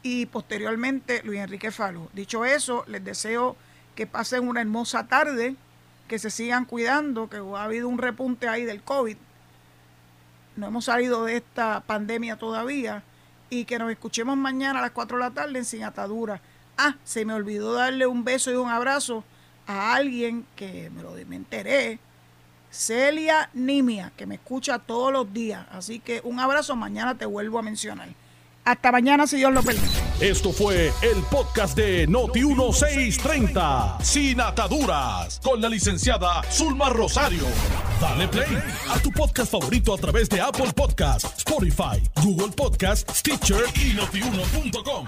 y 0.02 0.26
posteriormente 0.26 1.22
Luis 1.24 1.40
Enrique 1.40 1.70
Falo. 1.70 2.08
Dicho 2.12 2.44
eso, 2.44 2.84
les 2.86 3.04
deseo 3.04 3.56
que 3.94 4.06
pasen 4.06 4.48
una 4.48 4.60
hermosa 4.60 5.06
tarde, 5.06 5.56
que 6.08 6.18
se 6.18 6.30
sigan 6.30 6.64
cuidando, 6.64 7.28
que 7.28 7.36
ha 7.36 7.64
habido 7.64 7.88
un 7.88 7.98
repunte 7.98 8.48
ahí 8.48 8.64
del 8.64 8.82
COVID. 8.82 9.16
No 10.56 10.66
hemos 10.66 10.86
salido 10.86 11.24
de 11.24 11.36
esta 11.36 11.80
pandemia 11.80 12.36
todavía 12.36 13.02
y 13.48 13.64
que 13.64 13.78
nos 13.78 13.90
escuchemos 13.90 14.36
mañana 14.36 14.78
a 14.78 14.82
las 14.82 14.90
4 14.90 15.18
de 15.18 15.24
la 15.24 15.30
tarde 15.30 15.58
en 15.58 15.64
Sin 15.64 15.84
Atadura. 15.84 16.40
Ah, 16.76 16.96
se 17.04 17.24
me 17.24 17.34
olvidó 17.34 17.74
darle 17.74 18.06
un 18.06 18.24
beso 18.24 18.50
y 18.50 18.54
un 18.54 18.70
abrazo 18.70 19.24
a 19.66 19.94
alguien 19.94 20.46
que 20.56 20.90
me 20.90 21.02
lo 21.02 21.12
me 21.26 21.36
enteré 21.36 21.98
Celia 22.70 23.50
Nimia, 23.54 24.12
que 24.16 24.26
me 24.26 24.36
escucha 24.36 24.78
todos 24.78 25.12
los 25.12 25.32
días. 25.32 25.66
Así 25.72 26.00
que 26.00 26.20
un 26.24 26.38
abrazo, 26.40 26.76
mañana 26.76 27.16
te 27.16 27.26
vuelvo 27.26 27.58
a 27.58 27.62
mencionar. 27.62 28.08
Hasta 28.64 28.92
mañana, 28.92 29.26
si 29.26 29.38
Dios 29.38 29.52
lo 29.52 29.62
permite. 29.62 29.88
Esto 30.20 30.52
fue 30.52 30.92
el 31.02 31.22
podcast 31.30 31.76
de 31.76 32.06
Noti1630, 32.08 34.02
sin 34.02 34.40
ataduras, 34.40 35.40
con 35.42 35.60
la 35.60 35.68
licenciada 35.68 36.42
Zulma 36.52 36.90
Rosario. 36.90 37.44
Dale 38.00 38.28
play 38.28 38.62
a 38.90 38.98
tu 39.00 39.10
podcast 39.10 39.50
favorito 39.50 39.94
a 39.94 39.98
través 39.98 40.28
de 40.28 40.40
Apple 40.40 40.72
Podcasts, 40.74 41.38
Spotify, 41.38 42.02
Google 42.22 42.52
Podcasts, 42.54 43.18
Stitcher 43.18 43.64
y 43.74 43.94
notiuno.com. 43.94 45.06